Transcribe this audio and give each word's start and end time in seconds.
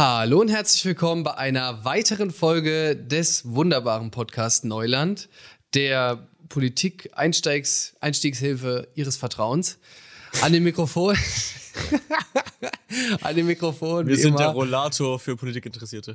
Hallo 0.00 0.40
und 0.40 0.48
herzlich 0.48 0.84
willkommen 0.84 1.24
bei 1.24 1.36
einer 1.36 1.84
weiteren 1.84 2.30
Folge 2.30 2.94
des 2.94 3.52
wunderbaren 3.52 4.12
Podcasts 4.12 4.62
Neuland, 4.62 5.28
der 5.74 6.28
Politik-Einstiegshilfe 6.48 8.86
Ihres 8.94 9.16
Vertrauens. 9.16 9.78
An 10.40 10.52
dem 10.52 10.62
Mikrofon. 10.62 11.16
An 13.22 13.34
dem 13.34 13.46
Mikrofon. 13.46 14.06
Wir 14.06 14.16
sind 14.16 14.28
immer. 14.28 14.38
der 14.38 14.50
Rollator 14.50 15.18
für 15.18 15.36
Politikinteressierte. 15.36 16.14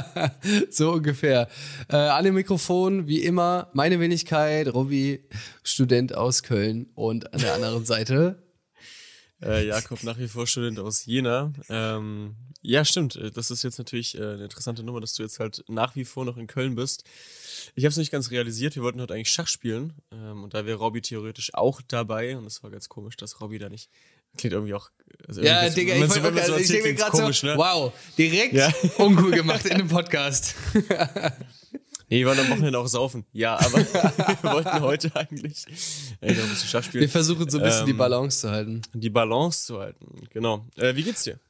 so 0.70 0.92
ungefähr. 0.92 1.48
Äh, 1.90 1.96
an 1.96 2.24
dem 2.24 2.32
Mikrofon, 2.32 3.08
wie 3.08 3.22
immer, 3.22 3.68
meine 3.74 4.00
Wenigkeit, 4.00 4.72
Robby, 4.72 5.22
Student 5.62 6.14
aus 6.14 6.42
Köln. 6.42 6.86
Und 6.94 7.34
an 7.34 7.40
der 7.40 7.56
anderen 7.56 7.84
Seite. 7.84 8.42
Äh, 9.44 9.66
Jakob, 9.66 10.02
nach 10.04 10.18
wie 10.18 10.28
vor 10.28 10.46
Student 10.46 10.78
aus 10.78 11.04
Jena. 11.04 11.52
Ähm, 11.68 12.36
ja, 12.60 12.84
stimmt. 12.84 13.16
Äh, 13.16 13.30
das 13.30 13.50
ist 13.50 13.64
jetzt 13.64 13.78
natürlich 13.78 14.16
äh, 14.16 14.22
eine 14.22 14.44
interessante 14.44 14.82
Nummer, 14.82 15.00
dass 15.00 15.14
du 15.14 15.22
jetzt 15.22 15.40
halt 15.40 15.64
nach 15.68 15.96
wie 15.96 16.04
vor 16.04 16.24
noch 16.24 16.36
in 16.36 16.46
Köln 16.46 16.76
bist. 16.76 17.04
Ich 17.74 17.84
habe 17.84 17.90
es 17.90 17.96
nicht 17.96 18.12
ganz 18.12 18.30
realisiert. 18.30 18.76
Wir 18.76 18.82
wollten 18.82 19.00
heute 19.00 19.14
eigentlich 19.14 19.32
Schach 19.32 19.48
spielen. 19.48 19.94
Ähm, 20.12 20.44
und 20.44 20.54
da 20.54 20.64
wäre 20.64 20.78
Robby 20.78 21.02
theoretisch 21.02 21.54
auch 21.54 21.80
dabei. 21.86 22.36
Und 22.36 22.46
es 22.46 22.62
war 22.62 22.70
ganz 22.70 22.88
komisch, 22.88 23.16
dass 23.16 23.40
Robby 23.40 23.58
da 23.58 23.68
nicht. 23.68 23.90
Klingt 24.36 24.54
irgendwie 24.54 24.74
auch. 24.74 24.90
Also 25.28 25.42
ja, 25.42 25.62
irgendwie 25.62 25.80
Digga, 25.80 25.94
ich, 25.96 26.12
so, 26.12 26.22
wollte, 26.22 26.46
so 26.46 26.56
ich 26.56 26.68
denke 26.68 26.94
gerade 26.94 27.32
so, 27.32 27.46
ne? 27.46 27.54
wow, 27.56 27.92
direkt 28.16 28.54
ja. 28.54 28.72
uncool 28.96 29.32
gemacht 29.32 29.66
in 29.66 29.78
dem 29.78 29.88
Podcast. 29.88 30.54
Nee, 32.12 32.18
wir 32.18 32.26
wollen 32.26 32.40
am 32.40 32.50
Wochenende 32.50 32.78
auch 32.78 32.86
saufen. 32.88 33.24
Ja, 33.32 33.58
aber 33.58 33.78
wir 34.42 34.52
wollten 34.52 34.80
heute 34.82 35.16
eigentlich 35.16 35.64
ey, 36.20 36.34
noch 36.34 36.42
ein 36.42 36.50
bisschen 36.50 36.68
Schach 36.68 36.84
spielen. 36.84 37.00
Wir 37.00 37.08
versuchen 37.08 37.48
so 37.48 37.56
ein 37.56 37.64
bisschen 37.64 37.80
ähm, 37.80 37.86
die 37.86 37.92
Balance 37.94 38.40
zu 38.40 38.50
halten. 38.50 38.82
Die 38.92 39.08
Balance 39.08 39.64
zu 39.64 39.78
halten, 39.78 40.28
genau. 40.28 40.66
Äh, 40.76 40.94
wie 40.94 41.04
geht's 41.04 41.22
dir? 41.22 41.40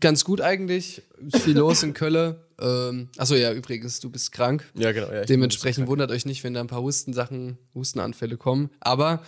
Ganz 0.00 0.24
gut 0.24 0.40
eigentlich. 0.40 1.02
Viel 1.44 1.56
los 1.56 1.84
in 1.84 1.94
Köln. 1.94 2.34
Ähm, 2.58 3.08
achso, 3.18 3.36
ja, 3.36 3.52
übrigens, 3.52 4.00
du 4.00 4.10
bist 4.10 4.32
krank. 4.32 4.68
Ja, 4.74 4.90
genau. 4.90 5.12
Ja, 5.12 5.24
Dementsprechend 5.24 5.86
wundert 5.86 6.10
euch 6.10 6.26
nicht, 6.26 6.42
wenn 6.42 6.54
da 6.54 6.60
ein 6.60 6.66
paar 6.66 6.82
Hustensachen, 6.82 7.56
Hustenanfälle 7.72 8.36
kommen. 8.36 8.70
Aber 8.80 9.22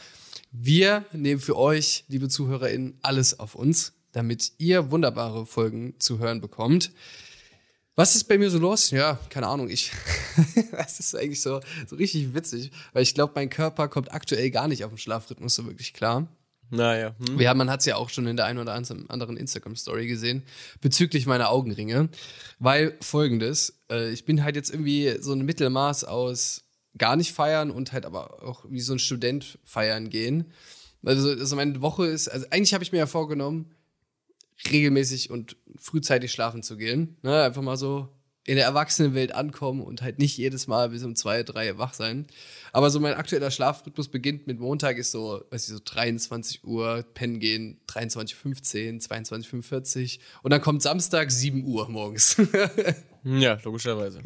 wir 0.51 1.05
nehmen 1.13 1.41
für 1.41 1.57
euch, 1.57 2.03
liebe 2.09 2.29
ZuhörerInnen, 2.29 2.99
alles 3.03 3.39
auf 3.39 3.55
uns, 3.55 3.93
damit 4.11 4.51
ihr 4.59 4.91
wunderbare 4.91 5.47
Folgen 5.47 5.95
zu 6.01 6.19
hören 6.19 6.41
bekommt. 6.41 6.91
Was 7.97 8.17
ist 8.17 8.25
bei 8.25 8.39
mir 8.39 8.51
so 8.51 8.59
los? 8.59 8.91
Ja, 8.91 9.19
keine 9.29 9.47
Ahnung. 9.49 9.69
Ich, 9.69 9.93
das 10.73 11.01
ist 11.01 11.15
eigentlich 11.15 11.43
so, 11.43 11.61
so 11.87 11.97
richtig 11.97 12.35
witzig, 12.35 12.71
weil 12.93 13.03
ich 13.03 13.15
glaube, 13.15 13.33
mein 13.35 13.51
Körper 13.51 13.89
kommt 13.89 14.13
aktuell 14.13 14.51
gar 14.51 14.69
nicht 14.69 14.85
auf 14.85 14.93
den 14.93 14.99
Schlafrhythmus 14.99 15.55
so 15.55 15.67
wirklich 15.67 15.93
klar. 15.93 16.29
Naja. 16.71 17.15
Hm. 17.19 17.41
Ja, 17.41 17.53
man 17.55 17.69
hat 17.69 17.81
es 17.81 17.87
ja 17.87 17.97
auch 17.97 18.11
schon 18.11 18.27
in 18.27 18.37
der 18.37 18.47
einen 18.47 18.61
oder 18.61 18.73
anderen 18.75 19.37
Instagram-Story 19.37 20.07
gesehen, 20.07 20.45
bezüglich 20.81 21.27
meiner 21.27 21.51
Augenringe. 21.51 22.09
Weil 22.59 22.97
folgendes, 23.01 23.81
äh, 23.91 24.11
ich 24.11 24.25
bin 24.25 24.45
halt 24.45 24.57
jetzt 24.57 24.71
irgendwie 24.71 25.17
so 25.21 25.33
ein 25.33 25.45
Mittelmaß 25.45 26.05
aus 26.05 26.63
gar 26.97 27.17
nicht 27.17 27.33
feiern 27.33 27.71
und 27.71 27.93
halt 27.93 28.07
aber 28.07 28.43
auch 28.43 28.65
wie 28.69 28.81
so 28.81 28.93
ein 28.93 28.99
Student 28.99 29.59
feiern 29.65 30.11
gehen. 30.11 30.53
Also, 31.05 31.31
also 31.31 31.57
meine 31.57 31.81
Woche 31.81 32.07
ist, 32.07 32.29
also 32.29 32.47
eigentlich 32.51 32.75
habe 32.75 32.85
ich 32.85 32.93
mir 32.93 32.99
ja 32.99 33.07
vorgenommen, 33.07 33.75
regelmäßig 34.71 35.31
und 35.31 35.57
frühzeitig 35.77 36.33
schlafen 36.33 36.63
zu 36.63 36.77
gehen. 36.77 37.17
Ne? 37.23 37.43
Einfach 37.43 37.63
mal 37.63 37.77
so 37.77 38.09
in 38.47 38.57
der 38.57 38.65
Erwachsenenwelt 38.65 39.33
ankommen 39.33 39.83
und 39.83 40.03
halt 40.03 40.19
nicht 40.19 40.37
jedes 40.39 40.67
Mal 40.67 40.89
bis 40.89 41.05
um 41.05 41.15
zwei, 41.15 41.43
drei 41.43 41.77
wach 41.79 41.93
sein. 41.95 42.27
Aber 42.73 42.91
so 42.91 42.99
mein 42.99 43.15
aktueller 43.15 43.51
Schlafrhythmus 43.51 44.09
beginnt 44.09 44.47
mit 44.47 44.59
Montag 44.59 44.97
ist 44.97 45.13
so, 45.13 45.43
weiß 45.51 45.69
ich, 45.69 45.75
so 45.75 45.81
23 45.85 46.65
Uhr, 46.65 47.05
pennen 47.15 47.39
gehen, 47.39 47.81
23.15, 47.89 49.07
22.45 49.07 50.21
und 50.43 50.51
dann 50.51 50.63
kommt 50.63 50.83
Samstag 50.83 51.31
7 51.31 51.65
Uhr 51.65 51.89
morgens. 51.91 52.37
ja, 53.25 53.59
logischerweise. 53.63 54.21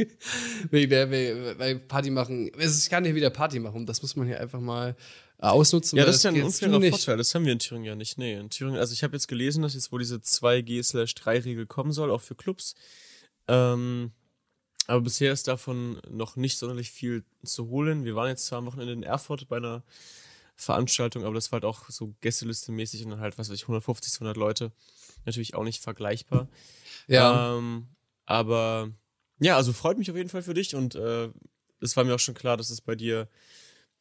weil 0.71 1.81
Party 1.81 2.11
machen, 2.11 2.51
ich 2.57 2.91
kann 2.91 3.05
hier 3.05 3.17
wieder 3.17 3.31
Party 3.31 3.59
machen, 3.59 3.85
das 3.85 4.01
muss 4.01 4.15
man 4.15 4.29
hier 4.29 4.41
einfach 4.41 4.61
mal 4.61 4.95
ausnutzen. 5.53 5.99
Ja, 5.99 6.05
das 6.05 6.17
ist 6.17 6.23
ja 6.25 6.31
ein 6.31 6.43
unfairer 6.43 6.81
Vorteil. 6.81 7.17
Das 7.17 7.35
haben 7.35 7.45
wir 7.45 7.53
in 7.53 7.59
Thüringen 7.59 7.85
ja 7.85 7.95
nicht. 7.95 8.19
Nee, 8.19 8.35
in 8.35 8.51
Thüringen, 8.51 8.79
also 8.79 8.93
ich 8.93 9.03
habe 9.03 9.15
jetzt 9.15 9.29
gelesen, 9.29 9.63
dass 9.63 9.75
jetzt 9.75 9.93
wohl 9.93 9.99
diese 9.99 10.17
2G-3-Regel 10.17 11.67
kommen 11.67 11.93
soll, 11.93 12.11
auch 12.11 12.21
für 12.21 12.35
Clubs. 12.35 12.75
Ähm, 13.49 14.13
aber 14.87 15.01
bisher 15.01 15.33
ist 15.33 15.49
davon 15.49 16.01
noch 16.09 16.37
nicht 16.37 16.59
sonderlich 16.59 16.91
viel 16.91 17.25
zu 17.45 17.69
holen. 17.69 18.05
Wir 18.05 18.17
waren 18.17 18.29
jetzt 18.29 18.47
zwar 18.47 18.59
am 18.59 18.67
Wochenende 18.67 18.93
in 18.93 19.03
Erfurt 19.03 19.49
bei 19.49 19.57
einer 19.57 19.83
Veranstaltung, 20.57 21.25
aber 21.25 21.35
das 21.35 21.51
war 21.51 21.57
halt 21.57 21.65
auch 21.65 21.89
so 21.89 22.15
Gästeliste-mäßig 22.21 23.05
und 23.05 23.11
dann 23.11 23.21
halt, 23.21 23.39
was 23.39 23.49
weiß 23.49 23.57
ich, 23.57 23.63
150, 23.63 24.13
200 24.13 24.37
Leute. 24.37 24.73
Natürlich 25.25 25.55
auch 25.55 25.65
nicht 25.65 25.83
vergleichbar. 25.83 26.49
Ja. 27.07 27.57
Ähm, 27.57 27.89
aber 28.27 28.91
ja, 29.41 29.57
also 29.57 29.73
freut 29.73 29.99
mich 29.99 30.11
auf 30.11 30.17
jeden 30.17 30.29
Fall 30.29 30.43
für 30.43 30.55
dich 30.55 30.75
und 30.75 30.95
äh, 30.95 31.29
es 31.81 31.97
war 31.97 32.05
mir 32.05 32.15
auch 32.15 32.21
schon 32.21 32.35
klar, 32.35 32.57
dass 32.57 32.71
es 32.71 32.81
bei 32.81 32.95
dir 32.95 33.29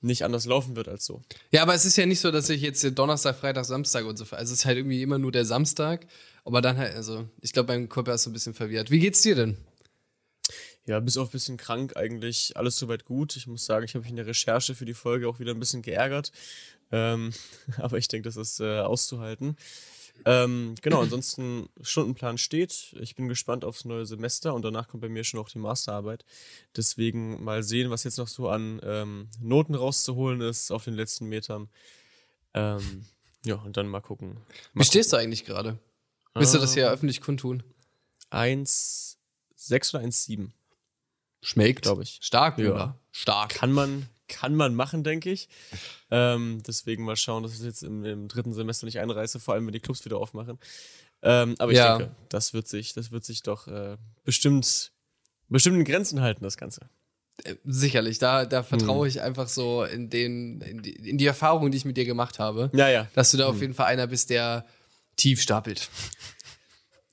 nicht 0.03 0.23
anders 0.23 0.45
laufen 0.45 0.75
wird 0.75 0.87
als 0.87 1.05
so. 1.05 1.21
Ja, 1.51 1.61
aber 1.61 1.73
es 1.73 1.85
ist 1.85 1.97
ja 1.97 2.05
nicht 2.05 2.19
so, 2.19 2.31
dass 2.31 2.49
ich 2.49 2.61
jetzt 2.61 2.83
Donnerstag, 2.97 3.37
Freitag, 3.37 3.65
Samstag 3.65 4.05
und 4.05 4.17
so. 4.17 4.25
Also 4.31 4.53
es 4.53 4.59
ist 4.59 4.65
halt 4.65 4.77
irgendwie 4.77 5.01
immer 5.01 5.17
nur 5.17 5.31
der 5.31 5.45
Samstag. 5.45 6.05
Aber 6.45 6.61
dann 6.61 6.77
halt, 6.77 6.95
also 6.95 7.27
ich 7.41 7.53
glaube, 7.53 7.73
mein 7.73 7.89
Körper 7.89 8.13
ist 8.13 8.23
so 8.23 8.29
ein 8.29 8.33
bisschen 8.33 8.53
verwirrt. 8.53 8.91
Wie 8.91 8.99
geht's 8.99 9.21
dir 9.21 9.35
denn? 9.35 9.57
Ja, 10.85 10.99
bis 10.99 11.17
auf 11.17 11.29
ein 11.29 11.31
bisschen 11.31 11.57
krank 11.57 11.95
eigentlich. 11.95 12.57
Alles 12.57 12.75
soweit 12.77 13.05
gut. 13.05 13.37
Ich 13.37 13.47
muss 13.47 13.65
sagen, 13.65 13.85
ich 13.85 13.93
habe 13.95 14.01
mich 14.01 14.09
in 14.09 14.17
der 14.17 14.27
Recherche 14.27 14.75
für 14.75 14.85
die 14.85 14.93
Folge 14.93 15.29
auch 15.29 15.39
wieder 15.39 15.51
ein 15.53 15.59
bisschen 15.59 15.81
geärgert. 15.81 16.33
Ähm, 16.91 17.31
aber 17.77 17.97
ich 17.97 18.09
denke, 18.09 18.27
das 18.27 18.35
ist 18.35 18.59
äh, 18.59 18.79
auszuhalten. 18.79 19.55
Ähm, 20.25 20.75
genau, 20.81 21.01
ansonsten 21.01 21.69
Stundenplan 21.81 22.37
steht. 22.37 22.95
Ich 22.99 23.15
bin 23.15 23.27
gespannt 23.27 23.65
aufs 23.65 23.85
neue 23.85 24.05
Semester 24.05 24.53
und 24.53 24.63
danach 24.63 24.87
kommt 24.87 25.01
bei 25.01 25.09
mir 25.09 25.23
schon 25.23 25.39
auch 25.39 25.49
die 25.49 25.59
Masterarbeit. 25.59 26.23
Deswegen 26.75 27.43
mal 27.43 27.63
sehen, 27.63 27.89
was 27.89 28.03
jetzt 28.03 28.17
noch 28.17 28.27
so 28.27 28.47
an 28.47 28.79
ähm, 28.83 29.29
Noten 29.41 29.75
rauszuholen 29.75 30.41
ist 30.41 30.71
auf 30.71 30.85
den 30.85 30.93
letzten 30.93 31.27
Metern. 31.27 31.69
Ähm, 32.53 33.05
ja, 33.45 33.55
und 33.55 33.75
dann 33.75 33.87
mal 33.87 34.01
gucken. 34.01 34.35
Mal 34.73 34.81
Wie 34.81 34.85
stehst 34.85 35.11
du 35.11 35.17
eigentlich 35.17 35.45
gerade? 35.45 35.77
Willst 36.33 36.53
du 36.53 36.59
das 36.59 36.73
hier 36.73 36.89
ah. 36.89 36.93
öffentlich 36.93 37.21
kundtun? 37.21 37.63
1,6 38.31 39.95
oder 39.95 40.05
1,7. 40.05 40.49
Schmeckt, 41.41 41.83
glaube 41.83 42.03
ich. 42.03 42.19
Stark, 42.21 42.57
ja. 42.57 42.97
Stark. 43.11 43.53
Kann 43.53 43.71
man, 43.71 44.07
kann 44.33 44.55
man 44.55 44.73
machen, 44.73 45.03
denke 45.03 45.31
ich. 45.31 45.47
Ähm, 46.11 46.61
deswegen 46.65 47.05
mal 47.05 47.15
schauen, 47.15 47.43
dass 47.43 47.53
ich 47.53 47.61
jetzt 47.61 47.83
im, 47.83 48.03
im, 48.03 48.27
dritten 48.27 48.53
Semester 48.53 48.85
nicht 48.85 48.99
einreiße, 48.99 49.39
vor 49.39 49.53
allem 49.53 49.67
wenn 49.67 49.73
die 49.73 49.79
Clubs 49.79 50.03
wieder 50.05 50.17
aufmachen. 50.17 50.57
Ähm, 51.21 51.55
aber 51.59 51.71
ich 51.71 51.77
ja. 51.77 51.97
denke, 51.97 52.15
das 52.29 52.53
wird 52.53 52.67
sich, 52.67 52.93
das 52.93 53.11
wird 53.11 53.23
sich 53.23 53.43
doch 53.43 53.67
äh, 53.67 53.97
bestimmt, 54.23 54.91
bestimmt 55.47 55.77
in 55.77 55.85
Grenzen 55.85 56.21
halten, 56.21 56.43
das 56.43 56.57
Ganze. 56.57 56.89
Äh, 57.43 57.55
sicherlich, 57.63 58.19
da, 58.19 58.45
da 58.45 58.63
vertraue 58.63 59.05
hm. 59.05 59.09
ich 59.09 59.21
einfach 59.21 59.47
so 59.47 59.83
in, 59.83 60.09
den, 60.09 60.61
in 60.61 60.81
die, 60.81 60.91
in, 60.91 61.17
die, 61.17 61.25
Erfahrungen, 61.25 61.71
die 61.71 61.77
ich 61.77 61.85
mit 61.85 61.95
dir 61.95 62.05
gemacht 62.05 62.39
habe. 62.39 62.71
Ja, 62.73 62.89
ja. 62.89 63.07
Dass 63.13 63.31
du 63.31 63.37
da 63.37 63.47
hm. 63.47 63.55
auf 63.55 63.61
jeden 63.61 63.73
Fall 63.73 63.85
einer 63.85 64.07
bist, 64.07 64.29
der 64.29 64.65
tief 65.15 65.41
stapelt. 65.41 65.89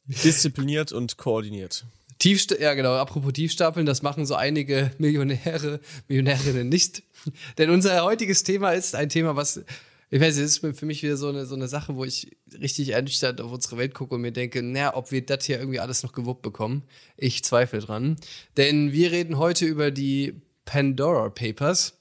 Diszipliniert 0.06 0.91
und 0.92 1.19
koordiniert. 1.19 1.84
Tief, 2.20 2.47
ja 2.60 2.75
genau, 2.75 2.92
apropos 2.92 3.32
Tiefstapeln, 3.32 3.86
das 3.86 4.03
machen 4.03 4.26
so 4.26 4.34
einige 4.34 4.92
Millionäre, 4.98 5.81
Millionärinnen 6.06 6.69
nicht. 6.69 7.03
Denn 7.58 7.70
unser 7.70 8.04
heutiges 8.04 8.44
Thema 8.44 8.72
ist 8.72 8.94
ein 8.94 9.08
Thema, 9.08 9.36
was, 9.36 9.62
ich 10.10 10.20
weiß, 10.20 10.36
es 10.36 10.58
ist 10.62 10.78
für 10.78 10.84
mich 10.86 11.03
wieder 11.03 11.16
so 11.16 11.31
eine, 11.31 11.47
so 11.47 11.54
eine 11.54 11.66
Sache, 11.66 11.97
wo 11.97 12.04
ich 12.04 12.36
richtig 12.60 12.91
ernüchtert 12.91 13.41
auf 13.41 13.50
unsere 13.50 13.78
Welt 13.78 13.94
gucke 13.94 14.16
und 14.16 14.20
mir 14.20 14.32
denke, 14.32 14.62
naja, 14.62 14.94
ob 14.97 15.12
wir 15.12 15.25
das 15.25 15.47
hier 15.47 15.58
irgendwie 15.58 15.81
alles 15.81 16.03
noch 16.03 16.12
gewuppt 16.12 16.42
bekommen. 16.42 16.82
Ich 17.16 17.42
zweifle 17.42 17.81
dran. 17.81 18.16
Denn 18.58 18.92
wir 18.92 19.12
reden 19.12 19.38
heute 19.38 19.64
über 19.64 19.91
die 19.91 20.34
Pandora 20.66 21.31
Papers. 21.31 21.98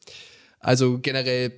Also 0.59 1.00
generell 1.00 1.53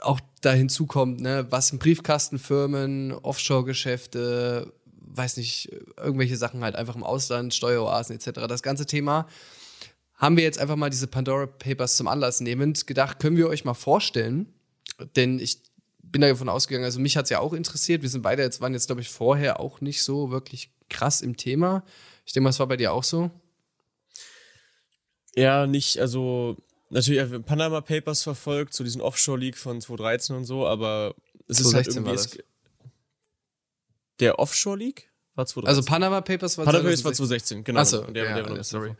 auch 0.00 0.20
da 0.42 0.52
hinzukommt, 0.52 1.20
ne, 1.20 1.46
was 1.48 1.70
in 1.70 1.78
Briefkastenfirmen, 1.78 3.12
Offshore-Geschäfte, 3.12 4.74
weiß 5.16 5.36
nicht, 5.36 5.70
irgendwelche 5.96 6.36
Sachen 6.36 6.62
halt 6.62 6.76
einfach 6.76 6.96
im 6.96 7.04
Ausland, 7.04 7.54
Steueroasen 7.54 8.16
etc. 8.16 8.46
Das 8.48 8.62
ganze 8.62 8.86
Thema 8.86 9.26
haben 10.14 10.36
wir 10.36 10.44
jetzt 10.44 10.58
einfach 10.58 10.76
mal 10.76 10.90
diese 10.90 11.06
Pandora 11.06 11.46
Papers 11.46 11.96
zum 11.96 12.08
Anlass 12.08 12.40
nehmend 12.40 12.86
gedacht, 12.86 13.20
können 13.20 13.36
wir 13.36 13.48
euch 13.48 13.64
mal 13.64 13.74
vorstellen, 13.74 14.52
denn 15.16 15.38
ich 15.38 15.62
bin 16.02 16.22
davon 16.22 16.48
ausgegangen, 16.48 16.84
also 16.84 17.00
mich 17.00 17.16
hat 17.16 17.24
es 17.24 17.30
ja 17.30 17.40
auch 17.40 17.52
interessiert. 17.52 18.02
Wir 18.02 18.08
sind 18.08 18.22
beide 18.22 18.42
jetzt, 18.42 18.60
waren 18.60 18.72
jetzt, 18.72 18.86
glaube 18.86 19.00
ich, 19.00 19.10
vorher 19.10 19.60
auch 19.60 19.80
nicht 19.80 20.02
so 20.02 20.30
wirklich 20.30 20.70
krass 20.88 21.20
im 21.20 21.36
Thema. 21.36 21.84
Ich 22.24 22.32
denke 22.32 22.44
mal, 22.44 22.50
es 22.50 22.58
war 22.58 22.66
bei 22.66 22.76
dir 22.76 22.92
auch 22.92 23.04
so. 23.04 23.30
Ja, 25.36 25.66
nicht, 25.66 26.00
also 26.00 26.56
natürlich 26.90 27.44
Panama 27.44 27.80
Papers 27.80 28.22
verfolgt, 28.22 28.74
so 28.74 28.84
diesen 28.84 29.00
Offshore 29.00 29.38
League 29.38 29.58
von 29.58 29.80
2013 29.80 30.36
und 30.36 30.44
so, 30.44 30.66
aber 30.66 31.14
es 31.46 31.60
ist 31.60 31.74
halt 31.74 31.88
irgendwie. 31.88 32.18
Der 34.20 34.38
Offshore 34.38 34.76
League 34.78 35.10
war 35.34 35.46
2013. 35.46 35.68
Also 35.68 35.88
Panama 35.88 36.20
Papers 36.20 36.58
war 36.58 36.64
Panama 36.64 36.84
Papers 36.84 37.04
war 37.04 37.12
2016, 37.12 37.64
genau. 37.64 37.80
Achso, 37.80 38.02
der, 38.02 38.24
ja, 38.24 38.42
der 38.42 38.64
sorry. 38.64 38.94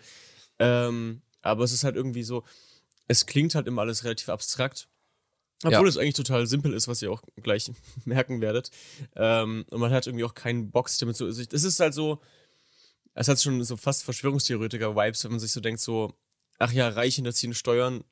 Ähm, 0.58 1.22
aber 1.42 1.64
es 1.64 1.72
ist 1.72 1.84
halt 1.84 1.96
irgendwie 1.96 2.22
so, 2.22 2.44
es 3.06 3.26
klingt 3.26 3.54
halt 3.54 3.66
immer 3.66 3.82
alles 3.82 4.04
relativ 4.04 4.28
abstrakt. 4.28 4.88
Obwohl 5.64 5.82
ja. 5.82 5.88
es 5.88 5.96
eigentlich 5.98 6.14
total 6.14 6.46
simpel 6.46 6.72
ist, 6.72 6.86
was 6.86 7.02
ihr 7.02 7.10
auch 7.10 7.22
gleich 7.42 7.70
merken 8.04 8.40
werdet. 8.40 8.70
Ähm, 9.16 9.64
und 9.70 9.80
man 9.80 9.90
hat 9.90 10.06
irgendwie 10.06 10.24
auch 10.24 10.34
keinen 10.34 10.70
Box 10.70 10.98
damit 10.98 11.16
so. 11.16 11.26
Es 11.26 11.38
ist 11.38 11.80
halt 11.80 11.94
so, 11.94 12.20
es 13.14 13.26
hat 13.26 13.40
schon 13.42 13.64
so 13.64 13.76
fast 13.76 14.04
Verschwörungstheoretiker-Vibes, 14.04 15.24
wenn 15.24 15.32
man 15.32 15.40
sich 15.40 15.50
so 15.50 15.60
denkt, 15.60 15.80
so, 15.80 16.14
ach 16.60 16.72
ja, 16.72 16.88
Reiche 16.88 17.16
hinterziehen 17.16 17.54
Steuern. 17.54 18.04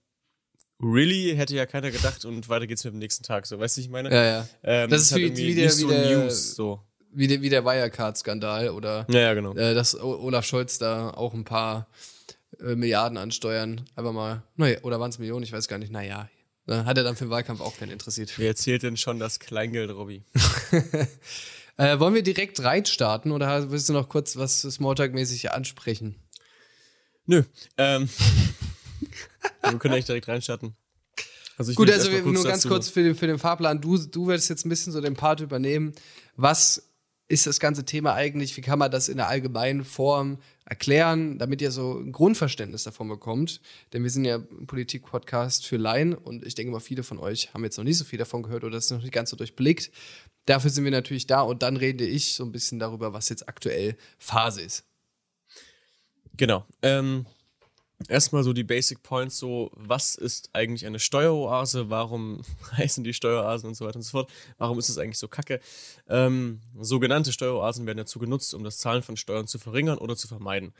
Really? 0.82 1.34
Hätte 1.36 1.54
ja 1.54 1.64
keiner 1.66 1.90
gedacht 1.92 2.24
und 2.24 2.48
weiter 2.48 2.66
geht's 2.66 2.82
mit 2.84 2.92
dem 2.92 2.98
nächsten 2.98 3.22
Tag. 3.22 3.46
So, 3.46 3.58
weißt 3.58 3.76
du, 3.76 3.80
ich 3.80 3.88
meine? 3.88 4.10
Ja, 4.10 4.24
ja. 4.24 4.48
Ähm, 4.64 4.90
Das 4.90 5.02
ist 5.02 5.12
halt 5.12 5.22
wie- 5.22 5.26
irgendwie 5.26 5.46
wie 5.46 5.54
der- 5.54 5.64
nicht 5.66 5.76
wie 5.76 5.80
so 5.82 5.88
der- 5.88 6.18
News, 6.24 6.54
so. 6.56 6.82
Wie 7.12 7.26
der, 7.26 7.40
wie 7.42 7.48
der 7.48 7.64
Wirecard-Skandal 7.64 8.70
oder 8.70 9.06
Ja, 9.08 9.20
ja, 9.20 9.34
genau. 9.34 9.54
äh, 9.54 9.74
dass 9.74 9.98
Olaf 9.98 10.44
Scholz 10.44 10.78
da 10.78 11.10
auch 11.10 11.32
ein 11.34 11.44
paar 11.44 11.88
äh, 12.60 12.74
Milliarden 12.74 13.16
an 13.18 13.30
Steuern 13.30 13.82
einfach 13.94 14.12
mal, 14.12 14.42
naja, 14.56 14.78
oder 14.82 15.00
waren 15.00 15.10
es 15.10 15.18
Millionen, 15.18 15.42
ich 15.42 15.52
weiß 15.52 15.68
gar 15.68 15.78
nicht, 15.78 15.92
naja. 15.92 16.28
Ne, 16.66 16.84
hat 16.84 16.98
er 16.98 17.04
dann 17.04 17.14
für 17.14 17.26
den 17.26 17.30
Wahlkampf 17.30 17.60
auch 17.60 17.76
keinen 17.78 17.92
interessiert. 17.92 18.32
Wer 18.38 18.48
erzählt 18.48 18.82
denn 18.82 18.96
schon 18.96 19.20
das 19.20 19.38
Kleingeld, 19.38 19.90
Robby? 19.90 20.24
Äh, 21.78 21.98
wollen 22.00 22.14
wir 22.14 22.22
direkt 22.22 22.62
reinstarten 22.62 23.32
oder 23.32 23.70
willst 23.70 23.90
du 23.90 23.92
noch 23.92 24.08
kurz 24.08 24.36
was 24.36 24.62
Smalltalk-mäßig 24.62 25.50
ansprechen? 25.50 26.16
Nö. 27.26 27.42
Ähm, 27.76 28.08
wir 29.62 29.78
können 29.78 29.92
eigentlich 29.92 30.06
direkt 30.06 30.26
reinstarten. 30.26 30.74
Also 31.58 31.74
Gut, 31.74 31.90
also 31.90 32.10
nur 32.10 32.44
ganz 32.44 32.66
kurz 32.66 32.88
für 32.88 33.02
den, 33.02 33.14
für 33.14 33.26
den 33.26 33.38
Fahrplan. 33.38 33.80
Du, 33.80 33.98
du 33.98 34.26
wirst 34.26 34.48
jetzt 34.48 34.64
ein 34.64 34.68
bisschen 34.68 34.92
so 34.92 35.02
den 35.02 35.14
Part 35.14 35.40
übernehmen. 35.40 35.92
Was 36.36 36.82
ist 37.28 37.46
das 37.46 37.58
ganze 37.58 37.84
Thema 37.84 38.14
eigentlich? 38.14 38.56
Wie 38.56 38.60
kann 38.60 38.78
man 38.78 38.90
das 38.90 39.08
in 39.08 39.16
der 39.16 39.28
allgemeinen 39.28 39.84
Form 39.84 40.38
erklären, 40.64 41.38
damit 41.38 41.60
ihr 41.60 41.72
so 41.72 41.98
ein 41.98 42.12
Grundverständnis 42.12 42.84
davon 42.84 43.08
bekommt? 43.08 43.60
Denn 43.92 44.02
wir 44.02 44.10
sind 44.10 44.24
ja 44.24 44.36
ein 44.36 44.66
Politik-Podcast 44.66 45.66
für 45.66 45.76
Laien 45.76 46.14
und 46.14 46.46
ich 46.46 46.54
denke 46.54 46.72
mal, 46.72 46.80
viele 46.80 47.02
von 47.02 47.18
euch 47.18 47.52
haben 47.52 47.64
jetzt 47.64 47.78
noch 47.78 47.84
nicht 47.84 47.98
so 47.98 48.04
viel 48.04 48.18
davon 48.18 48.42
gehört 48.42 48.62
oder 48.64 48.78
es 48.78 48.90
noch 48.90 49.02
nicht 49.02 49.12
ganz 49.12 49.30
so 49.30 49.36
durchblickt. 49.36 49.90
Dafür 50.46 50.70
sind 50.70 50.84
wir 50.84 50.92
natürlich 50.92 51.26
da 51.26 51.40
und 51.40 51.62
dann 51.62 51.76
rede 51.76 52.06
ich 52.06 52.34
so 52.34 52.44
ein 52.44 52.52
bisschen 52.52 52.78
darüber, 52.78 53.12
was 53.12 53.28
jetzt 53.28 53.48
aktuell 53.48 53.96
Phase 54.18 54.62
ist. 54.62 54.84
Genau. 56.36 56.64
Ähm, 56.82 57.26
erstmal 58.08 58.42
so 58.42 58.52
die 58.52 58.64
Basic 58.64 59.02
Points, 59.02 59.38
so 59.38 59.70
was 59.74 60.14
ist 60.14 60.50
eigentlich 60.52 60.86
eine 60.86 60.98
Steueroase, 60.98 61.90
warum 61.90 62.42
heißen 62.76 63.04
die 63.04 63.14
Steueroasen 63.14 63.68
und 63.68 63.74
so 63.74 63.84
weiter 63.86 63.96
und 63.96 64.02
so 64.02 64.10
fort, 64.12 64.30
warum 64.58 64.78
ist 64.78 64.88
es 64.88 64.98
eigentlich 64.98 65.18
so 65.18 65.28
kacke. 65.28 65.60
Ähm, 66.08 66.60
sogenannte 66.78 67.32
Steueroasen 67.32 67.86
werden 67.86 67.98
dazu 67.98 68.18
genutzt, 68.18 68.54
um 68.54 68.64
das 68.64 68.78
Zahlen 68.78 69.02
von 69.02 69.16
Steuern 69.16 69.46
zu 69.46 69.58
verringern 69.58 69.98
oder 69.98 70.16
zu 70.16 70.28
vermeiden. 70.28 70.72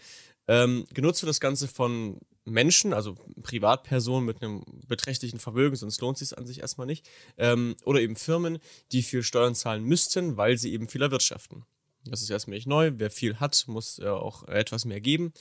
Ähm, 0.49 0.87
genutzt 0.95 1.23
wird 1.23 1.31
das 1.31 1.41
Ganze 1.41 1.67
von 1.67 2.21
Menschen, 2.45 2.93
also 2.93 3.17
Privatpersonen 3.43 4.25
mit 4.25 4.43
einem 4.43 4.63
beträchtlichen 4.87 5.41
Vermögen, 5.41 5.75
sonst 5.75 6.01
lohnt 6.01 6.21
es 6.21 6.29
sich 6.29 6.39
an 6.39 6.47
sich 6.47 6.61
erstmal 6.61 6.87
nicht, 6.87 7.09
ähm, 7.37 7.75
oder 7.85 8.01
eben 8.01 8.15
Firmen, 8.15 8.59
die 8.93 9.03
viel 9.03 9.25
Steuern 9.25 9.57
zahlen 9.57 9.83
müssten, 9.83 10.37
weil 10.37 10.57
sie 10.57 10.73
eben 10.73 10.89
viel 10.89 11.03
erwirtschaften. 11.03 11.65
Das 12.05 12.23
ist 12.23 12.31
erstmal 12.31 12.57
nicht 12.57 12.69
neu. 12.69 12.93
Wer 12.95 13.11
viel 13.11 13.41
hat, 13.41 13.65
muss 13.67 13.97
ja 13.97 14.15
auch 14.15 14.45
etwas 14.45 14.85
mehr 14.85 15.01
geben. 15.01 15.33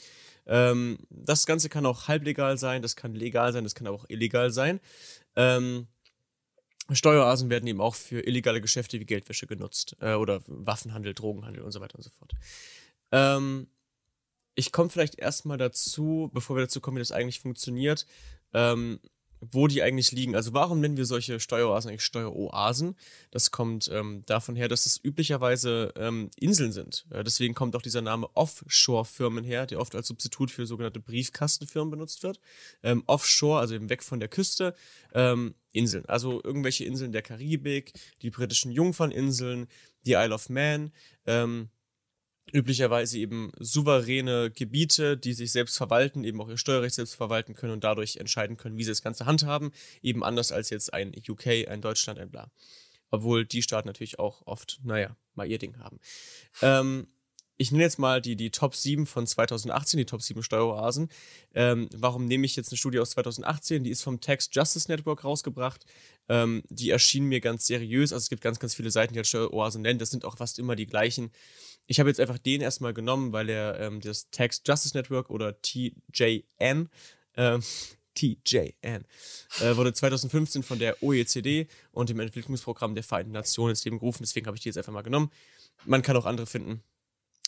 Ähm, 0.46 0.98
das 1.10 1.46
Ganze 1.46 1.68
kann 1.68 1.86
auch 1.86 2.08
halblegal 2.08 2.58
sein, 2.58 2.82
das 2.82 2.96
kann 2.96 3.14
legal 3.14 3.52
sein, 3.52 3.64
das 3.64 3.74
kann 3.74 3.86
aber 3.86 3.96
auch 3.96 4.08
illegal 4.08 4.50
sein. 4.50 4.80
Ähm, 5.34 5.88
Steueroasen 6.90 7.50
werden 7.50 7.66
eben 7.66 7.80
auch 7.80 7.96
für 7.96 8.20
illegale 8.20 8.60
Geschäfte 8.60 9.00
wie 9.00 9.04
Geldwäsche 9.04 9.46
genutzt 9.46 9.96
äh, 10.00 10.14
oder 10.14 10.40
Waffenhandel, 10.46 11.14
Drogenhandel 11.14 11.62
und 11.62 11.72
so 11.72 11.80
weiter 11.80 11.96
und 11.96 12.02
so 12.02 12.10
fort. 12.10 12.32
Ähm, 13.10 13.68
ich 14.54 14.72
komme 14.72 14.88
vielleicht 14.90 15.18
erstmal 15.18 15.58
dazu, 15.58 16.30
bevor 16.32 16.56
wir 16.56 16.62
dazu 16.62 16.80
kommen, 16.80 16.96
wie 16.96 17.00
das 17.00 17.12
eigentlich 17.12 17.40
funktioniert, 17.40 18.06
ähm, 18.54 19.00
wo 19.40 19.66
die 19.66 19.82
eigentlich 19.82 20.12
liegen. 20.12 20.34
Also 20.34 20.52
warum 20.52 20.80
nennen 20.80 20.96
wir 20.96 21.04
solche 21.04 21.40
Steueroasen 21.40 21.90
eigentlich 21.90 22.04
Steueroasen? 22.04 22.96
Das 23.30 23.50
kommt 23.50 23.90
ähm, 23.92 24.22
davon 24.26 24.56
her, 24.56 24.68
dass 24.68 24.86
es 24.86 25.02
üblicherweise 25.02 25.92
ähm, 25.96 26.30
Inseln 26.38 26.72
sind. 26.72 27.06
Äh, 27.10 27.24
deswegen 27.24 27.54
kommt 27.54 27.76
auch 27.76 27.82
dieser 27.82 28.02
Name 28.02 28.28
Offshore-Firmen 28.34 29.44
her, 29.44 29.66
der 29.66 29.80
oft 29.80 29.94
als 29.94 30.08
Substitut 30.08 30.50
für 30.50 30.66
sogenannte 30.66 31.00
Briefkastenfirmen 31.00 31.90
benutzt 31.90 32.22
wird. 32.22 32.40
Ähm, 32.82 33.02
Offshore, 33.06 33.60
also 33.60 33.74
eben 33.74 33.90
weg 33.90 34.02
von 34.02 34.20
der 34.20 34.28
Küste, 34.28 34.74
ähm, 35.14 35.54
Inseln. 35.72 36.06
Also 36.06 36.42
irgendwelche 36.42 36.84
Inseln 36.84 37.12
der 37.12 37.22
Karibik, 37.22 37.92
die 38.22 38.30
britischen 38.30 38.72
Jungferninseln, 38.72 39.66
die 40.06 40.12
Isle 40.12 40.34
of 40.34 40.48
Man, 40.48 40.92
ähm, 41.26 41.68
üblicherweise 42.52 43.18
eben 43.18 43.50
souveräne 43.58 44.50
Gebiete, 44.50 45.16
die 45.16 45.32
sich 45.32 45.52
selbst 45.52 45.76
verwalten, 45.76 46.24
eben 46.24 46.40
auch 46.40 46.48
ihr 46.48 46.56
Steuerrecht 46.56 46.94
selbst 46.94 47.14
verwalten 47.14 47.54
können 47.54 47.72
und 47.72 47.84
dadurch 47.84 48.16
entscheiden 48.16 48.56
können, 48.56 48.76
wie 48.76 48.84
sie 48.84 48.90
das 48.90 49.02
Ganze 49.02 49.26
handhaben, 49.26 49.72
eben 50.02 50.22
anders 50.22 50.52
als 50.52 50.70
jetzt 50.70 50.94
ein 50.94 51.12
UK, 51.28 51.68
ein 51.68 51.80
Deutschland, 51.80 52.18
ein 52.18 52.30
bla. 52.30 52.50
Obwohl 53.10 53.44
die 53.44 53.62
Staaten 53.62 53.88
natürlich 53.88 54.18
auch 54.18 54.46
oft, 54.46 54.80
naja, 54.84 55.16
mal 55.34 55.50
ihr 55.50 55.58
Ding 55.58 55.78
haben. 55.78 55.98
Ähm, 56.62 57.08
ich 57.58 57.72
nenne 57.72 57.84
jetzt 57.84 57.98
mal 57.98 58.20
die, 58.20 58.36
die 58.36 58.50
Top 58.50 58.74
7 58.74 59.06
von 59.06 59.26
2018, 59.26 59.98
die 59.98 60.04
Top 60.04 60.22
7 60.22 60.42
Steueroasen. 60.42 61.08
Ähm, 61.54 61.88
warum 61.94 62.26
nehme 62.26 62.44
ich 62.44 62.54
jetzt 62.56 62.70
eine 62.70 62.76
Studie 62.76 62.98
aus 62.98 63.10
2018? 63.10 63.84
Die 63.84 63.90
ist 63.90 64.02
vom 64.02 64.20
Tax 64.20 64.50
Justice 64.52 64.90
Network 64.90 65.24
rausgebracht. 65.24 65.86
Ähm, 66.28 66.62
die 66.68 66.90
erschien 66.90 67.24
mir 67.24 67.40
ganz 67.40 67.66
seriös. 67.66 68.12
Also 68.12 68.24
es 68.24 68.28
gibt 68.28 68.42
ganz, 68.42 68.58
ganz 68.58 68.74
viele 68.74 68.90
Seiten, 68.90 69.14
die 69.14 69.20
als 69.20 69.28
Steueroasen 69.28 69.82
nennen. 69.82 69.98
Das 69.98 70.10
sind 70.10 70.24
auch 70.24 70.36
fast 70.36 70.58
immer 70.58 70.76
die 70.76 70.86
gleichen. 70.86 71.30
Ich 71.86 71.98
habe 71.98 72.10
jetzt 72.10 72.20
einfach 72.20 72.38
den 72.38 72.60
erstmal 72.60 72.92
genommen, 72.92 73.32
weil 73.32 73.48
er 73.48 73.80
ähm, 73.80 74.00
das 74.00 74.28
Tax 74.30 74.62
Justice 74.66 74.96
Network 74.96 75.30
oder 75.30 75.60
TJN, 75.62 76.90
ähm, 77.36 77.62
TJN, 78.14 79.04
äh, 79.60 79.76
wurde 79.76 79.92
2015 79.92 80.62
von 80.62 80.78
der 80.78 81.02
OECD 81.02 81.68
und 81.92 82.08
dem 82.10 82.20
Entwicklungsprogramm 82.20 82.94
der 82.94 83.04
Vereinten 83.04 83.32
Nationen 83.32 83.70
ins 83.70 83.84
Leben 83.84 83.98
gerufen. 83.98 84.22
Deswegen 84.22 84.46
habe 84.46 84.56
ich 84.56 84.62
die 84.62 84.68
jetzt 84.68 84.78
einfach 84.78 84.92
mal 84.92 85.02
genommen. 85.02 85.30
Man 85.84 86.02
kann 86.02 86.16
auch 86.16 86.26
andere 86.26 86.46
finden. 86.46 86.82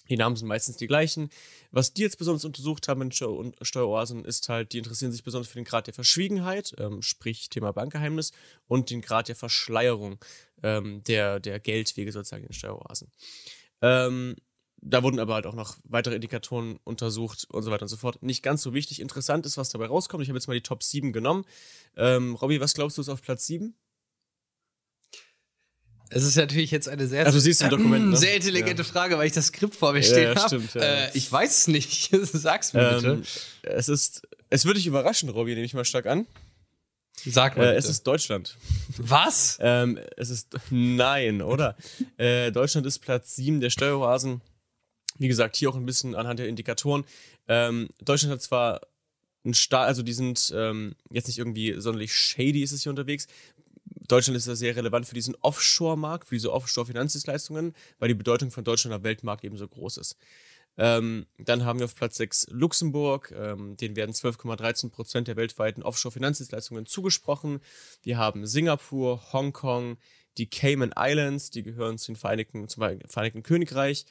Die 0.08 0.16
Namen 0.16 0.36
sind 0.36 0.48
meistens 0.48 0.76
die 0.76 0.86
gleichen. 0.86 1.30
Was 1.70 1.92
die 1.92 2.02
jetzt 2.02 2.18
besonders 2.18 2.44
untersucht 2.44 2.88
haben 2.88 3.02
in 3.02 3.12
Steueroasen, 3.12 4.24
ist 4.24 4.48
halt, 4.48 4.72
die 4.72 4.78
interessieren 4.78 5.12
sich 5.12 5.24
besonders 5.24 5.48
für 5.48 5.58
den 5.58 5.64
Grad 5.64 5.86
der 5.86 5.94
Verschwiegenheit, 5.94 6.74
ähm, 6.78 7.02
sprich 7.02 7.48
Thema 7.50 7.72
Bankgeheimnis, 7.72 8.32
und 8.66 8.90
den 8.90 9.00
Grad 9.00 9.28
der 9.28 9.36
Verschleierung 9.36 10.18
ähm, 10.62 11.02
der, 11.04 11.40
der 11.40 11.60
Geldwege 11.60 12.12
sozusagen 12.12 12.44
in 12.44 12.52
Steueroasen. 12.52 13.10
Ähm, 13.82 14.36
da 14.80 15.02
wurden 15.02 15.18
aber 15.18 15.34
halt 15.34 15.46
auch 15.46 15.54
noch 15.54 15.76
weitere 15.84 16.14
Indikatoren 16.14 16.78
untersucht 16.84 17.46
und 17.50 17.62
so 17.62 17.70
weiter 17.70 17.82
und 17.82 17.88
so 17.88 17.96
fort. 17.96 18.22
Nicht 18.22 18.42
ganz 18.42 18.62
so 18.62 18.74
wichtig. 18.74 19.00
Interessant 19.00 19.44
ist, 19.44 19.56
was 19.56 19.70
dabei 19.70 19.86
rauskommt. 19.86 20.22
Ich 20.22 20.28
habe 20.28 20.38
jetzt 20.38 20.46
mal 20.46 20.54
die 20.54 20.62
Top 20.62 20.82
7 20.82 21.12
genommen. 21.12 21.44
Ähm, 21.96 22.36
Robby, 22.36 22.60
was 22.60 22.74
glaubst 22.74 22.96
du 22.96 23.02
ist 23.02 23.08
auf 23.08 23.22
Platz 23.22 23.46
7? 23.46 23.74
Es 26.10 26.24
ist 26.24 26.36
natürlich 26.36 26.70
jetzt 26.70 26.88
eine 26.88 27.06
sehr, 27.06 27.26
Also, 27.26 27.38
du 27.38 27.42
siehst 27.42 27.60
im 27.62 27.70
Dokument, 27.70 28.08
ne? 28.10 28.16
sehr 28.16 28.34
intelligente 28.34 28.82
Ja. 28.82 28.88
Frage, 28.88 29.18
weil 29.18 29.26
ich 29.26 29.32
das 29.32 29.46
Skript 29.46 29.74
vor 29.74 29.92
mir 29.92 30.02
stehen 30.02 30.34
ja, 30.34 30.42
habe. 30.42 30.62
ja. 30.74 30.80
Äh, 30.80 31.10
ich 31.14 31.30
weiß 31.30 31.58
es 31.58 31.66
nicht. 31.68 32.10
Sag's 32.22 32.72
mir 32.72 32.94
bitte. 32.94 33.08
Ähm, 33.08 33.22
es 33.62 33.88
ist, 33.88 34.22
es 34.48 34.64
würde 34.64 34.78
dich 34.78 34.86
überraschen, 34.86 35.28
Robby, 35.28 35.54
nehme 35.54 35.66
ich 35.66 35.74
mal 35.74 35.84
stark 35.84 36.06
an. 36.06 36.26
Sag 37.26 37.56
mal. 37.56 37.64
Äh, 37.64 37.66
bitte. 37.68 37.78
es 37.78 37.88
ist 37.88 38.06
Deutschland. 38.06 38.56
Was? 38.96 39.58
Ähm, 39.60 39.98
es 40.16 40.30
ist, 40.30 40.48
nein, 40.70 41.42
oder? 41.42 41.76
äh, 42.16 42.52
Deutschland 42.52 42.86
ist 42.86 43.00
Platz 43.00 43.36
7 43.36 43.60
der 43.60 43.70
Steueroasen. 43.70 44.40
Wie 45.18 45.28
gesagt, 45.28 45.56
hier 45.56 45.68
auch 45.68 45.76
ein 45.76 45.84
bisschen 45.86 46.14
anhand 46.14 46.38
der 46.38 46.48
Indikatoren. 46.48 47.04
Ähm, 47.48 47.88
Deutschland 48.02 48.32
hat 48.32 48.42
zwar 48.42 48.80
ein 49.44 49.54
Staat, 49.54 49.88
also 49.88 50.02
die 50.02 50.12
sind 50.12 50.52
ähm, 50.54 50.94
jetzt 51.10 51.26
nicht 51.26 51.38
irgendwie 51.38 51.74
sonderlich 51.78 52.12
shady 52.14 52.62
ist 52.62 52.72
es 52.72 52.82
hier 52.82 52.90
unterwegs. 52.90 53.26
Deutschland 54.08 54.36
ist 54.36 54.46
ja 54.46 54.54
sehr 54.54 54.74
relevant 54.74 55.06
für 55.06 55.14
diesen 55.14 55.36
Offshore-Markt, 55.36 56.28
für 56.28 56.34
diese 56.34 56.52
Offshore-Finanzdienstleistungen, 56.52 57.74
weil 57.98 58.08
die 58.08 58.14
Bedeutung 58.14 58.50
von 58.50 58.64
Deutschland 58.64 58.94
am 58.94 59.04
Weltmarkt 59.04 59.44
eben 59.44 59.56
so 59.56 59.68
groß 59.68 59.98
ist. 59.98 60.16
Ähm, 60.78 61.26
dann 61.38 61.64
haben 61.64 61.80
wir 61.80 61.86
auf 61.86 61.96
Platz 61.96 62.16
6 62.16 62.46
Luxemburg, 62.50 63.34
ähm, 63.36 63.76
denen 63.76 63.96
werden 63.96 64.12
12,13 64.12 64.90
Prozent 64.90 65.28
der 65.28 65.36
weltweiten 65.36 65.82
Offshore-Finanzdienstleistungen 65.82 66.86
zugesprochen. 66.86 67.60
Wir 68.02 68.16
haben 68.16 68.46
Singapur, 68.46 69.32
Hongkong, 69.32 69.98
die 70.38 70.48
Cayman 70.48 70.94
Islands, 70.96 71.50
die 71.50 71.64
gehören 71.64 71.98
zu 71.98 72.12
den 72.12 72.16
Vereinigten, 72.16 72.68
zum 72.68 72.82
Vereinigten 73.06 73.42
Königreich, 73.42 74.06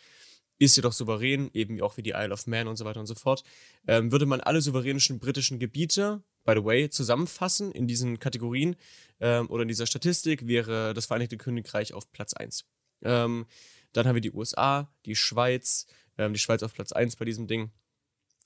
ist 0.59 0.75
jedoch 0.75 0.91
souverän, 0.91 1.49
eben 1.53 1.81
auch 1.81 1.95
wie 1.97 2.03
die 2.03 2.13
Isle 2.15 2.33
of 2.33 2.47
Man 2.47 2.67
und 2.67 2.75
so 2.75 2.83
weiter 2.83 2.99
und 2.99 3.05
so 3.05 3.15
fort. 3.15 3.43
Ähm, 3.87 4.11
würde 4.11 4.25
man 4.25 4.41
alle 4.41 4.61
souveränischen 4.61 5.19
britischen 5.19 5.59
Gebiete, 5.59 6.21
by 6.47 6.53
the 6.55 6.63
way, 6.63 6.89
zusammenfassen 6.89 7.71
in 7.73 7.87
diesen 7.87 8.19
Kategorien 8.19 8.77
ähm, 9.19 9.47
oder 9.49 9.63
in 9.63 9.67
dieser 9.67 9.85
Statistik, 9.85 10.47
wäre 10.47 10.93
das 10.93 11.05
Vereinigte 11.05 11.37
Königreich 11.37 11.93
auf 11.93 12.11
Platz 12.11 12.33
1. 12.33 12.65
Ähm, 13.03 13.45
dann 13.91 14.07
haben 14.07 14.15
wir 14.15 14.21
die 14.21 14.31
USA, 14.31 14.89
die 15.05 15.15
Schweiz, 15.15 15.85
ähm, 16.17 16.33
die 16.33 16.39
Schweiz 16.39 16.63
auf 16.63 16.73
Platz 16.73 16.93
1 16.93 17.17
bei 17.17 17.25
diesem 17.25 17.47
Ding. 17.47 17.71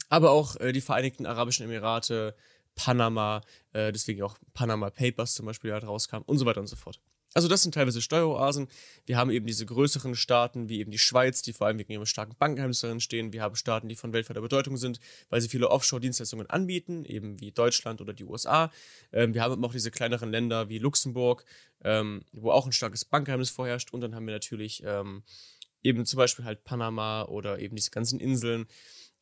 Aber 0.09 0.31
auch 0.31 0.55
äh, 0.57 0.71
die 0.71 0.81
Vereinigten 0.81 1.27
Arabischen 1.27 1.63
Emirate, 1.63 2.35
Panama, 2.73 3.41
äh, 3.73 3.91
deswegen 3.91 4.23
auch 4.23 4.37
Panama 4.53 4.89
Papers 4.89 5.35
zum 5.35 5.45
Beispiel, 5.45 5.71
halt 5.71 5.83
rauskamen 5.83 6.25
und 6.25 6.39
so 6.39 6.45
weiter 6.45 6.59
und 6.59 6.67
so 6.67 6.75
fort. 6.75 6.99
Also 7.33 7.47
das 7.47 7.63
sind 7.63 7.73
teilweise 7.73 8.01
Steueroasen. 8.01 8.67
Wir 9.05 9.17
haben 9.17 9.31
eben 9.31 9.45
diese 9.45 9.65
größeren 9.65 10.15
Staaten, 10.15 10.67
wie 10.67 10.79
eben 10.79 10.91
die 10.91 10.97
Schweiz, 10.97 11.41
die 11.41 11.53
vor 11.53 11.67
allem 11.67 11.79
wegen 11.79 11.93
ihrem 11.93 12.05
starken 12.05 12.35
Bankengeheimnis 12.37 12.81
darin 12.81 12.99
stehen. 12.99 13.31
Wir 13.31 13.41
haben 13.41 13.55
Staaten, 13.55 13.87
die 13.87 13.95
von 13.95 14.11
weltweiter 14.11 14.41
Bedeutung 14.41 14.75
sind, 14.75 14.99
weil 15.29 15.39
sie 15.39 15.47
viele 15.47 15.69
Offshore-Dienstleistungen 15.69 16.49
anbieten, 16.49 17.05
eben 17.05 17.39
wie 17.39 17.51
Deutschland 17.51 18.01
oder 18.01 18.13
die 18.13 18.25
USA. 18.25 18.69
Ähm, 19.13 19.33
wir 19.33 19.43
haben 19.43 19.53
aber 19.53 19.67
auch 19.67 19.71
diese 19.71 19.91
kleineren 19.91 20.29
Länder 20.29 20.67
wie 20.67 20.79
Luxemburg, 20.79 21.45
ähm, 21.83 22.23
wo 22.33 22.51
auch 22.51 22.65
ein 22.65 22.73
starkes 22.73 23.05
Bankgeheimnis 23.05 23.49
vorherrscht. 23.49 23.93
Und 23.93 24.01
dann 24.01 24.13
haben 24.13 24.25
wir 24.25 24.33
natürlich 24.33 24.83
ähm, 24.85 25.23
eben 25.83 26.05
zum 26.05 26.17
Beispiel 26.17 26.43
halt 26.43 26.65
Panama 26.65 27.23
oder 27.23 27.59
eben 27.59 27.77
diese 27.77 27.91
ganzen 27.91 28.19
Inseln, 28.19 28.67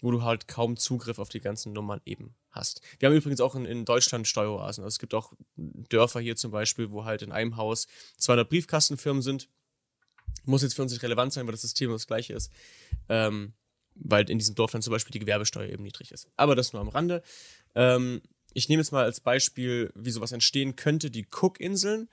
wo 0.02 0.12
du 0.12 0.24
halt 0.24 0.48
kaum 0.48 0.78
Zugriff 0.78 1.20
auf 1.20 1.30
die 1.30 1.40
ganzen 1.40 1.74
Nummern 1.74 2.02
eben 2.06 2.36
hast. 2.52 2.82
Wir 3.00 3.10
haben 3.10 3.16
übrigens 3.16 3.42
auch 3.42 3.56
in, 3.56 3.66
in 3.66 3.86
Deutschland 3.86 4.28
Steueroasen. 4.28 4.84
Also 4.84 4.96
es 4.96 5.00
gibt 5.00 5.14
auch 5.14 5.34
Dörfer 5.56 6.20
hier 6.20 6.36
zum 6.36 6.52
Beispiel, 6.52 6.92
wo 6.92 7.06
halt 7.06 7.22
in 7.22 7.32
einem 7.32 7.58
Haus 7.58 7.88
200 8.18 8.50
Briefkastenfirmen 8.50 9.22
sind. 9.22 9.50
Muss 10.46 10.62
jetzt 10.62 10.76
für 10.76 10.82
uns 10.82 10.92
nicht 10.92 11.04
relevant 11.04 11.34
sein, 11.34 11.46
weil 11.46 11.52
das 11.52 11.62
System 11.62 11.92
das 11.92 12.08
gleiche 12.08 12.34
ist. 12.34 12.52
Ähm, 13.08 13.54
weil 13.96 14.30
in 14.30 14.38
diesem 14.38 14.56
Dorf 14.56 14.72
dann 14.72 14.82
zum 14.82 14.92
Beispiel 14.92 15.12
die 15.12 15.20
Gewerbesteuer 15.20 15.70
eben 15.70 15.84
niedrig 15.84 16.12
ist. 16.12 16.28
Aber 16.38 16.56
das 16.56 16.74
nur 16.74 16.82
am 16.82 16.90
Rande. 16.90 17.22
Ähm, 17.76 18.22
ich 18.54 18.70
nehme 18.70 18.82
jetzt 18.82 18.92
mal 18.92 19.04
als 19.04 19.20
Beispiel, 19.20 19.92
wie 19.96 20.12
sowas 20.12 20.32
entstehen 20.32 20.76
könnte, 20.76 21.12
die 21.12 21.28
Cook-Inseln 21.30 22.10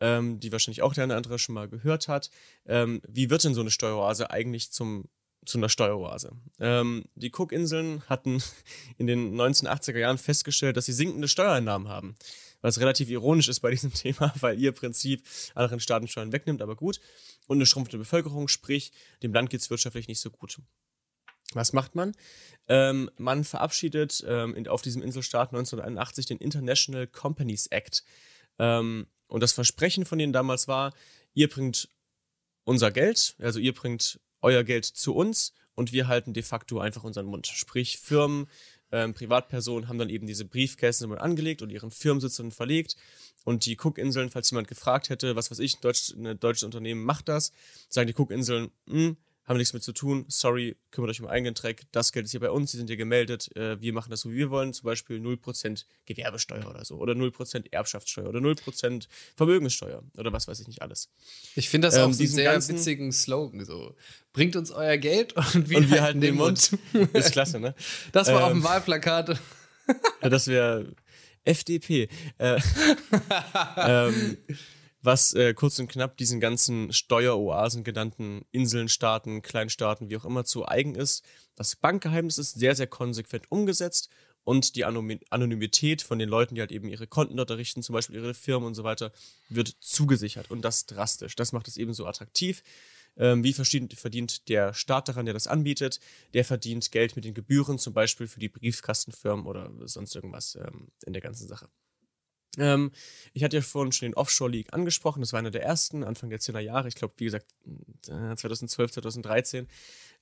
ähm, 0.00 0.40
die 0.40 0.52
wahrscheinlich 0.52 0.82
auch 0.82 0.94
der 0.94 1.04
eine 1.04 1.16
andere 1.16 1.38
schon 1.38 1.54
mal 1.54 1.68
gehört 1.68 2.08
hat. 2.08 2.30
Ähm, 2.66 3.00
wie 3.06 3.30
wird 3.30 3.44
denn 3.44 3.54
so 3.54 3.60
eine 3.60 3.70
Steueroase 3.70 4.30
eigentlich 4.30 4.70
zum, 4.70 5.08
zu 5.46 5.58
einer 5.58 5.68
Steueroase? 5.68 6.32
Ähm, 6.60 7.04
die 7.14 7.32
Cookinseln 7.32 8.02
hatten 8.08 8.42
in 8.98 9.06
den 9.06 9.34
1980er 9.34 9.98
Jahren 9.98 10.18
festgestellt, 10.18 10.76
dass 10.76 10.86
sie 10.86 10.92
sinkende 10.92 11.28
Steuereinnahmen 11.28 11.88
haben. 11.88 12.16
Was 12.60 12.80
relativ 12.80 13.10
ironisch 13.10 13.48
ist 13.48 13.60
bei 13.60 13.70
diesem 13.70 13.92
Thema, 13.94 14.32
weil 14.40 14.58
ihr 14.60 14.72
Prinzip 14.72 15.22
anderen 15.54 15.80
Staaten 15.80 16.08
Steuern 16.08 16.32
wegnimmt, 16.32 16.62
aber 16.62 16.76
gut. 16.76 17.00
Und 17.46 17.58
eine 17.58 17.66
schrumpfende 17.66 17.98
Bevölkerung, 17.98 18.48
sprich, 18.48 18.92
dem 19.22 19.32
Land 19.32 19.50
geht 19.50 19.60
es 19.60 19.70
wirtschaftlich 19.70 20.08
nicht 20.08 20.20
so 20.20 20.30
gut. 20.30 20.58
Was 21.52 21.72
macht 21.72 21.94
man? 21.94 22.12
Ähm, 22.68 23.10
man 23.16 23.44
verabschiedet 23.44 24.24
ähm, 24.26 24.54
in, 24.54 24.66
auf 24.68 24.82
diesem 24.82 25.02
Inselstaat 25.02 25.50
1981 25.50 26.26
den 26.26 26.38
International 26.38 27.06
Companies 27.06 27.68
Act. 27.68 28.04
Ähm, 28.58 29.06
und 29.28 29.42
das 29.42 29.52
Versprechen 29.52 30.04
von 30.04 30.18
denen 30.18 30.32
damals 30.32 30.66
war, 30.66 30.92
ihr 31.34 31.48
bringt 31.48 31.88
unser 32.64 32.90
Geld, 32.90 33.36
also 33.38 33.60
ihr 33.60 33.72
bringt 33.72 34.20
euer 34.46 34.62
Geld 34.62 34.84
zu 34.84 35.12
uns 35.12 35.52
und 35.74 35.92
wir 35.92 36.06
halten 36.06 36.32
de 36.32 36.44
facto 36.44 36.78
einfach 36.78 37.02
unseren 37.02 37.26
Mund. 37.26 37.48
Sprich, 37.48 37.98
Firmen, 37.98 38.46
ähm, 38.92 39.12
Privatpersonen 39.12 39.88
haben 39.88 39.98
dann 39.98 40.08
eben 40.08 40.28
diese 40.28 40.44
Briefkästen 40.44 41.12
angelegt 41.18 41.62
und 41.62 41.70
ihren 41.70 41.90
Firmensitz 41.90 42.40
verlegt. 42.54 42.96
Und 43.44 43.66
die 43.66 43.76
Cookinseln, 43.76 44.30
falls 44.30 44.50
jemand 44.50 44.68
gefragt 44.68 45.08
hätte, 45.08 45.34
was 45.34 45.50
weiß 45.50 45.58
ich, 45.58 45.76
ein, 45.76 45.80
Deutsch, 45.80 46.12
ein 46.14 46.38
deutsches 46.38 46.62
Unternehmen 46.62 47.02
macht 47.02 47.28
das, 47.28 47.50
sagen 47.88 48.06
die 48.06 48.14
Cookinseln, 48.14 48.70
hm, 48.88 49.16
haben 49.46 49.58
nichts 49.58 49.72
mit 49.72 49.82
zu 49.82 49.92
tun, 49.92 50.24
sorry, 50.28 50.76
kümmert 50.90 51.10
euch 51.10 51.20
um 51.20 51.28
eigenen 51.28 51.54
Dreck, 51.54 51.82
das 51.92 52.12
Geld 52.12 52.26
ist 52.26 52.32
hier 52.32 52.40
bei 52.40 52.50
uns, 52.50 52.72
die 52.72 52.78
sind 52.78 52.88
hier 52.88 52.96
gemeldet, 52.96 53.54
äh, 53.56 53.80
wir 53.80 53.92
machen 53.92 54.10
das 54.10 54.20
so, 54.20 54.30
wie 54.30 54.36
wir 54.36 54.50
wollen, 54.50 54.72
zum 54.72 54.86
Beispiel 54.86 55.18
0% 55.18 55.84
Gewerbesteuer 56.04 56.68
oder 56.68 56.84
so, 56.84 56.96
oder 56.96 57.12
0% 57.12 57.72
Erbschaftssteuer 57.72 58.28
oder 58.28 58.40
0% 58.40 59.06
Vermögenssteuer 59.36 60.02
oder 60.16 60.32
was 60.32 60.48
weiß 60.48 60.60
ich 60.60 60.66
nicht 60.66 60.82
alles. 60.82 61.10
Ich 61.54 61.68
finde 61.68 61.88
das 61.88 61.94
ähm, 61.94 62.10
auch 62.10 62.12
so 62.12 62.22
einen 62.22 62.28
sehr 62.28 62.68
witzigen 62.68 63.12
Slogan, 63.12 63.64
so, 63.64 63.94
bringt 64.32 64.56
uns 64.56 64.70
euer 64.72 64.96
Geld 64.96 65.34
und 65.54 65.70
wir, 65.70 65.78
und 65.78 65.90
wir 65.90 66.02
halten 66.02 66.20
den 66.20 66.34
Mund. 66.34 66.76
Mund. 66.92 67.14
ist 67.14 67.32
klasse, 67.32 67.60
ne? 67.60 67.74
Das 68.12 68.28
war 68.28 68.34
ähm, 68.34 68.42
auf 68.42 68.50
dem 68.50 68.58
ähm, 68.58 68.64
Wahlplakat. 68.64 69.40
ja, 70.22 70.28
das 70.28 70.48
wäre 70.48 70.92
FDP. 71.44 72.08
Äh, 72.38 72.60
ähm, 73.76 74.36
was 75.06 75.32
äh, 75.32 75.54
kurz 75.54 75.78
und 75.78 75.88
knapp 75.88 76.16
diesen 76.16 76.40
ganzen 76.40 76.92
Steueroasen 76.92 77.84
genannten 77.84 78.44
Inseln, 78.50 78.88
Staaten, 78.88 79.40
Kleinstaaten, 79.40 80.10
wie 80.10 80.16
auch 80.16 80.24
immer, 80.24 80.44
zu 80.44 80.66
eigen 80.66 80.94
ist. 80.94 81.24
Das 81.54 81.76
Bankgeheimnis 81.76 82.36
ist 82.38 82.58
sehr, 82.58 82.74
sehr 82.74 82.88
konsequent 82.88 83.50
umgesetzt 83.50 84.10
und 84.44 84.76
die 84.76 84.84
Anonymität 84.84 86.02
von 86.02 86.18
den 86.18 86.28
Leuten, 86.28 86.54
die 86.54 86.60
halt 86.60 86.72
eben 86.72 86.88
ihre 86.88 87.06
Konten 87.06 87.36
dort 87.36 87.50
errichten, 87.50 87.82
zum 87.82 87.94
Beispiel 87.94 88.16
ihre 88.16 88.34
Firmen 88.34 88.66
und 88.66 88.74
so 88.74 88.84
weiter, 88.84 89.12
wird 89.48 89.76
zugesichert 89.80 90.50
und 90.50 90.62
das 90.62 90.86
drastisch. 90.86 91.36
Das 91.36 91.52
macht 91.52 91.68
es 91.68 91.76
eben 91.76 91.94
so 91.94 92.06
attraktiv. 92.06 92.62
Ähm, 93.16 93.44
wie 93.44 93.52
verdient 93.52 94.48
der 94.48 94.74
Staat 94.74 95.08
daran, 95.08 95.24
der 95.24 95.34
das 95.34 95.46
anbietet? 95.46 96.00
Der 96.34 96.44
verdient 96.44 96.90
Geld 96.92 97.16
mit 97.16 97.24
den 97.24 97.32
Gebühren, 97.32 97.78
zum 97.78 97.94
Beispiel 97.94 98.28
für 98.28 98.40
die 98.40 98.48
Briefkastenfirmen 98.48 99.46
oder 99.46 99.72
sonst 99.84 100.14
irgendwas 100.14 100.56
ähm, 100.56 100.88
in 101.06 101.12
der 101.12 101.22
ganzen 101.22 101.48
Sache. 101.48 101.68
Ähm, 102.58 102.92
ich 103.32 103.44
hatte 103.44 103.56
ja 103.56 103.62
vorhin 103.62 103.92
schon 103.92 104.08
den 104.08 104.14
Offshore 104.14 104.50
League 104.50 104.72
angesprochen. 104.72 105.20
Das 105.20 105.32
war 105.32 105.38
einer 105.38 105.50
der 105.50 105.62
ersten, 105.62 106.04
Anfang 106.04 106.30
der 106.30 106.40
10er 106.40 106.60
Jahre. 106.60 106.88
Ich 106.88 106.94
glaube, 106.94 107.14
wie 107.18 107.24
gesagt, 107.24 107.46
2012, 108.02 108.90
äh, 108.90 108.92
2013. 108.94 109.68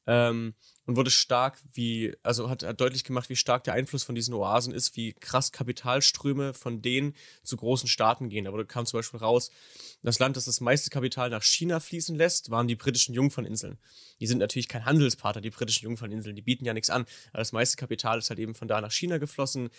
Ähm, 0.07 0.55
und 0.87 0.97
wurde 0.97 1.11
stark, 1.11 1.59
wie, 1.73 2.15
also 2.23 2.51
hat, 2.51 2.63
hat 2.63 2.81
deutlich 2.81 3.05
gemacht, 3.05 3.31
wie 3.31 3.37
stark 3.37 3.65
der 3.65 3.73
Einfluss 3.73 4.03
von 4.03 4.15
diesen 4.15 4.35
Oasen 4.35 4.75
ist, 4.75 4.97
wie 4.97 5.15
krass 5.15 5.51
Kapitalströme 5.51 6.53
von 6.53 6.83
denen 6.83 7.15
zu 7.43 7.57
großen 7.57 7.89
Staaten 7.89 8.29
gehen. 8.29 8.45
Da 8.45 8.65
kam 8.65 8.85
zum 8.85 8.99
Beispiel 8.99 9.21
raus, 9.21 9.51
das 10.03 10.19
Land, 10.19 10.37
das 10.37 10.45
das 10.45 10.61
meiste 10.61 10.91
Kapital 10.91 11.31
nach 11.31 11.43
China 11.43 11.81
fließen 11.81 12.17
lässt, 12.17 12.51
waren 12.51 12.69
die 12.69 12.77
britischen 12.77 13.15
Jungferninseln. 13.15 13.79
Die 14.21 14.27
sind 14.27 14.39
natürlich 14.39 14.69
kein 14.69 14.85
Handelspartner, 14.85 15.41
die 15.41 15.51
britischen 15.51 15.85
Jungferninseln, 15.85 16.37
die 16.37 16.43
bieten 16.43 16.67
ja 16.67 16.75
nichts 16.75 16.91
an. 16.91 17.07
Aber 17.31 17.39
das 17.39 17.53
meiste 17.53 17.79
Kapital 17.79 18.19
ist 18.19 18.29
halt 18.29 18.39
eben 18.39 18.55
von 18.55 18.69
da 18.69 18.81
nach 18.83 18.93
China 18.93 19.17
geflossen. 19.17 19.71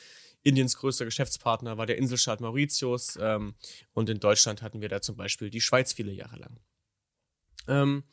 Indiens 0.41 0.75
größter 0.77 1.05
Geschäftspartner 1.05 1.77
war 1.77 1.85
der 1.85 1.97
Inselstaat 1.97 2.41
Mauritius 2.41 3.17
ähm, 3.21 3.55
und 3.93 4.09
in 4.09 4.19
Deutschland 4.19 4.61
hatten 4.63 4.81
wir 4.81 4.89
da 4.89 5.01
zum 5.01 5.15
Beispiel 5.15 5.49
die 5.51 5.61
Schweiz 5.61 5.93
viele 5.93 6.11
Jahre 6.11 6.37
lang. 6.37 6.59
Ähm, 7.67 8.03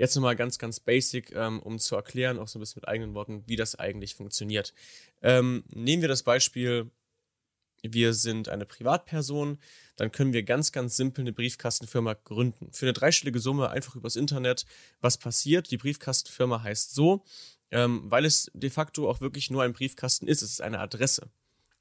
jetzt 0.00 0.14
nochmal 0.16 0.34
ganz, 0.34 0.58
ganz 0.58 0.80
basic, 0.80 1.30
ähm, 1.36 1.60
um 1.60 1.78
zu 1.78 1.94
erklären, 1.94 2.38
auch 2.38 2.48
so 2.48 2.58
ein 2.58 2.60
bisschen 2.60 2.80
mit 2.80 2.88
eigenen 2.88 3.14
Worten, 3.14 3.44
wie 3.46 3.56
das 3.56 3.74
eigentlich 3.74 4.14
funktioniert. 4.14 4.72
Ähm, 5.20 5.62
nehmen 5.74 6.00
wir 6.00 6.08
das 6.08 6.22
Beispiel, 6.22 6.90
wir 7.82 8.14
sind 8.14 8.48
eine 8.48 8.64
Privatperson, 8.64 9.58
dann 9.96 10.10
können 10.10 10.32
wir 10.32 10.42
ganz, 10.42 10.72
ganz 10.72 10.96
simpel 10.96 11.20
eine 11.20 11.34
Briefkastenfirma 11.34 12.14
gründen. 12.14 12.72
Für 12.72 12.86
eine 12.86 12.94
dreistellige 12.94 13.40
Summe 13.40 13.68
einfach 13.68 13.94
übers 13.94 14.16
Internet. 14.16 14.64
Was 15.02 15.18
passiert? 15.18 15.70
Die 15.70 15.76
Briefkastenfirma 15.76 16.62
heißt 16.62 16.94
so, 16.94 17.22
ähm, 17.70 18.02
weil 18.04 18.24
es 18.24 18.50
de 18.54 18.70
facto 18.70 19.08
auch 19.08 19.20
wirklich 19.20 19.50
nur 19.50 19.62
ein 19.62 19.74
Briefkasten 19.74 20.26
ist. 20.28 20.40
Es 20.40 20.52
ist 20.52 20.62
eine 20.62 20.80
Adresse. 20.80 21.28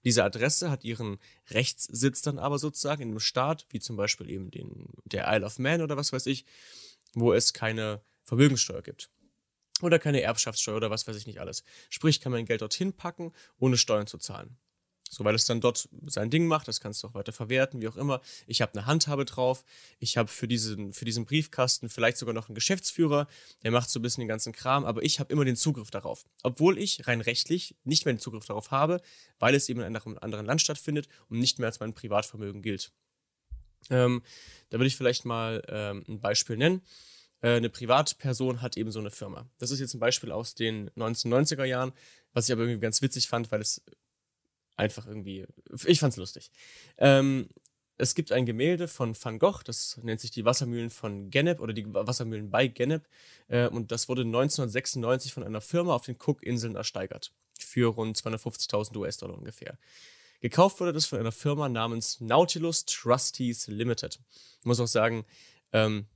Diese 0.03 0.25
Adresse 0.25 0.69
hat 0.69 0.83
ihren 0.83 1.19
Rechtssitz 1.51 2.21
dann 2.21 2.37
aber 2.37 2.59
sozusagen 2.59 3.01
in 3.01 3.09
einem 3.09 3.19
Staat, 3.19 3.65
wie 3.69 3.79
zum 3.79 3.95
Beispiel 3.95 4.29
eben 4.29 4.51
den, 4.51 4.87
der 5.05 5.33
Isle 5.33 5.45
of 5.45 5.57
Man 5.57 5.81
oder 5.81 5.95
was 5.95 6.11
weiß 6.11 6.25
ich, 6.25 6.45
wo 7.13 7.33
es 7.33 7.53
keine 7.53 8.01
Vermögenssteuer 8.23 8.81
gibt. 8.81 9.09
Oder 9.81 9.99
keine 9.99 10.21
Erbschaftssteuer 10.21 10.77
oder 10.77 10.89
was 10.89 11.07
weiß 11.07 11.15
ich 11.15 11.27
nicht 11.27 11.39
alles. 11.39 11.63
Sprich, 11.89 12.19
kann 12.19 12.31
man 12.31 12.45
Geld 12.45 12.61
dorthin 12.61 12.93
packen, 12.93 13.31
ohne 13.59 13.77
Steuern 13.77 14.07
zu 14.07 14.17
zahlen. 14.17 14.57
So, 15.11 15.25
weil 15.25 15.33
es 15.33 15.45
dann 15.45 15.59
dort 15.59 15.89
sein 16.05 16.29
Ding 16.29 16.45
macht, 16.45 16.67
das 16.67 16.79
kannst 16.79 17.01
du 17.01 17.07
auch 17.07 17.15
weiter 17.15 17.33
verwerten, 17.33 17.81
wie 17.81 17.87
auch 17.87 17.95
immer. 17.95 18.21
Ich 18.45 18.61
habe 18.61 18.73
eine 18.73 18.85
Handhabe 18.85 19.25
drauf. 19.25 19.63
Ich 19.97 20.17
habe 20.17 20.29
für 20.29 20.47
diesen, 20.47 20.93
für 20.93 21.03
diesen 21.03 21.25
Briefkasten 21.25 21.89
vielleicht 21.89 22.17
sogar 22.17 22.35
noch 22.35 22.47
einen 22.47 22.55
Geschäftsführer, 22.55 23.27
der 23.63 23.71
macht 23.71 23.89
so 23.89 23.99
ein 23.99 24.03
bisschen 24.03 24.21
den 24.21 24.27
ganzen 24.27 24.53
Kram, 24.53 24.85
aber 24.85 25.01
ich 25.01 25.19
habe 25.19 25.33
immer 25.33 25.45
den 25.45 25.55
Zugriff 25.55 25.89
darauf. 25.89 26.25
Obwohl 26.43 26.77
ich 26.77 27.07
rein 27.07 27.21
rechtlich 27.21 27.75
nicht 27.83 28.05
mehr 28.05 28.13
den 28.13 28.19
Zugriff 28.19 28.45
darauf 28.45 28.69
habe, 28.69 29.01
weil 29.39 29.55
es 29.55 29.67
eben 29.67 29.79
in 29.79 29.95
einem 29.95 30.17
anderen 30.21 30.45
Land 30.45 30.61
stattfindet 30.61 31.07
und 31.27 31.39
nicht 31.39 31.57
mehr 31.57 31.67
als 31.67 31.79
mein 31.79 31.95
Privatvermögen 31.95 32.61
gilt. 32.61 32.91
Ähm, 33.89 34.21
da 34.69 34.77
würde 34.77 34.87
ich 34.87 34.95
vielleicht 34.95 35.25
mal 35.25 35.63
ähm, 35.67 36.03
ein 36.07 36.19
Beispiel 36.19 36.57
nennen. 36.57 36.81
Äh, 37.41 37.55
eine 37.55 37.69
Privatperson 37.69 38.61
hat 38.61 38.77
eben 38.77 38.91
so 38.91 38.99
eine 38.99 39.11
Firma. 39.11 39.49
Das 39.57 39.71
ist 39.71 39.79
jetzt 39.79 39.93
ein 39.93 39.99
Beispiel 39.99 40.31
aus 40.31 40.55
den 40.55 40.89
1990er 40.91 41.65
Jahren, 41.65 41.93
was 42.33 42.47
ich 42.47 42.53
aber 42.53 42.63
irgendwie 42.63 42.81
ganz 42.81 43.01
witzig 43.01 43.27
fand, 43.27 43.51
weil 43.51 43.61
es 43.61 43.81
einfach 44.75 45.07
irgendwie, 45.07 45.45
ich 45.85 45.99
fand's 45.99 46.17
lustig. 46.17 46.51
Ähm, 46.97 47.49
es 47.97 48.15
gibt 48.15 48.31
ein 48.31 48.45
Gemälde 48.45 48.87
von 48.87 49.13
Van 49.21 49.39
Gogh, 49.39 49.61
das 49.65 49.99
nennt 50.03 50.21
sich 50.21 50.31
die 50.31 50.45
Wassermühlen 50.45 50.89
von 50.89 51.29
Gennep 51.29 51.59
oder 51.59 51.73
die 51.73 51.85
Wassermühlen 51.93 52.49
bei 52.49 52.67
Gennep. 52.67 53.05
Äh, 53.49 53.67
und 53.67 53.91
das 53.91 54.07
wurde 54.07 54.21
1996 54.21 55.33
von 55.33 55.43
einer 55.43 55.59
Firma 55.59 55.93
auf 55.93 56.05
den 56.05 56.15
Cook-Inseln 56.15 56.75
ersteigert. 56.75 57.33
Für 57.59 57.93
rund 57.93 58.17
250.000 58.17 58.95
US-Dollar 58.95 59.37
ungefähr. 59.37 59.77
Gekauft 60.41 60.79
wurde 60.79 60.93
das 60.93 61.05
von 61.05 61.19
einer 61.19 61.31
Firma 61.31 61.67
namens 61.67 62.21
Nautilus 62.21 62.85
Trustees 62.85 63.67
Limited. 63.67 64.19
Ich 64.59 64.65
muss 64.65 64.79
auch 64.79 64.87
sagen, 64.87 65.25
ähm, 65.73 66.07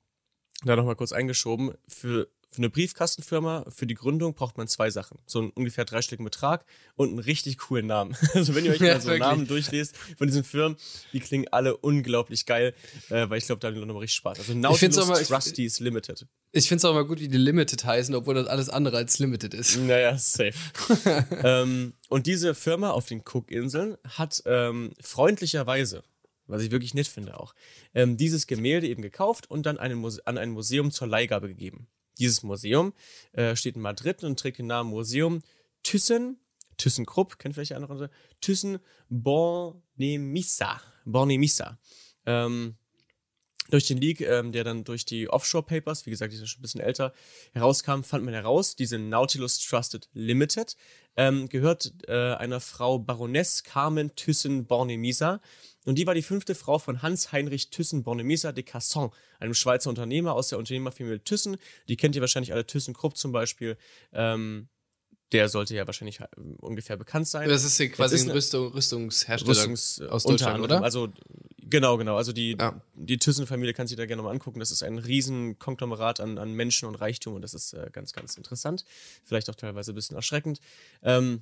da 0.64 0.76
nochmal 0.76 0.96
kurz 0.96 1.12
eingeschoben, 1.12 1.74
für 1.88 2.30
für 2.54 2.60
eine 2.60 2.70
Briefkastenfirma, 2.70 3.66
für 3.70 3.88
die 3.88 3.96
Gründung 3.96 4.36
braucht 4.36 4.58
man 4.58 4.68
zwei 4.68 4.90
Sachen. 4.90 5.18
So 5.26 5.40
einen 5.40 5.50
ungefähr 5.52 5.86
dreistelligen 5.86 6.24
Betrag 6.24 6.66
und 6.96 7.10
einen 7.10 7.20
richtig 7.20 7.58
coolen 7.58 7.88
Namen. 7.88 8.16
Also 8.34 8.56
wenn 8.56 8.66
ihr 8.66 8.72
euch 8.72 8.80
ja, 8.80 8.94
mal 8.94 9.02
so 9.02 9.08
wirklich. 9.08 9.22
Namen 9.22 9.48
durchlest 9.48 9.96
von 10.18 10.28
diesen 10.28 10.44
Firmen, 10.44 10.78
die 11.14 11.20
klingen 11.20 11.48
alle 11.52 11.78
unglaublich 11.78 12.46
geil, 12.46 12.74
äh, 13.10 13.30
weil 13.30 13.38
ich 13.38 13.46
glaube, 13.46 13.60
da 13.60 13.68
haben 13.68 13.76
die 13.76 13.82
nochmal 13.82 14.02
richtig 14.02 14.18
Spaß. 14.18 14.40
Also 14.40 14.54
Nautilus 14.54 15.08
mal, 15.08 15.24
Trustees 15.24 15.80
Limited. 15.80 16.26
Ich 16.52 16.68
finde 16.68 16.78
es 16.80 16.86
auch 16.86 16.94
mal 16.94 17.06
gut, 17.06 17.20
wie 17.20 17.28
die 17.28 17.38
Limited 17.38 17.86
heißen, 17.86 18.14
obwohl 18.16 18.36
das 18.36 18.48
alles 18.48 18.70
andere 18.70 18.98
als 18.98 19.20
Limited 19.20 19.54
ist. 19.54 19.78
Naja, 19.78 20.18
safe. 20.18 20.54
ähm, 21.44 21.94
und 22.10 22.26
diese 22.28 22.56
Firma 22.56 22.90
auf 22.92 23.06
den 23.06 23.24
Cookinseln 23.24 23.98
hat 24.04 24.42
ähm, 24.46 24.94
freundlicherweise 25.00 26.04
was 26.48 26.62
ich 26.62 26.72
wirklich 26.72 26.94
nett 26.94 27.08
finde 27.08 27.40
auch, 27.40 27.54
ähm, 27.94 28.18
dieses 28.18 28.48
Gemälde 28.48 28.88
eben 28.88 29.02
gekauft 29.02 29.50
und 29.50 29.66
dann 29.66 29.78
an 29.78 30.38
ein 30.38 30.50
Museum 30.50 30.92
zur 30.92 31.08
Leihgabe 31.08 31.48
gegeben. 31.48 31.88
Dieses 32.20 32.44
Museum 32.44 32.94
äh, 33.34 33.56
steht 33.56 33.76
in 33.76 33.82
Madrid 33.82 34.24
und 34.24 34.40
trägt 34.40 34.60
den 34.60 34.68
Namen 34.68 34.90
Museum 34.90 35.42
Thyssen, 35.84 36.40
ThyssenKrupp, 36.78 37.40
kennt 37.40 37.56
vielleicht 37.56 37.74
andere, 37.74 38.10
Thyssen 38.42 38.80
Bornemissa. 39.10 40.82
Bornemissa. 41.06 41.78
Ähm, 42.26 42.78
durch 43.70 43.88
den 43.88 43.98
Leak, 43.98 44.22
ähm, 44.22 44.52
der 44.52 44.64
dann 44.64 44.84
durch 44.84 45.06
die 45.06 45.30
Offshore 45.30 45.64
Papers, 45.64 46.06
wie 46.06 46.10
gesagt, 46.10 46.34
die 46.34 46.38
sind 46.38 46.48
schon 46.48 46.60
ein 46.60 46.64
bisschen 46.64 46.82
älter, 46.82 47.14
herauskam, 47.54 48.04
fand 48.04 48.26
man 48.26 48.34
heraus, 48.34 48.76
diese 48.76 49.00
Nautilus 49.00 49.60
Trusted 49.60 50.10
Limited 50.14 50.76
ähm, 51.16 51.48
gehört 51.48 51.94
äh, 52.08 52.34
einer 52.36 52.60
Frau 52.60 53.00
Baroness 53.00 53.64
Carmen 53.64 54.16
Thyssen-Bornemisza. 54.16 55.40
Und 55.86 55.96
die 55.96 56.08
war 56.08 56.14
die 56.14 56.22
fünfte 56.22 56.56
Frau 56.56 56.80
von 56.80 57.02
Hans-Heinrich 57.02 57.70
Thyssen-Bornemisza 57.70 58.52
de 58.52 58.64
Casson, 58.64 59.12
einem 59.40 59.54
Schweizer 59.54 59.90
Unternehmer 59.90 60.34
aus 60.34 60.50
der 60.50 60.60
Unternehmerfamilie 60.60 61.24
Thyssen. 61.24 61.58
Die 61.90 61.98
kennt 61.98 62.16
ihr 62.16 62.22
wahrscheinlich 62.22 62.54
alle, 62.54 62.66
ThyssenKrupp 62.66 63.18
zum 63.18 63.32
Beispiel. 63.32 63.78
Ähm, 64.12 64.70
der 65.32 65.50
sollte 65.50 65.76
ja 65.76 65.88
wahrscheinlich 65.88 66.20
äh, 66.20 66.28
ungefähr 66.60 66.96
bekannt 66.96 67.28
sein. 67.28 67.50
Das 67.50 67.64
ist 67.64 67.80
ja 67.80 67.88
quasi 67.88 68.16
ist 68.16 68.26
ein 68.26 68.32
Rüstung, 68.32 68.68
Rüstungshersteller 68.68 69.50
Rüstungs 69.50 70.02
aus 70.02 70.24
Deutschland, 70.24 70.64
oder? 70.64 70.84
Also 70.84 71.12
Genau, 71.74 71.98
genau. 71.98 72.18
Also 72.18 72.34
die, 72.34 72.56
ja. 72.60 72.80
die 72.94 73.18
Thyssen-Familie 73.18 73.74
kann 73.74 73.88
sich 73.88 73.98
da 73.98 74.06
gerne 74.06 74.22
mal 74.22 74.30
angucken. 74.30 74.60
Das 74.60 74.70
ist 74.70 74.84
ein 74.84 75.00
riesen 75.00 75.58
Konglomerat 75.58 76.20
an, 76.20 76.38
an 76.38 76.54
Menschen 76.54 76.88
und 76.88 76.94
Reichtum 76.94 77.34
und 77.34 77.42
das 77.42 77.56
ist 77.56 77.74
äh, 77.74 77.90
ganz, 77.92 78.14
ganz 78.14 78.38
interessant. 78.38 78.86
Vielleicht 79.24 79.50
auch 79.50 79.56
teilweise 79.56 79.92
ein 79.92 79.96
bisschen 79.96 80.16
erschreckend. 80.16 80.60
Ähm, 81.02 81.42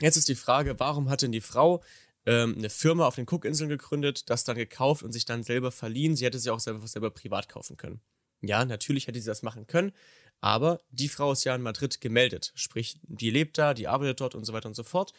jetzt 0.00 0.16
ist 0.16 0.28
die 0.28 0.36
Frage, 0.36 0.78
warum 0.78 1.10
hat 1.10 1.22
denn 1.22 1.32
die 1.32 1.40
Frau 1.40 1.82
ähm, 2.28 2.54
eine 2.58 2.68
Firma 2.68 3.06
auf 3.06 3.14
den 3.14 3.26
Cookinseln 3.26 3.70
gegründet, 3.70 4.28
das 4.28 4.44
dann 4.44 4.56
gekauft 4.56 5.02
und 5.02 5.12
sich 5.12 5.24
dann 5.24 5.42
selber 5.42 5.72
verliehen? 5.72 6.14
Sie 6.14 6.26
hätte 6.26 6.38
sie 6.38 6.50
auch 6.50 6.60
selber, 6.60 6.86
selber 6.86 7.10
privat 7.10 7.48
kaufen 7.48 7.78
können. 7.78 8.00
Ja, 8.42 8.64
natürlich 8.66 9.06
hätte 9.06 9.18
sie 9.18 9.26
das 9.26 9.42
machen 9.42 9.66
können, 9.66 9.92
aber 10.40 10.80
die 10.90 11.08
Frau 11.08 11.32
ist 11.32 11.44
ja 11.44 11.54
in 11.54 11.62
Madrid 11.62 12.00
gemeldet. 12.00 12.52
Sprich, 12.54 13.00
die 13.02 13.30
lebt 13.30 13.56
da, 13.56 13.72
die 13.72 13.88
arbeitet 13.88 14.20
dort 14.20 14.34
und 14.34 14.44
so 14.44 14.52
weiter 14.52 14.68
und 14.68 14.74
so 14.74 14.84
fort. 14.84 15.12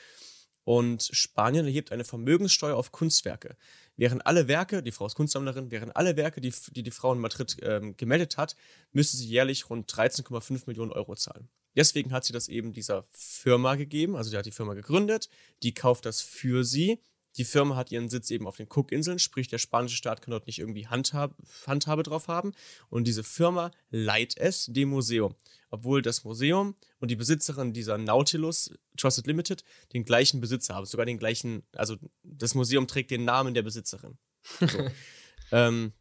Und 0.70 1.10
Spanien 1.14 1.66
erhebt 1.66 1.92
eine 1.92 2.04
Vermögenssteuer 2.04 2.78
auf 2.78 2.92
Kunstwerke. 2.92 3.58
Während 3.98 4.28
alle 4.28 4.48
Werke, 4.48 4.84
die 4.84 4.92
Frau 4.92 5.08
ist 5.08 5.16
Kunstsammlerin, 5.16 5.72
während 5.72 5.96
alle 5.96 6.16
Werke, 6.16 6.42
die 6.42 6.54
die, 6.68 6.84
die 6.84 6.92
Frau 6.92 7.12
in 7.12 7.18
Madrid 7.18 7.58
ähm, 7.64 7.98
gemeldet 7.98 8.38
hat, 8.38 8.56
müsste 8.92 9.18
sie 9.18 9.26
jährlich 9.26 9.68
rund 9.72 9.92
13,5 9.92 10.66
Millionen 10.68 10.92
Euro 10.92 11.16
zahlen. 11.16 11.50
Deswegen 11.76 12.12
hat 12.12 12.24
sie 12.24 12.34
das 12.34 12.50
eben 12.50 12.72
dieser 12.72 13.08
Firma 13.10 13.78
gegeben, 13.78 14.16
also 14.16 14.30
die 14.30 14.38
hat 14.38 14.46
die 14.46 14.52
Firma 14.52 14.76
gegründet, 14.76 15.28
die 15.64 15.74
kauft 15.74 16.06
das 16.06 16.22
für 16.22 16.64
sie. 16.64 17.02
Die 17.40 17.46
Firma 17.46 17.76
hat 17.76 17.92
ihren 17.92 18.10
Sitz 18.10 18.30
eben 18.30 18.46
auf 18.46 18.58
den 18.58 18.68
Cookinseln, 18.70 19.18
sprich 19.18 19.48
der 19.48 19.58
spanische 19.58 19.96
Staat 19.96 20.22
kann 20.22 20.32
dort 20.32 20.46
nicht 20.46 20.60
irgendwie 20.60 20.88
Handhab, 20.88 21.36
Handhabe 21.66 22.04
drauf 22.04 22.28
haben. 22.28 22.52
Und 22.90 23.08
diese 23.08 23.24
Firma 23.24 23.72
leiht 23.90 24.38
es 24.38 24.68
dem 24.68 24.90
Museum 24.90 25.36
obwohl 25.70 26.02
das 26.02 26.24
Museum 26.24 26.76
und 27.00 27.12
die 27.12 27.16
Besitzerin 27.16 27.74
dieser 27.74 27.98
Nautilus 27.98 28.72
Trusted 28.98 29.28
Limited 29.28 29.64
den 29.94 30.04
gleichen 30.04 30.42
Besitzer 30.42 30.76
haben, 30.76 30.86
sogar 30.86 31.06
den 31.06 31.20
gleichen, 31.20 31.64
also 31.74 31.98
das 32.24 32.56
Museum 32.56 32.88
trägt 32.88 33.12
den 33.12 33.26
Namen 33.26 33.54
der 33.54 33.62
Besitzerin. 33.62 34.18
So. 34.60 34.68
ähm, 35.52 35.94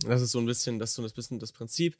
das 0.00 0.22
ist 0.22 0.32
so 0.32 0.40
ein 0.40 0.46
bisschen, 0.46 0.78
das 0.78 0.90
ist 0.90 0.96
so 0.96 1.02
ein 1.02 1.10
bisschen 1.12 1.38
das 1.38 1.52
Prinzip. 1.52 1.96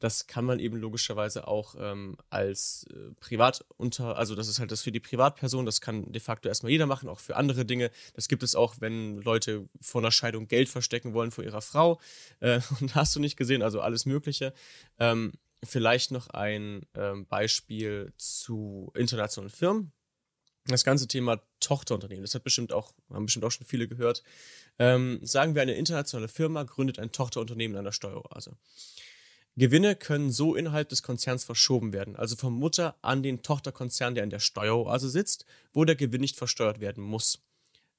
Das 0.00 0.26
kann 0.26 0.44
man 0.44 0.58
eben 0.58 0.76
logischerweise 0.76 1.46
auch 1.46 1.76
ähm, 1.78 2.16
als 2.28 2.86
äh, 2.92 3.12
Privatunter, 3.20 4.16
also 4.16 4.34
das 4.34 4.48
ist 4.48 4.58
halt 4.58 4.72
das 4.72 4.82
für 4.82 4.92
die 4.92 5.00
Privatperson, 5.00 5.66
das 5.66 5.80
kann 5.80 6.10
de 6.10 6.20
facto 6.20 6.48
erstmal 6.48 6.72
jeder 6.72 6.86
machen, 6.86 7.08
auch 7.08 7.20
für 7.20 7.36
andere 7.36 7.64
Dinge. 7.64 7.90
Das 8.14 8.26
gibt 8.26 8.42
es 8.42 8.54
auch, 8.54 8.76
wenn 8.80 9.20
Leute 9.22 9.68
vor 9.80 10.00
einer 10.00 10.10
Scheidung 10.10 10.48
Geld 10.48 10.68
verstecken 10.68 11.14
wollen 11.14 11.30
vor 11.30 11.44
ihrer 11.44 11.62
Frau. 11.62 12.00
Äh, 12.40 12.60
und 12.80 12.94
hast 12.96 13.14
du 13.14 13.20
nicht 13.20 13.36
gesehen, 13.36 13.62
also 13.62 13.80
alles 13.80 14.06
Mögliche. 14.06 14.52
Ähm, 14.98 15.32
Vielleicht 15.62 16.10
noch 16.10 16.28
ein 16.28 16.86
ähm, 16.94 17.26
Beispiel 17.26 18.14
zu 18.16 18.90
internationalen 18.94 19.50
Firmen. 19.50 19.92
Das 20.66 20.84
ganze 20.84 21.06
Thema 21.06 21.42
Tochterunternehmen, 21.58 22.22
das 22.22 22.34
hat 22.34 22.44
bestimmt 22.44 22.72
auch, 22.72 22.94
haben 23.10 23.26
bestimmt 23.26 23.44
auch 23.44 23.50
schon 23.50 23.66
viele 23.66 23.86
gehört. 23.86 24.22
Ähm, 24.78 25.18
sagen 25.22 25.54
wir, 25.54 25.62
eine 25.62 25.74
internationale 25.74 26.28
Firma 26.28 26.62
gründet 26.62 26.98
ein 26.98 27.12
Tochterunternehmen 27.12 27.76
an 27.76 27.84
der 27.84 27.92
Steueroase. 27.92 28.56
Gewinne 29.60 29.94
können 29.94 30.32
so 30.32 30.54
innerhalb 30.54 30.88
des 30.88 31.02
Konzerns 31.02 31.44
verschoben 31.44 31.92
werden, 31.92 32.16
also 32.16 32.34
vom 32.34 32.54
Mutter 32.54 32.96
an 33.02 33.22
den 33.22 33.42
Tochterkonzern, 33.42 34.14
der 34.14 34.24
in 34.24 34.30
der 34.30 34.38
Steueroase 34.38 35.10
sitzt, 35.10 35.44
wo 35.74 35.84
der 35.84 35.96
Gewinn 35.96 36.22
nicht 36.22 36.36
versteuert 36.36 36.80
werden 36.80 37.04
muss. 37.04 37.42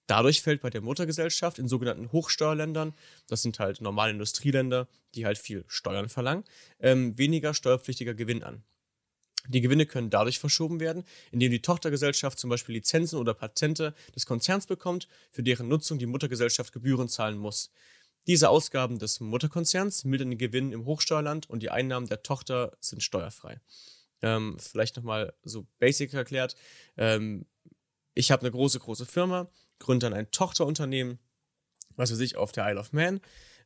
Dadurch 0.08 0.42
fällt 0.42 0.62
bei 0.62 0.72
der 0.72 0.82
Muttergesellschaft 0.82 1.60
in 1.60 1.68
sogenannten 1.68 2.12
Hochsteuerländern, 2.12 2.96
das 3.28 3.44
sind 3.44 3.60
halt 3.60 3.80
normale 3.80 4.12
Industrieländer, 4.12 4.88
die 5.14 5.26
halt 5.28 5.38
viel 5.38 5.64
Steuern 5.68 6.10
verlangen, 6.10 6.46
ähm, 6.80 7.16
weniger 7.20 7.54
steuerpflichtiger 7.54 8.16
Gewinn 8.16 8.42
an. 8.42 8.64
Die 9.48 9.62
Gewinne 9.62 9.86
können 9.86 10.10
dadurch 10.10 10.40
verschoben 10.40 10.80
werden, 10.80 11.04
indem 11.32 11.52
die 11.52 11.62
Tochtergesellschaft 11.62 12.40
zum 12.40 12.50
Beispiel 12.50 12.74
Lizenzen 12.74 13.20
oder 13.20 13.36
Patente 13.36 13.94
des 14.16 14.26
Konzerns 14.26 14.66
bekommt, 14.66 15.08
für 15.32 15.44
deren 15.44 15.68
Nutzung 15.68 16.00
die 16.00 16.08
Muttergesellschaft 16.08 16.74
Gebühren 16.74 17.08
zahlen 17.08 17.38
muss. 17.38 17.72
Diese 18.28 18.50
Ausgaben 18.50 19.00
des 19.00 19.20
Mutterkonzerns 19.20 20.04
mildern 20.04 20.32
den 20.32 20.38
Gewinn 20.38 20.72
im 20.72 20.86
Hochsteuerland 20.86 21.50
und 21.50 21.62
die 21.64 21.72
Einnahmen 21.72 22.08
der 22.08 22.24
Tochter 22.24 22.78
sind 22.80 23.02
steuerfrei. 23.02 23.60
Ähm, 24.22 24.58
vielleicht 24.60 24.96
nochmal 24.96 25.34
so 25.44 25.66
basic 25.80 26.14
erklärt. 26.14 26.56
Ähm, 26.98 27.46
ich 28.14 28.32
habe 28.32 28.42
eine 28.42 28.52
große, 28.52 28.80
große 28.80 29.06
Firma, 29.06 29.50
gründe 29.80 30.06
dann 30.06 30.14
ein 30.14 30.30
Tochterunternehmen, 30.32 31.18
was 31.96 32.12
weiß 32.12 32.20
ich, 32.20 32.36
auf 32.36 32.52
der 32.52 32.70
Isle 32.70 32.80
of 32.80 32.94
Man 32.94 33.22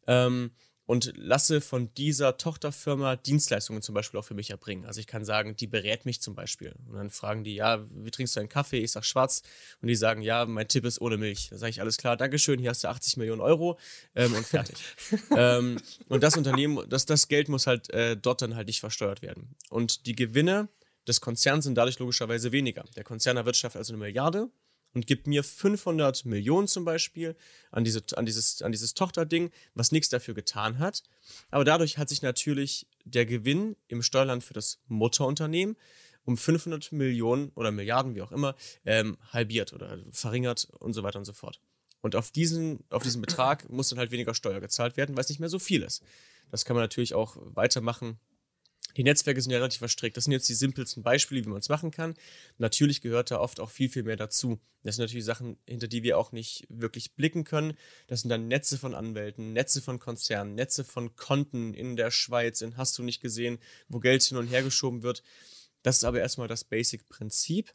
ähm, 0.08 0.52
und 0.86 1.13
lasse 1.15 1.62
von 1.62 1.93
dieser 1.95 2.38
Tochterfirma 2.38 3.15
Dienstleistungen 3.15 3.82
zum 3.82 3.95
Beispiel 3.95 4.19
auch 4.19 4.26
für 4.26 4.36
mich 4.36 4.52
erbringen. 4.52 4.86
Also 4.86 5.00
ich 5.00 5.08
kann 5.08 5.26
sagen, 5.26 5.56
die 5.56 5.67
berät 5.67 6.06
mich 6.06 6.21
zum 6.21 6.36
Beispiel. 6.36 6.76
Und 6.88 6.95
dann 6.95 7.10
fragen 7.10 7.43
die, 7.43 7.56
ja, 7.56 7.86
wie 7.89 8.12
trinkst 8.12 8.36
du 8.36 8.39
einen 8.39 8.50
Kaffee? 8.50 8.80
Ich 8.80 8.91
sage 8.91 9.06
schwarz. 9.06 9.41
Und 9.82 9.88
die 9.88 9.95
sagen, 9.95 10.21
ja, 10.21 10.45
mein 10.45 10.67
Tipp 10.67 10.86
ist 10.86 11.02
ohne 11.02 11.17
Milch. 11.17 11.50
Da 11.50 11.58
sage 11.58 11.71
ich, 11.71 11.82
alles 11.82 11.98
klar, 11.98 12.17
Dankeschön, 12.17 12.60
hier 12.60 12.69
hast 12.69 12.84
du 12.84 12.88
80 12.88 13.17
Millionen 13.17 13.41
Euro 13.41 13.80
ähm, 14.15 14.34
und 14.36 14.45
fertig. 14.45 14.78
ähm, 15.36 15.80
und 16.08 16.24
das 16.24 16.38
Unternehmen, 16.38 16.88
das, 16.88 17.06
das 17.06 17.28
Geld 17.28 17.50
muss 17.50 17.65
halt 17.65 17.89
äh, 17.89 18.15
dort 18.15 18.41
dann 18.41 18.56
halt 18.56 18.67
nicht 18.67 18.80
versteuert 18.80 19.21
werden. 19.21 19.56
Und 19.69 20.06
die 20.06 20.15
Gewinne 20.15 20.69
des 21.08 21.19
Konzerns 21.21 21.65
sind 21.65 21.76
dadurch 21.76 22.00
logischerweise 22.00 22.52
weniger. 22.52 22.84
Der 22.95 23.04
Konzern 23.04 23.38
erwirtschaftet 23.38 23.80
also 23.80 23.93
eine 23.93 24.04
Milliarde 24.04 24.50
und 24.96 25.06
gibt 25.06 25.28
mir 25.28 25.44
500 25.44 26.26
Millionen 26.26 26.68
zum 26.68 26.86
Beispiel 26.86 27.36
an, 27.70 27.84
diese, 27.84 28.02
an, 28.16 28.26
dieses, 28.26 28.62
an 28.62 28.72
dieses 28.72 28.96
Tochterding, 28.96 29.52
was 29.76 29.92
nichts 29.92 30.10
dafür 30.10 30.34
getan 30.34 30.80
hat. 30.80 31.04
Aber 31.52 31.66
dadurch 31.66 31.98
hat 32.00 32.10
sich 32.10 32.22
natürlich 32.22 32.88
der 33.04 33.26
Gewinn 33.26 33.76
im 33.88 34.02
Steuerland 34.02 34.44
für 34.44 34.54
das 34.54 34.80
Mutterunternehmen 34.88 35.76
um 36.24 36.38
500 36.38 36.92
Millionen 36.92 37.50
oder 37.50 37.72
Milliarden, 37.72 38.16
wie 38.16 38.24
auch 38.24 38.32
immer, 38.32 38.56
ähm, 38.84 39.18
halbiert 39.32 39.74
oder 39.74 40.00
verringert 40.12 40.68
und 40.80 40.94
so 40.94 41.04
weiter 41.04 41.20
und 41.20 41.26
so 41.26 41.34
fort. 41.34 41.60
Und 42.02 42.16
auf 42.16 42.32
diesen, 42.32 42.84
auf 42.90 43.04
diesen 43.04 43.22
Betrag 43.22 43.70
muss 43.70 43.90
dann 43.90 44.00
halt 44.00 44.12
weniger 44.12 44.34
Steuer 44.34 44.60
gezahlt 44.60 44.98
werden, 44.98 45.16
weil 45.16 45.24
es 45.24 45.30
nicht 45.30 45.40
mehr 45.40 45.50
so 45.50 45.60
viel 45.60 45.84
ist. 45.84 46.02
Das 46.50 46.66
kann 46.66 46.76
man 46.76 46.84
natürlich 46.84 47.14
auch 47.14 47.38
weitermachen 47.40 48.20
die 48.98 49.04
Netzwerke 49.04 49.42
sind 49.42 49.52
ja 49.52 49.58
relativ 49.58 49.80
verstrickt. 49.80 50.16
Das 50.18 50.24
sind 50.24 50.34
jetzt 50.34 50.48
die 50.48 50.54
simpelsten 50.54 51.04
Beispiele, 51.04 51.44
wie 51.44 51.50
man 51.50 51.60
es 51.60 51.70
machen 51.70 51.92
kann. 51.92 52.16
Natürlich 52.58 53.02
gehört 53.02 53.32
da 53.32 53.40
oft 53.40 53.60
auch 53.60 53.70
viel, 53.70 53.90
viel 53.90 54.04
mehr 54.04 54.16
dazu. 54.16 54.60
Das 54.84 54.96
sind 54.96 55.04
natürlich 55.04 55.26
Sachen, 55.26 55.58
hinter 55.68 55.88
die 55.88 56.04
wir 56.04 56.18
auch 56.18 56.32
nicht 56.32 56.66
wirklich 56.70 57.14
blicken 57.14 57.44
können. 57.44 57.78
Das 58.08 58.22
sind 58.22 58.30
dann 58.30 58.48
Netze 58.48 58.78
von 58.78 58.94
Anwälten, 58.94 59.54
Netze 59.54 59.82
von 59.82 60.00
Konzernen, 60.00 60.56
Netze 60.56 60.84
von 60.84 61.16
Konten 61.16 61.74
in 61.74 61.96
der 61.96 62.12
Schweiz, 62.12 62.62
in 62.62 62.78
Hast 62.78 62.98
du 62.98 63.04
nicht 63.04 63.22
gesehen, 63.22 63.60
wo 63.90 64.00
Geld 64.00 64.24
hin 64.24 64.38
und 64.38 64.48
her 64.48 64.64
geschoben 64.64 65.04
wird. 65.04 65.24
Das 65.84 65.98
ist 65.98 66.04
aber 66.04 66.20
erstmal 66.20 66.48
das 66.48 66.64
Basic-Prinzip. 66.64 67.74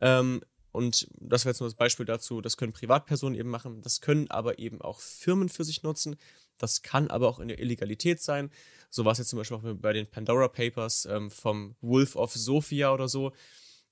Ähm, 0.00 0.42
und 0.72 1.08
das 1.18 1.44
wäre 1.44 1.52
jetzt 1.52 1.60
nur 1.60 1.68
das 1.68 1.76
Beispiel 1.76 2.06
dazu, 2.06 2.40
das 2.40 2.56
können 2.56 2.72
Privatpersonen 2.72 3.38
eben 3.38 3.50
machen, 3.50 3.82
das 3.82 4.00
können 4.00 4.30
aber 4.30 4.58
eben 4.58 4.80
auch 4.80 5.00
Firmen 5.00 5.48
für 5.48 5.64
sich 5.64 5.82
nutzen. 5.82 6.16
Das 6.58 6.82
kann 6.82 7.08
aber 7.08 7.28
auch 7.28 7.40
in 7.40 7.48
der 7.48 7.58
Illegalität 7.58 8.20
sein. 8.20 8.50
So 8.90 9.04
war 9.04 9.12
es 9.12 9.18
jetzt 9.18 9.30
zum 9.30 9.38
Beispiel 9.38 9.56
auch 9.56 9.74
bei 9.76 9.92
den 9.92 10.06
Pandora 10.06 10.48
Papers 10.48 11.06
ähm, 11.06 11.30
vom 11.30 11.74
Wolf 11.80 12.16
of 12.16 12.34
Sophia 12.34 12.92
oder 12.92 13.08
so. 13.08 13.32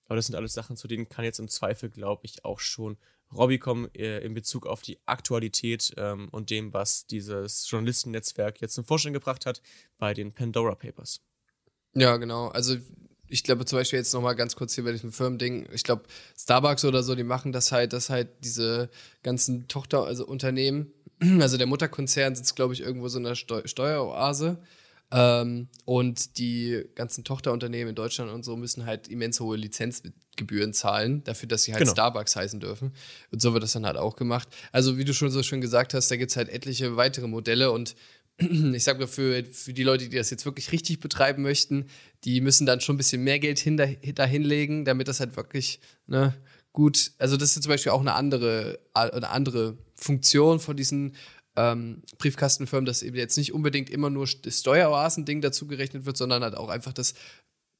Aber 0.04 0.16
das 0.16 0.26
sind 0.26 0.34
alles 0.34 0.52
Sachen, 0.52 0.76
zu 0.76 0.86
denen 0.86 1.08
kann 1.08 1.24
jetzt 1.24 1.38
im 1.38 1.48
Zweifel, 1.48 1.90
glaube 1.90 2.22
ich, 2.24 2.44
auch 2.44 2.60
schon 2.60 2.96
Robby 3.34 3.58
kommen 3.58 3.92
äh, 3.94 4.20
in 4.20 4.34
Bezug 4.34 4.66
auf 4.66 4.82
die 4.82 4.98
Aktualität 5.06 5.92
ähm, 5.96 6.28
und 6.30 6.50
dem, 6.50 6.72
was 6.72 7.06
dieses 7.06 7.68
Journalistennetzwerk 7.70 8.60
jetzt 8.60 8.74
zum 8.74 8.84
Vorschein 8.84 9.12
gebracht 9.12 9.44
hat 9.46 9.60
bei 9.98 10.14
den 10.14 10.32
Pandora 10.32 10.74
Papers. 10.74 11.20
Ja, 11.94 12.16
genau. 12.16 12.48
Also 12.48 12.76
ich 13.28 13.44
glaube 13.44 13.64
zum 13.64 13.78
Beispiel 13.78 13.98
jetzt 13.98 14.12
nochmal 14.14 14.36
ganz 14.36 14.56
kurz 14.56 14.74
hier 14.74 14.84
bei 14.84 14.92
diesem 14.92 15.12
Firmending, 15.12 15.68
ich 15.72 15.84
glaube 15.84 16.04
Starbucks 16.38 16.84
oder 16.84 17.02
so, 17.02 17.14
die 17.14 17.24
machen 17.24 17.52
das 17.52 17.72
halt, 17.72 17.92
dass 17.92 18.10
halt 18.10 18.28
diese 18.44 18.90
ganzen 19.22 19.68
Tochter, 19.68 20.04
also 20.04 20.26
Unternehmen, 20.26 20.92
also 21.40 21.56
der 21.56 21.66
Mutterkonzern 21.66 22.34
sitzt 22.34 22.56
glaube 22.56 22.74
ich 22.74 22.80
irgendwo 22.80 23.08
so 23.08 23.18
in 23.18 23.26
einer 23.26 23.34
Steu 23.34 23.62
Steueroase 23.64 24.58
ähm, 25.10 25.68
und 25.84 26.38
die 26.38 26.84
ganzen 26.94 27.24
Tochterunternehmen 27.24 27.90
in 27.90 27.94
Deutschland 27.94 28.30
und 28.30 28.44
so 28.44 28.56
müssen 28.56 28.84
halt 28.84 29.08
immens 29.08 29.40
hohe 29.40 29.56
Lizenzgebühren 29.56 30.74
zahlen, 30.74 31.24
dafür, 31.24 31.48
dass 31.48 31.62
sie 31.62 31.72
halt 31.72 31.80
genau. 31.80 31.92
Starbucks 31.92 32.36
heißen 32.36 32.60
dürfen. 32.60 32.92
Und 33.30 33.40
so 33.40 33.54
wird 33.54 33.62
das 33.62 33.72
dann 33.72 33.86
halt 33.86 33.96
auch 33.96 34.16
gemacht. 34.16 34.48
Also, 34.70 34.98
wie 34.98 35.04
du 35.04 35.14
schon 35.14 35.30
so 35.30 35.42
schön 35.42 35.62
gesagt 35.62 35.94
hast, 35.94 36.10
da 36.10 36.16
gibt 36.16 36.30
es 36.30 36.36
halt 36.36 36.50
etliche 36.50 36.96
weitere 36.96 37.26
Modelle 37.26 37.70
und 37.70 37.96
ich 38.74 38.84
sag 38.84 38.98
mal, 38.98 39.08
für, 39.08 39.44
für 39.44 39.72
die 39.72 39.82
Leute, 39.82 40.08
die 40.08 40.16
das 40.16 40.30
jetzt 40.30 40.44
wirklich 40.44 40.70
richtig 40.72 41.00
betreiben 41.00 41.42
möchten, 41.42 41.86
die 42.24 42.40
müssen 42.40 42.66
dann 42.66 42.80
schon 42.80 42.94
ein 42.94 42.98
bisschen 42.98 43.24
mehr 43.24 43.38
Geld 43.38 43.58
hin, 43.58 43.76
dahinlegen, 43.76 44.84
damit 44.84 45.08
das 45.08 45.20
halt 45.20 45.36
wirklich 45.36 45.80
ne, 46.06 46.34
gut, 46.72 47.12
also 47.18 47.36
das 47.36 47.56
ist 47.56 47.62
zum 47.62 47.70
Beispiel 47.70 47.92
auch 47.92 48.00
eine 48.00 48.14
andere, 48.14 48.78
eine 48.94 49.30
andere 49.30 49.76
Funktion 49.94 50.60
von 50.60 50.76
diesen 50.76 51.16
ähm, 51.56 52.02
Briefkastenfirmen, 52.18 52.86
dass 52.86 53.02
eben 53.02 53.16
jetzt 53.16 53.36
nicht 53.36 53.52
unbedingt 53.52 53.90
immer 53.90 54.10
nur 54.10 54.28
das 54.42 54.60
Steueroasen-Ding 54.60 55.40
dazu 55.40 55.66
gerechnet 55.66 56.06
wird, 56.06 56.16
sondern 56.16 56.44
halt 56.44 56.56
auch 56.56 56.68
einfach 56.68 56.92
das 56.92 57.14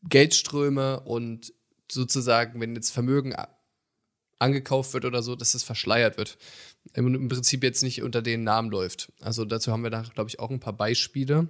Geldströme 0.02 1.00
und 1.00 1.52
sozusagen, 1.90 2.60
wenn 2.60 2.74
jetzt 2.74 2.90
Vermögen 2.90 3.34
angekauft 4.38 4.94
wird 4.94 5.04
oder 5.04 5.22
so, 5.22 5.36
dass 5.36 5.52
das 5.52 5.62
verschleiert 5.62 6.16
wird. 6.16 6.38
Im 6.94 7.28
Prinzip 7.28 7.62
jetzt 7.62 7.82
nicht 7.82 8.02
unter 8.02 8.22
den 8.22 8.44
Namen 8.44 8.70
läuft. 8.70 9.12
Also 9.20 9.44
dazu 9.44 9.72
haben 9.72 9.82
wir 9.82 9.90
da, 9.90 10.02
glaube 10.14 10.30
ich, 10.30 10.40
auch 10.40 10.50
ein 10.50 10.60
paar 10.60 10.72
Beispiele. 10.72 11.48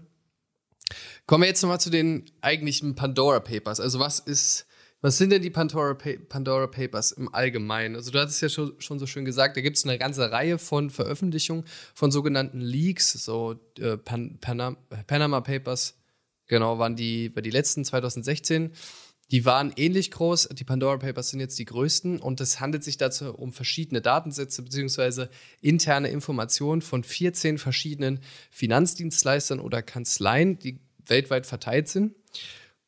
Kommen 1.26 1.42
wir 1.42 1.48
jetzt 1.48 1.62
nochmal 1.62 1.80
zu 1.80 1.90
den 1.90 2.24
eigentlichen 2.40 2.94
Pandora 2.94 3.40
Papers. 3.40 3.80
Also 3.80 3.98
was 3.98 4.18
ist, 4.18 4.66
was 5.00 5.18
sind 5.18 5.30
denn 5.30 5.42
die 5.42 5.50
Pandora, 5.50 5.94
pa 5.94 6.10
Pandora 6.28 6.66
Papers 6.66 7.12
im 7.12 7.32
Allgemeinen? 7.32 7.94
Also 7.94 8.10
du 8.10 8.18
hattest 8.18 8.42
ja 8.42 8.48
schon, 8.48 8.74
schon 8.80 8.98
so 8.98 9.06
schön 9.06 9.24
gesagt, 9.24 9.56
da 9.56 9.60
gibt 9.60 9.76
es 9.76 9.84
eine 9.84 9.98
ganze 9.98 10.30
Reihe 10.30 10.58
von 10.58 10.90
Veröffentlichungen 10.90 11.64
von 11.94 12.10
sogenannten 12.10 12.60
Leaks, 12.60 13.12
so 13.12 13.60
äh, 13.78 13.96
Pan 13.96 14.38
Panama, 14.40 14.76
Panama 15.06 15.40
Papers, 15.40 15.94
genau, 16.46 16.78
waren 16.78 16.96
die, 16.96 17.34
waren 17.34 17.44
die 17.44 17.50
letzten 17.50 17.84
2016. 17.84 18.72
Die 19.30 19.44
waren 19.44 19.72
ähnlich 19.76 20.10
groß. 20.10 20.48
Die 20.52 20.64
Pandora 20.64 20.96
Papers 20.96 21.30
sind 21.30 21.40
jetzt 21.40 21.58
die 21.58 21.66
größten 21.66 22.18
und 22.18 22.40
es 22.40 22.60
handelt 22.60 22.82
sich 22.82 22.96
dazu 22.96 23.34
um 23.34 23.52
verschiedene 23.52 24.00
Datensätze 24.00 24.62
bzw. 24.62 25.26
interne 25.60 26.08
Informationen 26.08 26.80
von 26.80 27.04
14 27.04 27.58
verschiedenen 27.58 28.20
Finanzdienstleistern 28.50 29.60
oder 29.60 29.82
Kanzleien, 29.82 30.58
die 30.58 30.80
weltweit 31.06 31.46
verteilt 31.46 31.88
sind. 31.88 32.14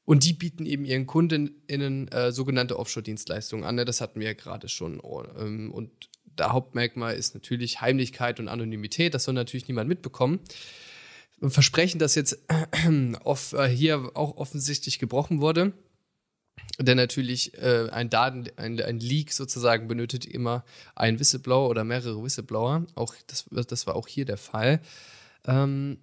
Und 0.06 0.24
die 0.24 0.32
bieten 0.32 0.64
eben 0.64 0.84
ihren 0.86 1.06
KundInnen 1.06 2.08
äh, 2.08 2.32
sogenannte 2.32 2.78
Offshore-Dienstleistungen 2.78 3.64
an. 3.64 3.74
Ne, 3.76 3.84
das 3.84 4.00
hatten 4.00 4.18
wir 4.18 4.28
ja 4.28 4.32
gerade 4.32 4.68
schon. 4.68 5.00
Ähm, 5.38 5.70
und 5.70 5.90
der 6.38 6.52
Hauptmerkmal 6.52 7.14
ist 7.16 7.34
natürlich 7.34 7.82
Heimlichkeit 7.82 8.40
und 8.40 8.48
Anonymität. 8.48 9.12
Das 9.14 9.24
soll 9.24 9.34
natürlich 9.34 9.68
niemand 9.68 9.88
mitbekommen. 9.88 10.40
Versprechen, 11.42 11.98
das 11.98 12.14
jetzt 12.14 12.38
äh, 12.48 13.14
off, 13.24 13.52
äh, 13.52 13.68
hier 13.68 14.10
auch 14.14 14.38
offensichtlich 14.38 14.98
gebrochen 14.98 15.40
wurde 15.40 15.74
denn 16.78 16.96
natürlich 16.96 17.58
äh, 17.58 17.88
ein 17.90 18.10
Daten, 18.10 18.48
ein, 18.56 18.80
ein, 18.80 19.00
Leak 19.00 19.32
sozusagen 19.32 19.88
benötigt 19.88 20.24
immer 20.24 20.64
einen 20.94 21.18
Whistleblower 21.18 21.68
oder 21.68 21.84
mehrere 21.84 22.22
Whistleblower. 22.22 22.86
Auch 22.94 23.14
das, 23.26 23.46
das 23.50 23.86
war 23.86 23.96
auch 23.96 24.08
hier 24.08 24.24
der 24.24 24.38
Fall. 24.38 24.80
Ähm, 25.46 25.98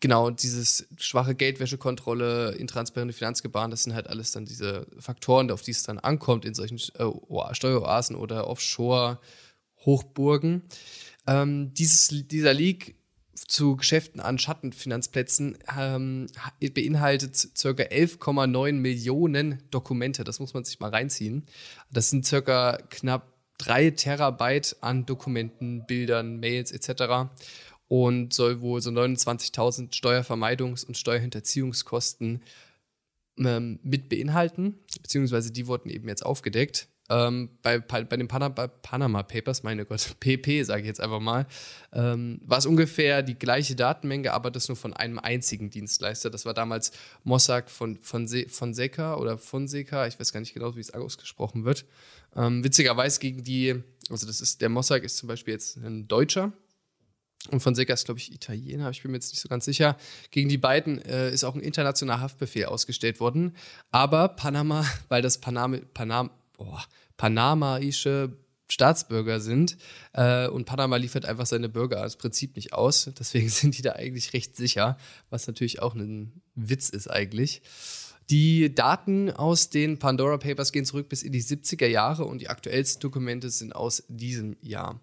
genau, 0.00 0.30
dieses 0.30 0.86
schwache 0.98 1.34
Geldwäschekontrolle, 1.34 2.52
intransparente 2.52 3.14
Finanzgebaren, 3.14 3.70
das 3.70 3.84
sind 3.84 3.94
halt 3.94 4.08
alles 4.08 4.32
dann 4.32 4.44
diese 4.44 4.86
Faktoren, 4.98 5.50
auf 5.50 5.62
die 5.62 5.70
es 5.70 5.82
dann 5.82 5.98
ankommt 5.98 6.44
in 6.44 6.52
solchen 6.54 6.76
äh, 6.76 7.54
Steueroasen 7.54 8.16
oder 8.16 8.48
Offshore-Hochburgen. 8.48 10.62
Ähm, 11.26 11.72
dieses, 11.74 12.08
dieser 12.28 12.52
Leak 12.52 12.99
zu 13.48 13.76
Geschäften 13.76 14.20
an 14.20 14.38
Schattenfinanzplätzen 14.38 15.58
ähm, 15.78 16.26
beinhaltet 16.60 17.48
ca. 17.54 17.68
11,9 17.68 18.72
Millionen 18.72 19.62
Dokumente. 19.70 20.24
Das 20.24 20.40
muss 20.40 20.54
man 20.54 20.64
sich 20.64 20.80
mal 20.80 20.90
reinziehen. 20.90 21.46
Das 21.90 22.10
sind 22.10 22.28
ca. 22.28 22.78
knapp 22.90 23.32
3 23.58 23.90
Terabyte 23.90 24.76
an 24.80 25.06
Dokumenten, 25.06 25.86
Bildern, 25.86 26.40
Mails 26.40 26.72
etc. 26.72 27.30
Und 27.88 28.32
soll 28.32 28.60
wohl 28.60 28.80
so 28.80 28.90
29.000 28.90 29.92
Steuervermeidungs- 29.94 30.86
und 30.86 30.96
Steuerhinterziehungskosten 30.96 32.42
ähm, 33.38 33.80
mit 33.82 34.08
beinhalten, 34.08 34.78
beziehungsweise 35.02 35.50
die 35.50 35.66
wurden 35.66 35.90
eben 35.90 36.08
jetzt 36.08 36.24
aufgedeckt. 36.24 36.88
Ähm, 37.10 37.50
bei, 37.62 37.80
bei 37.80 38.16
den 38.16 38.28
Panama, 38.28 38.68
Panama 38.68 39.22
Papers, 39.24 39.64
meine 39.64 39.84
Gott, 39.84 40.14
PP 40.20 40.62
sage 40.62 40.82
ich 40.82 40.86
jetzt 40.86 41.00
einfach 41.00 41.18
mal, 41.18 41.46
ähm, 41.92 42.40
war 42.44 42.58
es 42.58 42.66
ungefähr 42.66 43.22
die 43.22 43.38
gleiche 43.38 43.74
Datenmenge, 43.74 44.32
aber 44.32 44.52
das 44.52 44.68
nur 44.68 44.76
von 44.76 44.92
einem 44.94 45.18
einzigen 45.18 45.70
Dienstleister. 45.70 46.30
Das 46.30 46.46
war 46.46 46.54
damals 46.54 46.92
Mossack 47.24 47.68
von, 47.68 47.98
von, 48.00 48.28
Se 48.28 48.46
Fonseca 48.48 49.16
oder 49.16 49.38
Fonseca, 49.38 50.06
ich 50.06 50.20
weiß 50.20 50.32
gar 50.32 50.38
nicht 50.38 50.54
genau, 50.54 50.76
wie 50.76 50.80
es 50.80 50.94
ausgesprochen 50.94 51.64
wird. 51.64 51.84
Ähm, 52.36 52.62
witzigerweise 52.62 53.18
gegen 53.18 53.42
die, 53.42 53.82
also 54.08 54.26
das 54.28 54.40
ist, 54.40 54.60
der 54.60 54.68
Mossack 54.68 55.02
ist 55.02 55.16
zum 55.16 55.26
Beispiel 55.26 55.54
jetzt 55.54 55.76
ein 55.78 56.06
Deutscher, 56.06 56.52
und 57.48 57.60
Fonseca 57.60 57.94
ist, 57.94 58.04
glaube 58.04 58.20
ich, 58.20 58.32
Italiener, 58.32 58.90
ich 58.90 59.02
bin 59.02 59.12
mir 59.12 59.16
jetzt 59.16 59.32
nicht 59.32 59.40
so 59.40 59.48
ganz 59.48 59.64
sicher. 59.64 59.96
Gegen 60.30 60.50
die 60.50 60.58
beiden 60.58 61.00
äh, 61.02 61.32
ist 61.32 61.42
auch 61.42 61.54
ein 61.54 61.62
internationaler 61.62 62.20
Haftbefehl 62.20 62.66
ausgestellt 62.66 63.18
worden. 63.18 63.56
Aber 63.90 64.28
Panama, 64.28 64.84
weil 65.08 65.22
das 65.22 65.38
Panama, 65.38 65.78
Panama, 65.94 66.30
oh, 66.60 66.78
panamaische 67.16 68.36
Staatsbürger 68.68 69.40
sind 69.40 69.76
äh, 70.12 70.46
und 70.48 70.64
Panama 70.64 70.96
liefert 70.96 71.26
einfach 71.26 71.46
seine 71.46 71.68
Bürger 71.68 72.00
als 72.00 72.16
Prinzip 72.16 72.56
nicht 72.56 72.72
aus. 72.72 73.10
Deswegen 73.18 73.48
sind 73.50 73.76
die 73.76 73.82
da 73.82 73.92
eigentlich 73.92 74.32
recht 74.32 74.56
sicher, 74.56 74.96
was 75.28 75.46
natürlich 75.46 75.82
auch 75.82 75.94
ein 75.94 76.40
Witz 76.54 76.88
ist 76.88 77.08
eigentlich. 77.08 77.62
Die 78.30 78.72
Daten 78.72 79.30
aus 79.30 79.70
den 79.70 79.98
Pandora 79.98 80.38
Papers 80.38 80.70
gehen 80.70 80.84
zurück 80.84 81.08
bis 81.08 81.24
in 81.24 81.32
die 81.32 81.42
70er 81.42 81.88
Jahre 81.88 82.24
und 82.24 82.40
die 82.40 82.48
aktuellsten 82.48 83.00
Dokumente 83.00 83.50
sind 83.50 83.74
aus 83.74 84.04
diesem 84.08 84.56
Jahr. 84.62 85.00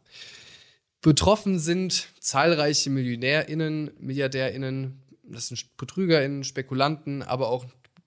Betroffen 1.01 1.59
sind 1.59 2.07
zahlreiche 2.21 2.89
MillionärInnen, 2.89 3.91
MilliardärInnen, 3.99 5.01
das 5.23 5.49
sind 5.49 5.77
BetrügerInnen, 5.77 6.45
Spekulanten, 6.45 7.21
aber 7.21 7.49
auch 7.49 7.65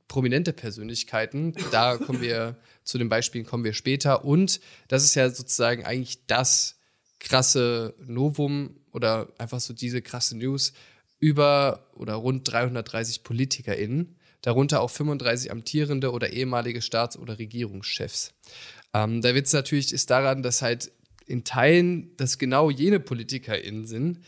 prominente 0.09 0.55
Persönlichkeiten. 0.55 1.55
Da 1.71 1.99
kommen 1.99 2.23
wir 2.23 2.57
zu 2.90 2.98
den 2.98 3.09
Beispielen 3.09 3.46
kommen 3.46 3.64
wir 3.64 3.72
später. 3.72 4.24
Und 4.24 4.61
das 4.88 5.05
ist 5.05 5.14
ja 5.14 5.31
sozusagen 5.31 5.85
eigentlich 5.85 6.26
das 6.26 6.81
krasse 7.20 7.94
Novum 8.05 8.76
oder 8.92 9.29
einfach 9.38 9.61
so 9.61 9.72
diese 9.72 10.03
krasse 10.03 10.37
News 10.37 10.72
über 11.20 11.87
oder 11.94 12.14
rund 12.14 12.50
330 12.50 13.22
PolitikerInnen, 13.22 14.16
darunter 14.42 14.81
auch 14.81 14.90
35 14.90 15.53
amtierende 15.53 16.12
oder 16.12 16.33
ehemalige 16.33 16.83
Staats- 16.83 17.18
oder 17.18 17.38
Regierungschefs. 17.38 18.33
Ähm, 18.92 19.20
der 19.20 19.35
Witz 19.35 19.53
natürlich 19.53 19.92
ist 19.92 20.11
daran, 20.11 20.42
dass 20.42 20.62
halt 20.62 20.90
in 21.26 21.44
Teilen 21.44 22.16
das 22.16 22.38
genau 22.38 22.70
jene 22.70 22.98
PolitikerInnen 22.98 23.87
sind, 23.87 24.20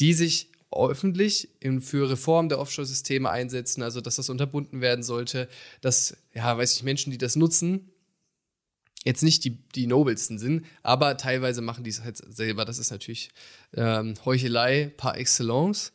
die 0.00 0.12
sich 0.12 0.50
öffentlich 0.72 1.48
für 1.80 2.10
Reform 2.10 2.48
der 2.48 2.58
Offshore-Systeme 2.58 3.30
einsetzen, 3.30 3.82
also 3.82 4.00
dass 4.00 4.16
das 4.16 4.28
unterbunden 4.28 4.80
werden 4.80 5.02
sollte, 5.02 5.48
dass, 5.80 6.16
ja, 6.34 6.56
weiß 6.56 6.76
ich, 6.76 6.82
Menschen, 6.82 7.10
die 7.10 7.18
das 7.18 7.36
nutzen, 7.36 7.90
jetzt 9.04 9.22
nicht 9.22 9.44
die, 9.44 9.56
die 9.74 9.86
nobelsten 9.86 10.38
sind, 10.38 10.66
aber 10.82 11.16
teilweise 11.16 11.60
machen 11.60 11.84
die 11.84 11.90
es 11.90 12.02
halt 12.02 12.16
selber. 12.16 12.64
Das 12.64 12.78
ist 12.78 12.90
natürlich 12.90 13.30
ähm, 13.74 14.14
Heuchelei 14.24 14.92
par 14.96 15.16
excellence. 15.16 15.92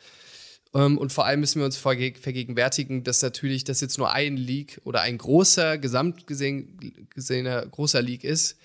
Ähm, 0.73 0.97
und 0.97 1.11
vor 1.11 1.25
allem 1.25 1.39
müssen 1.39 1.59
wir 1.59 1.65
uns 1.65 1.77
vergegenwärtigen, 1.77 3.03
dass 3.03 3.21
natürlich 3.21 3.63
das 3.63 3.81
jetzt 3.81 3.97
nur 3.97 4.11
ein 4.11 4.37
Leak 4.37 4.81
oder 4.83 5.01
ein 5.01 5.17
großer, 5.17 5.77
gesamt 5.77 6.25
gesehener 6.27 7.65
großer 7.67 8.01
Leak 8.01 8.23
ist, 8.23 8.57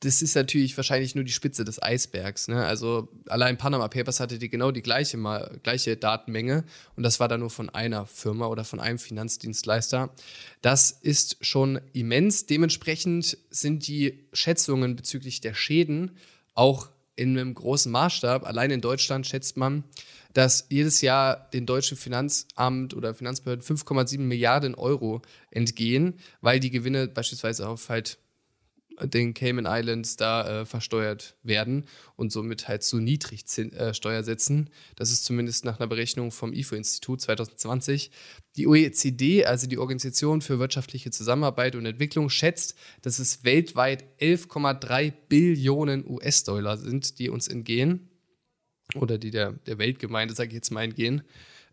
das 0.00 0.20
ist 0.20 0.34
natürlich 0.34 0.76
wahrscheinlich 0.76 1.14
nur 1.14 1.24
die 1.24 1.32
Spitze 1.32 1.64
des 1.64 1.82
Eisbergs. 1.82 2.48
Ne? 2.48 2.64
Also 2.64 3.08
allein 3.28 3.56
Panama 3.56 3.88
Papers 3.88 4.20
hatte 4.20 4.38
die 4.38 4.50
genau 4.50 4.70
die 4.70 4.82
gleiche, 4.82 5.16
mal, 5.16 5.58
gleiche 5.62 5.96
Datenmenge 5.96 6.64
und 6.96 7.02
das 7.02 7.18
war 7.18 7.28
dann 7.28 7.40
nur 7.40 7.50
von 7.50 7.70
einer 7.70 8.06
Firma 8.06 8.46
oder 8.46 8.64
von 8.64 8.78
einem 8.78 8.98
Finanzdienstleister. 8.98 10.10
Das 10.60 10.90
ist 10.90 11.38
schon 11.40 11.80
immens. 11.94 12.46
Dementsprechend 12.46 13.38
sind 13.50 13.86
die 13.86 14.26
Schätzungen 14.34 14.96
bezüglich 14.96 15.40
der 15.40 15.54
Schäden 15.54 16.16
auch 16.54 16.90
in 17.16 17.30
einem 17.30 17.54
großen 17.54 17.90
Maßstab. 17.90 18.46
Allein 18.46 18.70
in 18.70 18.82
Deutschland 18.82 19.26
schätzt 19.26 19.56
man, 19.56 19.84
dass 20.34 20.66
jedes 20.68 21.00
Jahr 21.00 21.48
den 21.54 21.64
deutschen 21.64 21.96
Finanzamt 21.96 22.92
oder 22.92 23.14
Finanzbehörden 23.14 23.64
5,7 23.64 24.18
Milliarden 24.18 24.74
Euro 24.74 25.22
entgehen, 25.50 26.18
weil 26.42 26.60
die 26.60 26.70
Gewinne 26.70 27.08
beispielsweise 27.08 27.66
auf 27.66 27.88
halt 27.88 28.18
den 29.02 29.34
Cayman 29.34 29.66
Islands 29.66 30.16
da 30.16 30.62
äh, 30.62 30.66
versteuert 30.66 31.36
werden 31.42 31.84
und 32.16 32.32
somit 32.32 32.68
halt 32.68 32.82
zu 32.82 32.98
niedrig 32.98 33.46
Zin 33.46 33.72
äh. 33.72 33.92
Das 34.96 35.10
ist 35.10 35.24
zumindest 35.24 35.64
nach 35.64 35.78
einer 35.78 35.86
Berechnung 35.86 36.30
vom 36.30 36.52
IFO-Institut 36.52 37.20
2020. 37.20 38.10
Die 38.56 38.66
OECD, 38.66 39.44
also 39.44 39.66
die 39.66 39.78
Organisation 39.78 40.40
für 40.40 40.58
wirtschaftliche 40.58 41.10
Zusammenarbeit 41.10 41.76
und 41.76 41.86
Entwicklung, 41.86 42.30
schätzt, 42.30 42.74
dass 43.02 43.18
es 43.18 43.44
weltweit 43.44 44.04
11,3 44.20 45.12
Billionen 45.28 46.08
US-Dollar 46.08 46.78
sind, 46.78 47.18
die 47.18 47.28
uns 47.28 47.48
entgehen 47.48 48.08
oder 48.94 49.18
die 49.18 49.30
der, 49.30 49.52
der 49.66 49.78
Weltgemeinde, 49.78 50.34
sage 50.34 50.48
ich 50.48 50.54
jetzt 50.54 50.70
mal, 50.70 50.84
entgehen. 50.84 51.22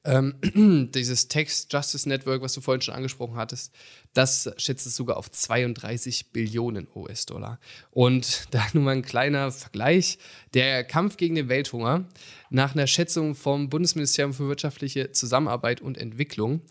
Ähm, 0.05 0.35
dieses 0.93 1.29
Tax 1.29 1.67
Justice 1.71 2.07
Network, 2.09 2.41
was 2.41 2.53
du 2.53 2.61
vorhin 2.61 2.81
schon 2.81 2.93
angesprochen 2.93 3.35
hattest, 3.35 3.73
das 4.13 4.49
schätzt 4.57 4.85
es 4.85 4.95
sogar 4.95 5.17
auf 5.17 5.31
32 5.31 6.31
Billionen 6.31 6.87
US-Dollar. 6.93 7.59
Und 7.91 8.47
da 8.51 8.65
nur 8.73 8.83
mal 8.83 8.91
ein 8.91 9.01
kleiner 9.01 9.51
Vergleich. 9.51 10.17
Der 10.53 10.83
Kampf 10.83 11.17
gegen 11.17 11.35
den 11.35 11.49
Welthunger 11.49 12.05
nach 12.49 12.75
einer 12.75 12.87
Schätzung 12.87 13.35
vom 13.35 13.69
Bundesministerium 13.69 14.33
für 14.33 14.47
wirtschaftliche 14.47 15.11
Zusammenarbeit 15.11 15.81
und 15.81 15.97
Entwicklung 15.97 16.61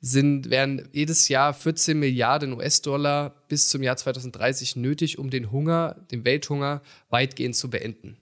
sind, 0.00 0.48
werden 0.48 0.88
jedes 0.92 1.28
Jahr 1.28 1.52
14 1.52 1.98
Milliarden 1.98 2.52
US-Dollar 2.52 3.34
bis 3.48 3.68
zum 3.68 3.82
Jahr 3.82 3.96
2030 3.96 4.76
nötig, 4.76 5.18
um 5.18 5.28
den 5.28 5.50
Hunger, 5.50 5.96
den 6.12 6.24
Welthunger 6.24 6.82
weitgehend 7.10 7.56
zu 7.56 7.68
beenden. 7.68 8.16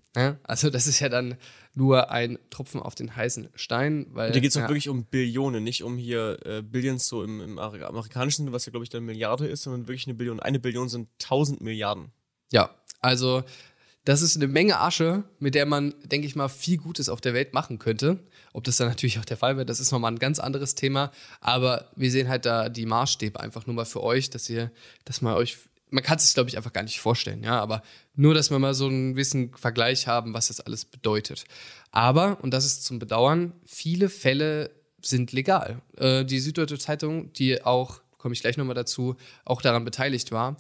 Also 0.45 0.71
das 0.71 0.87
ist 0.87 1.01
ja 1.01 1.11
dann 1.11 1.37
nur 1.77 2.11
ein 2.11 2.39
Tropfen 2.51 2.81
auf 2.81 2.95
den 2.95 3.15
heißen 3.15 3.51
Stein. 3.55 4.07
Weil, 4.11 4.33
Da 4.33 4.41
geht 4.41 4.51
es 4.51 4.57
auch 4.57 4.63
ja, 4.63 4.69
wirklich 4.69 4.89
um 4.89 5.05
Billionen, 5.05 5.63
nicht 5.63 5.85
um 5.85 5.97
hier 5.99 6.39
äh, 6.45 6.63
Billions 6.63 7.07
so 7.07 7.23
im, 7.23 7.41
im 7.41 7.59
Ameri- 7.59 7.85
amerikanischen 7.85 8.39
Sinne, 8.39 8.53
was 8.53 8.67
ja 8.67 8.71
glaube 8.71 8.85
ich 8.85 8.91
dann 8.91 9.05
Milliarde 9.05 9.47
ist, 9.47 9.63
sondern 9.63 9.87
wirklich 9.87 10.07
eine 10.07 10.15
Billion. 10.15 10.41
Eine 10.41 10.59
Billion 10.59 10.89
sind 10.89 11.09
1000 11.23 11.61
Milliarden. 11.61 12.11
Ja, 12.51 12.71
also 13.01 13.45
das 14.07 14.23
ist 14.23 14.37
eine 14.37 14.47
Menge 14.47 14.79
Asche, 14.81 15.25
mit 15.41 15.55
der 15.57 15.67
man, 15.67 15.93
denke 16.05 16.27
ich 16.29 16.37
mal, 16.37 16.49
viel 16.49 16.79
Gutes 16.79 17.09
auf 17.09 17.21
der 17.21 17.35
Welt 17.35 17.53
machen 17.53 17.79
könnte. 17.79 18.21
Ob 18.53 18.63
das 18.65 18.77
dann 18.77 18.89
natürlich 18.89 19.19
auch 19.19 19.25
der 19.25 19.37
Fall 19.37 19.57
wird, 19.57 19.69
das 19.69 19.81
ist 19.81 19.91
nochmal 19.91 20.13
ein 20.13 20.21
ganz 20.21 20.39
anderes 20.39 20.77
Thema. 20.77 21.11
Aber 21.41 21.91
wir 21.97 22.11
sehen 22.11 22.29
halt 22.29 22.47
da 22.47 22.69
die 22.69 22.87
Maßstäbe 22.87 23.39
einfach 23.41 23.67
nur 23.67 23.75
mal 23.75 23.85
für 23.85 24.03
euch, 24.03 24.31
dass 24.31 24.49
ihr, 24.49 24.71
dass 25.05 25.23
man 25.23 25.35
euch, 25.35 25.59
man 25.91 26.03
kann 26.03 26.17
es 26.17 26.25
sich, 26.25 26.35
glaube 26.35 26.49
ich, 26.49 26.57
einfach 26.57 26.73
gar 26.73 26.83
nicht 26.83 27.01
vorstellen, 27.01 27.43
ja. 27.43 27.61
Aber 27.61 27.83
nur, 28.15 28.35
dass 28.35 28.51
wir 28.51 28.59
mal 28.59 28.75
so 28.75 28.87
einen 28.87 29.13
gewissen 29.13 29.55
Vergleich 29.55 30.07
haben, 30.07 30.35
was 30.35 30.49
das 30.49 30.61
alles 30.61 30.85
bedeutet. 30.85 31.45
Aber, 31.91 32.39
und 32.43 32.53
das 32.53 32.65
ist 32.65 32.85
zum 32.85 32.99
Bedauern, 32.99 33.53
viele 33.65 34.09
Fälle 34.09 34.71
sind 35.01 35.33
legal. 35.33 35.81
Äh, 35.97 36.25
die 36.25 36.41
Süddeutsche 36.41 36.79
Zeitung, 36.79 37.33
die 37.33 37.63
auch, 37.63 38.01
komme 38.19 38.35
ich 38.35 38.41
gleich 38.41 38.57
nochmal 38.57 38.75
dazu, 38.75 39.17
auch 39.45 39.63
daran 39.63 39.85
beteiligt 39.85 40.33
war, 40.33 40.57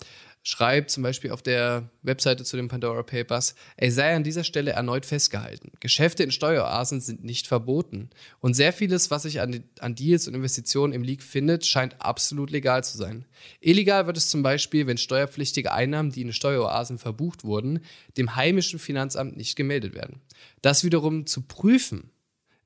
schreibt 0.46 0.92
zum 0.92 1.02
Beispiel 1.02 1.32
auf 1.32 1.42
der 1.42 1.90
Webseite 2.02 2.44
zu 2.44 2.56
den 2.56 2.68
Pandora 2.68 3.02
Papers, 3.02 3.56
es 3.76 3.96
sei 3.96 4.14
an 4.14 4.22
dieser 4.22 4.44
Stelle 4.44 4.70
erneut 4.70 5.04
festgehalten. 5.04 5.72
Geschäfte 5.80 6.22
in 6.22 6.30
Steueroasen 6.30 7.00
sind 7.00 7.24
nicht 7.24 7.48
verboten. 7.48 8.10
Und 8.38 8.54
sehr 8.54 8.72
vieles, 8.72 9.10
was 9.10 9.22
sich 9.22 9.40
an, 9.40 9.64
an 9.80 9.96
Deals 9.96 10.28
und 10.28 10.34
Investitionen 10.34 10.92
im 10.92 11.02
League 11.02 11.24
findet, 11.24 11.66
scheint 11.66 12.00
absolut 12.00 12.52
legal 12.52 12.84
zu 12.84 12.96
sein. 12.96 13.24
Illegal 13.58 14.06
wird 14.06 14.18
es 14.18 14.30
zum 14.30 14.44
Beispiel, 14.44 14.86
wenn 14.86 14.98
steuerpflichtige 14.98 15.72
Einnahmen, 15.72 16.12
die 16.12 16.22
in 16.22 16.32
Steueroasen 16.32 16.98
verbucht 16.98 17.42
wurden, 17.42 17.80
dem 18.16 18.36
heimischen 18.36 18.78
Finanzamt 18.78 19.36
nicht 19.36 19.56
gemeldet 19.56 19.96
werden. 19.96 20.20
Das 20.62 20.84
wiederum 20.84 21.26
zu 21.26 21.42
prüfen, 21.42 22.12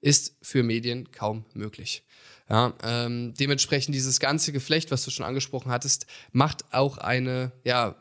ist 0.03 0.37
für 0.43 0.62
Medien 0.62 1.12
kaum 1.12 1.47
möglich. 1.55 2.03
Ja, 2.51 2.75
ähm, 2.83 3.33
dementsprechend 3.39 3.95
dieses 3.95 4.19
ganze 4.19 4.51
Geflecht, 4.51 4.91
was 4.91 5.05
du 5.05 5.13
schon 5.13 5.25
angesprochen 5.25 5.71
hattest, 5.71 6.07
macht 6.33 6.65
auch 6.73 6.99
eine 6.99 7.53
ja, 7.63 7.95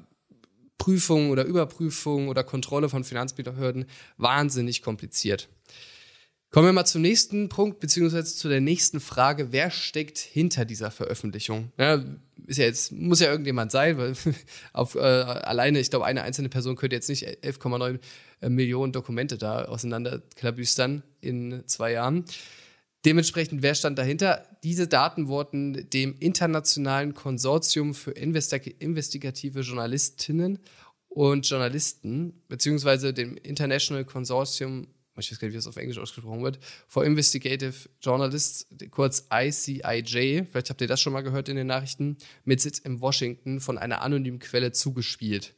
Prüfung 0.80 1.30
oder 1.30 1.44
Überprüfung 1.44 2.30
oder 2.30 2.44
Kontrolle 2.44 2.90
von 2.90 3.04
Finanzbehörden 3.04 3.86
wahnsinnig 4.18 4.82
kompliziert. 4.82 5.50
Kommen 6.52 6.66
wir 6.66 6.74
mal 6.74 6.86
zum 6.86 7.04
nächsten 7.04 7.48
Punkt, 7.48 7.80
beziehungsweise 7.80 8.36
zu 8.36 8.50
der 8.50 8.60
nächsten 8.60 9.00
Frage. 9.00 9.52
Wer 9.52 9.70
steckt 9.70 10.18
hinter 10.18 10.66
dieser 10.66 10.90
Veröffentlichung? 10.90 11.72
Ja, 11.78 12.04
ist 12.48 12.58
ja 12.58 12.66
jetzt, 12.66 12.92
muss 12.92 13.20
ja 13.20 13.30
irgendjemand 13.30 13.72
sein, 13.72 14.00
weil 14.00 14.16
auf, 14.74 14.96
äh, 14.96 15.00
alleine, 15.00 15.80
ich 15.80 15.92
glaube, 15.92 16.06
eine 16.06 16.24
einzelne 16.24 16.50
Person 16.50 16.76
könnte 16.76 16.96
jetzt 16.96 17.08
nicht 17.08 17.28
11,9 17.28 18.00
Millionen 18.50 18.94
Dokumente 18.94 19.38
da 19.38 19.66
auseinanderklabüstern 19.66 21.04
in 21.22 21.62
zwei 21.68 21.92
Jahren. 21.92 22.26
Dementsprechend, 23.06 23.62
wer 23.62 23.76
stand 23.76 23.98
dahinter? 23.98 24.46
Diese 24.64 24.88
Daten 24.88 25.30
wurden 25.30 25.90
dem 25.90 26.16
Internationalen 26.20 27.14
Konsortium 27.14 27.94
für 27.94 28.12
Investi 28.12 28.76
investigative 28.80 29.62
Journalistinnen 29.62 30.60
und 31.08 31.50
Journalisten, 31.50 32.44
beziehungsweise 32.50 33.14
dem 33.14 33.38
International 33.38 34.04
Consortium, 34.04 34.88
ich 35.18 35.32
weiß 35.32 35.40
gar 35.40 35.48
nicht, 35.48 35.54
wie 35.54 35.58
das 35.58 35.68
auf 35.68 35.78
Englisch 35.78 35.98
ausgesprochen 35.98 36.44
wird, 36.44 36.60
for 36.88 37.06
Investigative 37.06 37.74
Journalists, 38.02 38.68
kurz 38.92 39.28
ICIJ, 39.34 40.44
vielleicht 40.50 40.70
habt 40.70 40.82
ihr 40.82 40.88
das 40.88 41.00
schon 41.00 41.14
mal 41.14 41.22
gehört 41.22 41.48
in 41.48 41.56
den 41.56 41.68
Nachrichten, 41.68 42.18
mit 42.44 42.60
Sitz 42.60 42.80
in 42.80 43.00
Washington 43.00 43.62
von 43.62 43.78
einer 43.78 44.02
anonymen 44.02 44.40
Quelle 44.40 44.74
zugespielt. 44.74 45.56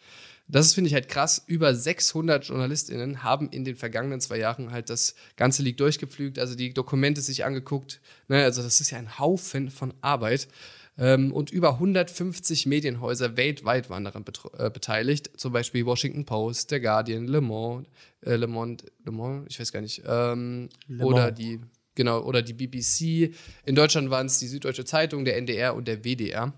Das 0.51 0.73
finde 0.73 0.89
ich 0.89 0.93
halt 0.93 1.07
krass. 1.07 1.41
Über 1.47 1.73
600 1.73 2.45
JournalistInnen 2.45 3.23
haben 3.23 3.49
in 3.49 3.63
den 3.63 3.77
vergangenen 3.77 4.19
zwei 4.19 4.37
Jahren 4.37 4.71
halt 4.71 4.89
das 4.89 5.15
ganze 5.37 5.63
League 5.63 5.77
durchgepflügt, 5.77 6.39
also 6.39 6.55
die 6.55 6.73
Dokumente 6.73 7.21
sich 7.21 7.45
angeguckt. 7.45 8.01
Ne, 8.27 8.43
also 8.43 8.61
das 8.61 8.81
ist 8.81 8.91
ja 8.91 8.97
ein 8.97 9.17
Haufen 9.17 9.71
von 9.71 9.93
Arbeit. 10.01 10.49
Ähm, 10.97 11.31
und 11.31 11.51
über 11.51 11.75
150 11.75 12.65
Medienhäuser 12.65 13.37
weltweit 13.37 13.89
waren 13.89 14.03
daran 14.03 14.25
äh, 14.57 14.69
beteiligt. 14.69 15.31
Zum 15.37 15.53
Beispiel 15.53 15.85
Washington 15.85 16.25
Post, 16.25 16.71
der 16.71 16.81
Guardian, 16.81 17.27
Le 17.27 17.39
Monde, 17.39 17.87
äh, 18.19 18.35
Le 18.35 18.47
Monde, 18.47 18.83
Le 19.05 19.11
Monde, 19.13 19.45
ich 19.49 19.57
weiß 19.57 19.71
gar 19.71 19.81
nicht. 19.81 20.03
Ähm, 20.05 20.67
oder 20.99 21.31
die, 21.31 21.61
genau, 21.95 22.21
oder 22.21 22.41
die 22.41 22.53
BBC. 22.53 23.33
In 23.65 23.75
Deutschland 23.75 24.09
waren 24.09 24.25
es 24.25 24.39
die 24.39 24.47
Süddeutsche 24.47 24.83
Zeitung, 24.83 25.23
der 25.23 25.37
NDR 25.37 25.75
und 25.75 25.87
der 25.87 26.03
WDR. 26.03 26.53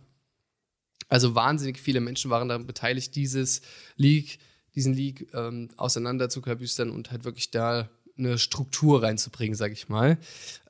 Also 1.13 1.35
wahnsinnig 1.35 1.77
viele 1.77 2.01
Menschen 2.01 2.31
waren 2.31 2.49
daran 2.49 2.65
beteiligt, 2.65 3.15
dieses 3.15 3.61
League, 3.97 4.39
diesen 4.73 4.95
League 4.95 5.27
ähm, 5.35 5.69
auseinander 5.77 6.27
zu 6.27 6.41
klabüstern 6.41 6.89
und 6.89 7.11
halt 7.11 7.23
wirklich 7.23 7.51
da 7.51 7.87
eine 8.17 8.39
Struktur 8.39 9.03
reinzubringen, 9.03 9.53
sage 9.53 9.73
ich 9.73 9.89
mal. 9.89 10.17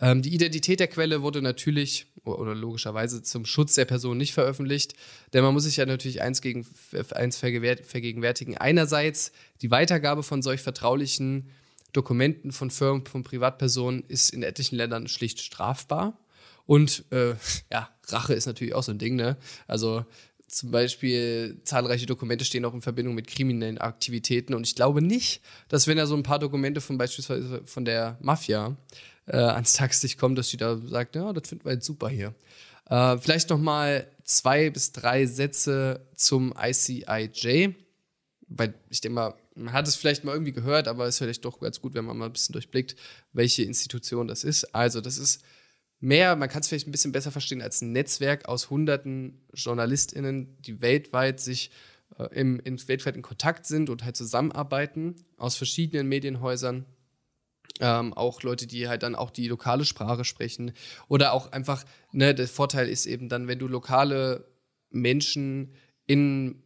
Ähm, 0.02 0.22
die 0.22 0.34
Identität 0.36 0.82
der 0.82 0.90
Quelle 0.90 1.22
wurde 1.22 1.42
natürlich 1.42 2.08
oder 2.26 2.56
logischerweise 2.56 3.24
zum 3.24 3.46
Schutz 3.46 3.76
der 3.76 3.86
Person 3.86 4.18
nicht 4.18 4.34
veröffentlicht, 4.34 4.96
denn 5.32 5.46
man 5.46 5.54
muss 5.54 5.64
sich 5.64 5.78
ja 5.78 5.86
natürlich 5.86 6.22
eins 6.22 6.42
gegen 6.42 6.68
eins 7.12 7.38
vergegenwärtigen. 7.38 8.58
Einerseits 8.58 9.32
die 9.62 9.72
Weitergabe 9.72 10.24
von 10.24 10.42
solch 10.42 10.60
vertraulichen 10.60 11.52
Dokumenten 11.94 12.52
von 12.52 12.70
Firmen, 12.70 13.06
von 13.06 13.24
Privatpersonen 13.24 14.04
ist 14.10 14.32
in 14.32 14.44
etlichen 14.44 14.76
Ländern 14.76 15.08
schlicht 15.08 15.40
strafbar. 15.40 16.20
Und 16.66 17.06
äh, 17.12 17.36
ja, 17.72 17.90
Rache 18.08 18.34
ist 18.34 18.46
natürlich 18.46 18.74
auch 18.74 18.84
so 18.84 18.92
ein 18.92 18.98
Ding, 18.98 19.16
ne? 19.16 19.38
Also 19.68 20.06
zum 20.48 20.72
Beispiel 20.72 21.62
zahlreiche 21.64 22.06
Dokumente 22.06 22.46
stehen 22.46 22.66
auch 22.66 22.74
in 22.74 22.82
Verbindung 22.82 23.16
mit 23.16 23.28
kriminellen 23.28 23.78
Aktivitäten. 23.78 24.54
Und 24.54 24.68
ich 24.68 24.76
glaube 24.76 25.02
nicht, 25.02 25.42
dass 25.68 25.88
wenn 25.88 25.98
da 25.98 26.06
so 26.06 26.16
ein 26.16 26.24
paar 26.24 26.40
Dokumente 26.40 26.82
von 26.82 26.98
beispielsweise 26.98 27.62
von 27.66 27.86
der 27.86 28.18
Mafia 28.22 28.78
äh, 29.26 29.38
ans 29.38 29.74
Tageslicht 29.74 30.20
kommen, 30.20 30.36
dass 30.36 30.50
die 30.50 30.58
da 30.58 30.78
sagt, 30.78 31.16
ja, 31.16 31.34
das 31.34 31.50
finden 31.50 31.66
wir 31.66 31.74
jetzt 31.74 31.86
super 31.86 32.10
hier. 32.10 32.36
Äh, 32.90 33.18
vielleicht 33.18 33.50
noch 33.50 33.60
mal 33.60 34.08
zwei 34.24 34.70
bis 34.70 34.92
drei 34.92 35.26
Sätze 35.26 36.06
zum 36.16 36.54
ICIJ, 36.60 37.74
weil 38.48 38.74
ich 38.90 39.02
denke 39.02 39.16
mal, 39.16 39.34
man 39.56 39.74
hat 39.74 39.88
es 39.88 39.96
vielleicht 39.96 40.24
mal 40.24 40.34
irgendwie 40.34 40.52
gehört, 40.52 40.88
aber 40.88 41.06
es 41.06 41.16
ist 41.16 41.20
vielleicht 41.20 41.46
doch 41.46 41.60
ganz 41.60 41.80
gut, 41.80 41.94
wenn 41.94 42.06
man 42.06 42.18
mal 42.18 42.26
ein 42.26 42.34
bisschen 42.34 42.54
durchblickt, 42.54 42.96
welche 43.34 43.64
Institution 43.64 44.28
das 44.28 44.44
ist. 44.44 44.76
Also, 44.76 45.00
das 45.00 45.18
ist 45.18 45.42
mehr, 46.04 46.36
man 46.36 46.50
kann 46.50 46.62
es 46.62 46.68
vielleicht 46.68 46.88
ein 46.88 46.92
bisschen 46.92 47.14
besser 47.14 47.32
verstehen 47.32 47.62
als 47.62 47.82
ein 47.82 47.94
Netzwerk 47.94 48.46
aus 48.46 48.70
hunderten 48.70 49.42
JournalistInnen, 49.54 50.58
die 50.62 50.82
weltweit 50.82 51.40
sich 51.40 51.72
äh, 52.18 52.26
im, 52.34 52.60
in, 52.60 52.78
weltweit 52.88 53.16
in 53.16 53.22
Kontakt 53.22 53.66
sind 53.66 53.90
und 53.90 54.04
halt 54.04 54.18
zusammenarbeiten 54.18 55.16
aus 55.38 55.56
verschiedenen 55.56 56.08
Medienhäusern. 56.08 56.86
Ähm, 57.80 58.14
auch 58.14 58.44
Leute, 58.44 58.68
die 58.68 58.88
halt 58.88 59.02
dann 59.02 59.16
auch 59.16 59.32
die 59.32 59.48
lokale 59.48 59.86
Sprache 59.86 60.26
sprechen. 60.26 60.74
Oder 61.08 61.34
auch 61.34 61.52
einfach, 61.54 61.86
ne, 62.12 62.36
der 62.36 62.48
Vorteil 62.48 62.88
ist 62.88 63.06
eben 63.06 63.30
dann, 63.30 63.48
wenn 63.48 63.58
du 63.58 63.68
lokale 63.68 64.46
Menschen 64.92 65.74
in 66.06 66.62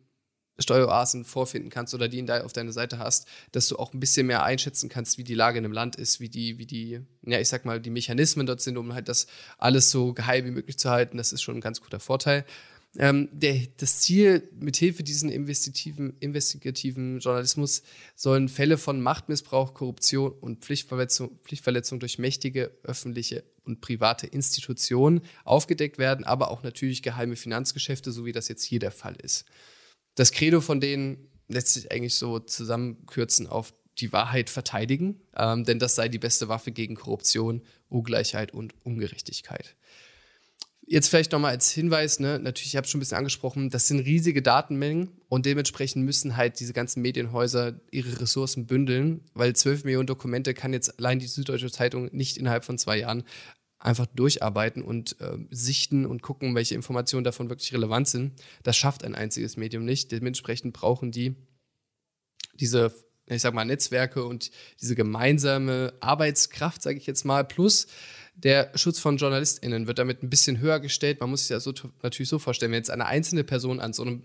Steueroasen 0.60 1.26
vorfinden 1.26 1.70
kannst 1.70 1.94
oder 1.94 2.08
die 2.08 2.28
auf 2.30 2.54
deiner 2.54 2.72
Seite 2.72 3.00
hast, 3.00 3.28
dass 3.52 3.68
du 3.68 3.78
auch 3.78 3.94
ein 3.94 4.00
bisschen 4.00 4.28
mehr 4.28 4.44
einschätzen 4.44 4.90
kannst, 4.90 5.18
wie 5.18 5.24
die 5.24 5.36
Lage 5.36 5.60
in 5.60 5.66
einem 5.66 5.74
Land 5.74 5.96
ist, 5.96 6.20
wie 6.20 6.30
die, 6.30 6.58
wie 6.58 6.66
die, 6.66 7.02
ja, 7.26 7.40
ich 7.40 7.50
sag 7.50 7.66
mal, 7.66 7.80
die 7.80 7.90
Mechanismen 7.90 8.46
dort 8.48 8.62
sind, 8.62 8.78
um 8.78 8.94
halt 8.94 9.08
das 9.08 9.28
alles 9.58 9.92
so 9.92 10.14
geheim 10.14 10.46
wie 10.46 10.52
möglich 10.52 10.78
zu 10.78 10.90
halten. 10.90 11.18
Das 11.18 11.32
ist 11.32 11.42
schon 11.42 11.56
ein 11.56 11.62
ganz 11.62 11.82
guter 11.82 12.00
Vorteil. 12.00 12.46
Ähm, 12.98 13.30
der, 13.32 13.60
das 13.78 14.00
Ziel, 14.00 14.50
mithilfe 14.60 15.04
diesen 15.04 15.30
investigativen, 15.30 16.16
investigativen 16.20 17.20
Journalismus 17.20 17.84
sollen 18.16 18.50
Fälle 18.50 18.78
von 18.78 19.02
Machtmissbrauch, 19.02 19.76
Korruption 19.76 20.32
und 20.32 20.64
Pflichtverletzung, 20.66 21.38
Pflichtverletzung 21.44 22.00
durch 22.00 22.18
mächtige 22.18 22.72
öffentliche 22.84 23.44
und 23.66 23.82
private 23.82 24.26
Institutionen 24.26 25.22
aufgedeckt 25.44 26.00
werden, 26.00 26.26
aber 26.26 26.50
auch 26.50 26.64
natürlich 26.64 27.04
geheime 27.04 27.36
Finanzgeschäfte, 27.36 28.12
so 28.12 28.26
wie 28.26 28.32
das 28.32 28.48
jetzt 28.48 28.64
hier 28.64 28.80
der 28.80 28.92
Fall 28.92 29.18
ist 29.22 29.46
das 30.18 30.32
Credo 30.32 30.62
von 30.62 30.82
denen 30.82 31.30
lässt 31.48 31.74
sich 31.74 31.92
eigentlich 31.92 32.16
so 32.16 32.40
zusammenkürzen 32.40 33.48
auf 33.48 33.74
die 34.00 34.12
Wahrheit 34.12 34.50
verteidigen, 34.50 35.22
ähm, 35.36 35.64
denn 35.64 35.80
das 35.80 35.96
sei 35.96 36.10
die 36.10 36.20
beste 36.20 36.50
Waffe 36.50 36.72
gegen 36.72 36.96
Korruption, 36.96 37.62
Ungleichheit 37.88 38.54
und 38.54 38.74
Ungerechtigkeit. 38.84 39.76
Jetzt 40.90 41.10
vielleicht 41.10 41.34
nochmal 41.34 41.52
als 41.52 41.70
Hinweis, 41.70 42.20
ne, 42.20 42.40
natürlich, 42.40 42.68
ich 42.68 42.78
habe 42.78 42.86
es 42.86 42.92
schon 42.92 43.00
ein 43.00 43.02
bisschen 43.02 43.18
angesprochen, 43.18 43.70
das 43.70 43.88
sind 43.88 44.00
riesige 44.00 44.42
Datenmengen 44.42 45.10
und 45.28 45.46
dementsprechend 45.46 46.06
müssen 46.06 46.38
halt 46.38 46.60
diese 46.60 46.74
ganzen 46.74 47.02
Medienhäuser 47.02 47.80
ihre 47.92 48.22
Ressourcen 48.22 48.68
bündeln, 48.68 49.22
weil 49.34 49.54
12 49.54 49.84
Millionen 49.84 50.08
Dokumente 50.08 50.54
kann 50.54 50.74
jetzt 50.74 50.98
allein 50.98 51.20
die 51.20 51.28
Süddeutsche 51.28 51.72
Zeitung 51.72 52.10
nicht 52.14 52.38
innerhalb 52.38 52.64
von 52.64 52.78
zwei 52.78 53.00
Jahren 53.00 53.24
einfach 53.80 54.08
durcharbeiten 54.08 54.82
und 54.82 55.20
äh, 55.22 55.38
sichten 55.52 56.06
und 56.06 56.22
gucken, 56.22 56.56
welche 56.56 56.76
Informationen 56.76 57.24
davon 57.24 57.50
wirklich 57.50 57.74
relevant 57.74 58.08
sind. 58.08 58.34
Das 58.64 58.76
schafft 58.76 59.04
ein 59.04 59.16
einziges 59.16 59.58
Medium 59.58 59.86
nicht. 59.86 60.12
Dementsprechend 60.12 60.74
brauchen 60.74 61.12
die 61.12 61.36
diese, 62.60 62.94
ich 63.28 63.42
sag 63.42 63.54
mal, 63.54 63.66
Netzwerke 63.66 64.26
und 64.26 64.52
diese 64.82 64.96
gemeinsame 64.96 65.94
Arbeitskraft, 66.00 66.82
sage 66.82 66.98
ich 66.98 67.06
jetzt 67.06 67.24
mal, 67.24 67.44
plus 67.44 67.88
der 68.36 68.72
Schutz 68.76 69.00
von 69.00 69.18
JournalistInnen 69.18 69.88
wird 69.88 70.00
damit 70.00 70.22
ein 70.22 70.30
bisschen 70.30 70.60
höher 70.60 70.80
gestellt. 70.80 71.20
Man 71.20 71.30
muss 71.30 71.42
sich 71.42 71.50
das 71.50 71.64
so, 71.64 71.74
natürlich 72.04 72.30
so 72.30 72.38
vorstellen, 72.40 72.72
wenn 72.72 72.80
jetzt 72.80 72.92
eine 72.92 73.08
einzelne 73.08 73.44
Person 73.44 73.80
an 73.80 73.94
so 73.94 74.04
einem 74.04 74.24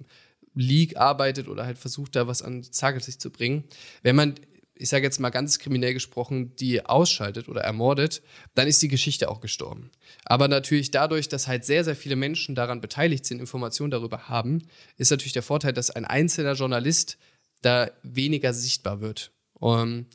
League 0.54 0.98
arbeitet 0.98 1.48
oder 1.48 1.64
halt 1.64 1.78
versucht, 1.78 2.14
da 2.14 2.26
was 2.26 2.42
an 2.42 2.62
Tageslicht 2.62 3.22
zu 3.22 3.30
bringen, 3.30 3.64
wenn 4.02 4.16
man 4.16 4.34
ich 4.82 4.88
sage 4.88 5.04
jetzt 5.04 5.20
mal 5.20 5.30
ganz 5.30 5.58
kriminell 5.58 5.94
gesprochen, 5.94 6.56
die 6.56 6.84
ausschaltet 6.84 7.48
oder 7.48 7.62
ermordet, 7.62 8.22
dann 8.54 8.66
ist 8.66 8.82
die 8.82 8.88
Geschichte 8.88 9.30
auch 9.30 9.40
gestorben. 9.40 9.90
Aber 10.24 10.48
natürlich 10.48 10.90
dadurch, 10.90 11.28
dass 11.28 11.46
halt 11.46 11.64
sehr, 11.64 11.84
sehr 11.84 11.96
viele 11.96 12.16
Menschen 12.16 12.54
daran 12.54 12.80
beteiligt 12.80 13.24
sind, 13.24 13.40
Informationen 13.40 13.92
darüber 13.92 14.28
haben, 14.28 14.62
ist 14.96 15.10
natürlich 15.10 15.32
der 15.32 15.42
Vorteil, 15.42 15.72
dass 15.72 15.90
ein 15.90 16.04
einzelner 16.04 16.54
Journalist 16.54 17.16
da 17.62 17.90
weniger 18.02 18.52
sichtbar 18.52 19.00
wird. 19.00 19.32
Um, 19.54 20.06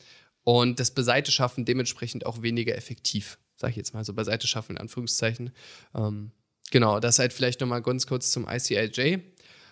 und 0.44 0.78
das 0.78 0.90
Beiseite 0.90 1.32
schaffen 1.32 1.64
dementsprechend 1.64 2.26
auch 2.26 2.42
weniger 2.42 2.76
effektiv, 2.76 3.38
sage 3.56 3.70
ich 3.70 3.76
jetzt 3.76 3.94
mal 3.94 4.04
so, 4.04 4.12
Beiseite 4.12 4.46
schaffen 4.46 4.72
in 4.72 4.78
Anführungszeichen. 4.78 5.52
Ähm, 5.94 6.32
genau, 6.70 7.00
das 7.00 7.18
halt 7.18 7.32
vielleicht 7.32 7.60
nochmal 7.60 7.80
ganz 7.80 8.06
kurz 8.06 8.30
zum 8.30 8.46
ICIJ. 8.46 9.20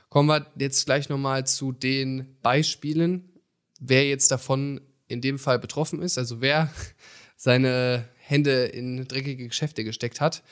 Kommen 0.08 0.28
wir 0.28 0.46
jetzt 0.58 0.86
gleich 0.86 1.10
nochmal 1.10 1.46
zu 1.46 1.72
den 1.72 2.38
Beispielen, 2.40 3.35
wer 3.80 4.06
jetzt 4.06 4.30
davon 4.30 4.80
in 5.08 5.20
dem 5.20 5.38
Fall 5.38 5.58
betroffen 5.58 6.02
ist, 6.02 6.18
also 6.18 6.40
wer 6.40 6.70
seine 7.36 8.08
Hände 8.18 8.64
in 8.64 9.06
dreckige 9.06 9.48
Geschäfte 9.48 9.84
gesteckt 9.84 10.20
hat. 10.20 10.42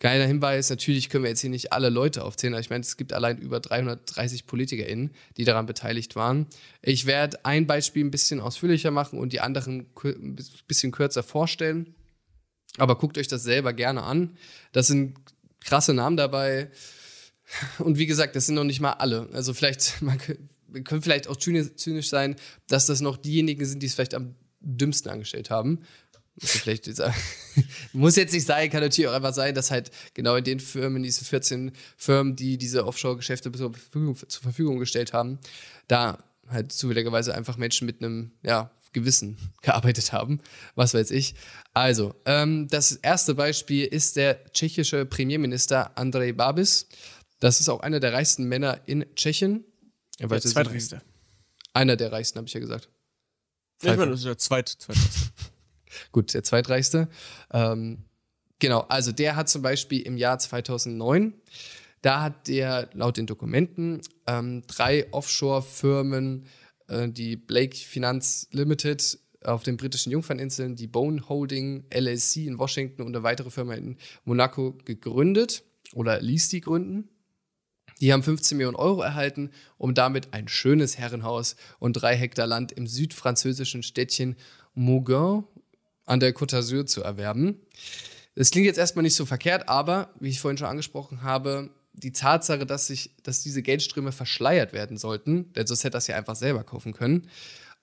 Geiler 0.00 0.26
Hinweis, 0.26 0.68
natürlich 0.68 1.10
können 1.10 1.22
wir 1.22 1.30
jetzt 1.30 1.42
hier 1.42 1.50
nicht 1.50 1.72
alle 1.72 1.88
Leute 1.88 2.24
aufzählen, 2.24 2.54
aber 2.54 2.60
ich 2.60 2.70
meine, 2.70 2.80
es 2.80 2.96
gibt 2.96 3.12
allein 3.12 3.38
über 3.38 3.60
330 3.60 4.46
PolitikerInnen, 4.46 5.12
die 5.36 5.44
daran 5.44 5.64
beteiligt 5.64 6.16
waren. 6.16 6.48
Ich 6.82 7.06
werde 7.06 7.44
ein 7.44 7.68
Beispiel 7.68 8.04
ein 8.04 8.10
bisschen 8.10 8.40
ausführlicher 8.40 8.90
machen 8.90 9.20
und 9.20 9.32
die 9.32 9.40
anderen 9.40 9.86
ein 10.02 10.36
bisschen 10.66 10.90
kürzer 10.90 11.22
vorstellen. 11.22 11.94
Aber 12.78 12.96
guckt 12.96 13.16
euch 13.16 13.28
das 13.28 13.44
selber 13.44 13.72
gerne 13.72 14.02
an. 14.02 14.36
Das 14.72 14.88
sind 14.88 15.18
krasse 15.60 15.94
Namen 15.94 16.16
dabei. 16.16 16.70
Und 17.78 17.98
wie 17.98 18.06
gesagt, 18.06 18.34
das 18.34 18.46
sind 18.46 18.56
noch 18.56 18.64
nicht 18.64 18.80
mal 18.80 18.94
alle. 18.94 19.28
Also 19.32 19.54
vielleicht, 19.54 20.02
man 20.02 20.18
können 20.84 21.02
vielleicht 21.02 21.28
auch 21.28 21.36
zynisch 21.36 22.08
sein, 22.08 22.36
dass 22.68 22.86
das 22.86 23.00
noch 23.00 23.16
diejenigen 23.16 23.64
sind, 23.64 23.82
die 23.82 23.86
es 23.86 23.94
vielleicht 23.94 24.14
am 24.14 24.34
dümmsten 24.60 25.10
angestellt 25.10 25.50
haben. 25.50 25.80
Vielleicht 26.38 26.90
muss 27.92 28.16
jetzt 28.16 28.32
nicht 28.32 28.46
sein, 28.46 28.70
kann 28.70 28.80
natürlich 28.80 29.08
auch 29.08 29.14
einfach 29.14 29.34
sein, 29.34 29.54
dass 29.54 29.70
halt 29.70 29.90
genau 30.14 30.36
in 30.36 30.44
den 30.44 30.60
Firmen, 30.60 31.02
diese 31.02 31.24
14 31.24 31.72
Firmen, 31.96 32.36
die 32.36 32.56
diese 32.56 32.86
Offshore-Geschäfte 32.86 33.52
zur 33.52 33.72
Verfügung, 33.74 34.16
zur 34.16 34.42
Verfügung 34.42 34.78
gestellt 34.78 35.12
haben, 35.12 35.38
da 35.88 36.24
halt 36.48 36.72
zufälligerweise 36.72 37.34
einfach 37.34 37.58
Menschen 37.58 37.86
mit 37.86 38.02
einem 38.02 38.32
ja, 38.42 38.70
Gewissen 38.92 39.36
gearbeitet 39.62 40.12
haben. 40.12 40.40
Was 40.74 40.94
weiß 40.94 41.10
ich. 41.10 41.34
Also, 41.74 42.14
ähm, 42.24 42.66
das 42.68 42.92
erste 42.92 43.34
Beispiel 43.34 43.84
ist 43.84 44.16
der 44.16 44.44
tschechische 44.52 45.04
Premierminister 45.04 45.96
Andrej 45.98 46.32
Babis. 46.32 46.88
Das 47.40 47.60
ist 47.60 47.68
auch 47.68 47.80
einer 47.80 48.00
der 48.00 48.12
reichsten 48.12 48.44
Männer 48.44 48.80
in 48.86 49.04
Tschechien. 49.16 49.64
Er 50.18 50.28
der 50.28 50.40
zweitreichste. 50.40 51.02
Einer 51.74 51.96
der 51.96 52.12
reichsten, 52.12 52.38
habe 52.38 52.46
ich 52.46 52.54
ja 52.54 52.60
gesagt. 52.60 52.88
Ja, 53.82 53.92
ich 53.92 53.98
meine, 53.98 54.10
das 54.10 54.20
ist 54.20 54.26
der 54.26 54.38
zweit, 54.38 54.68
zweitreichste. 54.68 55.32
Gut, 56.12 56.34
der 56.34 56.42
zweitreichste. 56.42 57.08
Ähm, 57.52 58.04
genau, 58.58 58.80
also 58.80 59.12
der 59.12 59.36
hat 59.36 59.48
zum 59.48 59.62
Beispiel 59.62 60.02
im 60.02 60.16
Jahr 60.16 60.38
2009, 60.38 61.34
da 62.02 62.22
hat 62.22 62.48
der 62.48 62.88
laut 62.92 63.16
den 63.16 63.26
Dokumenten 63.26 64.00
ähm, 64.26 64.62
drei 64.66 65.12
Offshore-Firmen, 65.12 66.46
äh, 66.88 67.08
die 67.08 67.36
Blake 67.36 67.76
Finance 67.76 68.46
Limited 68.50 69.18
auf 69.44 69.62
den 69.62 69.76
britischen 69.76 70.12
Jungferninseln, 70.12 70.76
die 70.76 70.86
Bone 70.86 71.28
Holding 71.28 71.84
LLC 71.92 72.46
in 72.46 72.58
Washington 72.58 73.02
und 73.02 73.14
eine 73.14 73.22
weitere 73.22 73.50
Firma 73.50 73.74
in 73.74 73.96
Monaco 74.24 74.78
gegründet 74.84 75.64
oder 75.94 76.20
ließ 76.20 76.48
die 76.48 76.60
gründen. 76.60 77.08
Die 78.02 78.12
haben 78.12 78.24
15 78.24 78.58
Millionen 78.58 78.74
Euro 78.74 79.00
erhalten, 79.00 79.52
um 79.78 79.94
damit 79.94 80.34
ein 80.34 80.48
schönes 80.48 80.98
Herrenhaus 80.98 81.54
und 81.78 81.92
drei 81.92 82.16
Hektar 82.16 82.48
Land 82.48 82.72
im 82.72 82.88
südfranzösischen 82.88 83.84
Städtchen 83.84 84.34
Mougins 84.74 85.44
an 86.04 86.18
der 86.18 86.34
Côte 86.34 86.56
d'Azur 86.56 86.84
zu 86.84 87.04
erwerben. 87.04 87.60
Das 88.34 88.50
klingt 88.50 88.66
jetzt 88.66 88.78
erstmal 88.78 89.04
nicht 89.04 89.14
so 89.14 89.24
verkehrt, 89.24 89.68
aber 89.68 90.12
wie 90.18 90.30
ich 90.30 90.40
vorhin 90.40 90.58
schon 90.58 90.66
angesprochen 90.66 91.22
habe, 91.22 91.70
die 91.92 92.10
Tatsache, 92.10 92.66
dass, 92.66 92.88
sich, 92.88 93.14
dass 93.22 93.44
diese 93.44 93.62
Geldströme 93.62 94.10
verschleiert 94.10 94.72
werden 94.72 94.96
sollten, 94.96 95.52
denn 95.52 95.68
sonst 95.68 95.84
hätte 95.84 95.92
das 95.92 96.08
ja 96.08 96.16
einfach 96.16 96.34
selber 96.34 96.64
kaufen 96.64 96.94
können. 96.94 97.28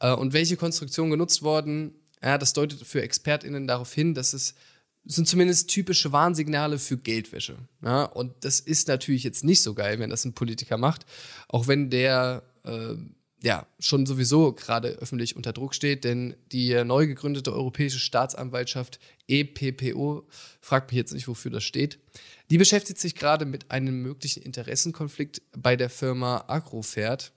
Äh, 0.01 0.11
und 0.11 0.33
welche 0.33 0.57
Konstruktionen 0.57 1.11
genutzt 1.11 1.43
wurden, 1.43 1.93
ja, 2.21 2.37
das 2.37 2.51
deutet 2.51 2.85
für 2.85 3.01
ExpertInnen 3.01 3.67
darauf 3.67 3.93
hin, 3.93 4.15
dass 4.15 4.33
es 4.33 4.55
sind 5.05 5.27
zumindest 5.27 5.69
typische 5.69 6.11
Warnsignale 6.11 6.77
für 6.77 6.97
Geldwäsche. 6.97 7.57
Ja? 7.83 8.03
Und 8.03 8.33
das 8.41 8.59
ist 8.59 8.87
natürlich 8.87 9.23
jetzt 9.23 9.43
nicht 9.43 9.61
so 9.61 9.73
geil, 9.73 9.99
wenn 9.99 10.09
das 10.09 10.25
ein 10.25 10.33
Politiker 10.33 10.77
macht, 10.77 11.05
auch 11.47 11.67
wenn 11.67 11.89
der 11.89 12.43
äh, 12.63 12.95
ja 13.41 13.65
schon 13.79 14.05
sowieso 14.05 14.53
gerade 14.53 14.89
öffentlich 14.89 15.35
unter 15.35 15.53
Druck 15.53 15.73
steht, 15.73 16.03
denn 16.03 16.35
die 16.51 16.83
neu 16.83 17.07
gegründete 17.07 17.53
Europäische 17.53 17.99
Staatsanwaltschaft 17.99 18.99
EPPO, 19.27 20.27
fragt 20.61 20.91
mich 20.91 20.97
jetzt 20.97 21.13
nicht, 21.13 21.27
wofür 21.27 21.51
das 21.51 21.63
steht, 21.63 21.99
die 22.49 22.57
beschäftigt 22.57 22.99
sich 22.99 23.15
gerade 23.15 23.45
mit 23.45 23.71
einem 23.71 24.01
möglichen 24.01 24.43
Interessenkonflikt 24.43 25.41
bei 25.55 25.75
der 25.75 25.89
Firma 25.89 26.45
Agrofert. 26.47 27.31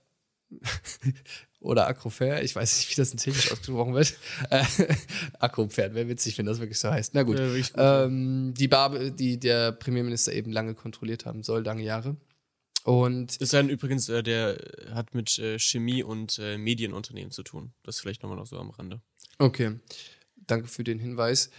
oder 1.61 1.87
Acrofair, 1.87 2.43
ich 2.43 2.55
weiß 2.55 2.77
nicht, 2.77 2.91
wie 2.91 3.01
das 3.01 3.13
in 3.13 3.19
Technisch 3.19 3.51
ausgesprochen 3.53 3.95
wird. 3.95 4.15
Äh, 4.51 4.65
Akropferd, 5.39 5.95
wäre 5.95 6.09
witzig, 6.09 6.37
wenn 6.39 6.47
das 6.47 6.61
wirklich 6.61 6.79
so 6.79 6.91
heißt. 6.91 7.15
Na 7.15 7.23
gut. 7.23 7.39
Ja, 7.39 7.49
gut 7.49 7.73
ähm, 7.77 8.55
die 8.57 8.69
Barbe, 8.69 9.13
die 9.13 9.39
der 9.39 9.73
Premierminister 9.73 10.33
eben 10.33 10.53
lange 10.53 10.75
kontrolliert 10.75 11.27
haben 11.27 11.43
soll, 11.43 11.63
lange 11.63 11.83
Jahre. 11.83 12.17
Und 12.85 13.31
das 13.31 13.37
ist 13.37 13.53
dann 13.53 13.69
übrigens, 13.69 14.09
äh, 14.09 14.23
der 14.23 14.59
hat 14.93 15.15
mit 15.15 15.39
äh, 15.39 15.59
Chemie 15.59 16.03
und 16.03 16.39
äh, 16.39 16.59
Medienunternehmen 16.59 17.31
zu 17.31 17.43
tun. 17.43 17.73
Das 17.85 18.01
vielleicht 18.01 18.23
nochmal 18.23 18.39
noch 18.39 18.47
so 18.47 18.59
am 18.59 18.71
Rande. 18.71 19.01
Okay, 19.39 19.79
danke 20.47 20.67
für 20.67 20.85
den 20.85 20.99
Hinweis. 20.99 21.51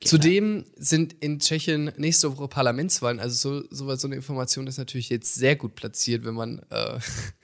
Genau. 0.00 0.10
Zudem 0.10 0.64
sind 0.76 1.12
in 1.14 1.40
Tschechien 1.40 1.92
nächste 1.96 2.36
Woche 2.36 2.48
Parlamentswahlen. 2.48 3.20
Also 3.20 3.62
so, 3.62 3.68
so, 3.70 3.94
so 3.96 4.06
eine 4.06 4.16
Information 4.16 4.66
ist 4.66 4.78
natürlich 4.78 5.08
jetzt 5.08 5.34
sehr 5.34 5.56
gut 5.56 5.74
platziert, 5.74 6.24
wenn 6.24 6.34
man 6.34 6.60
äh, 6.70 6.98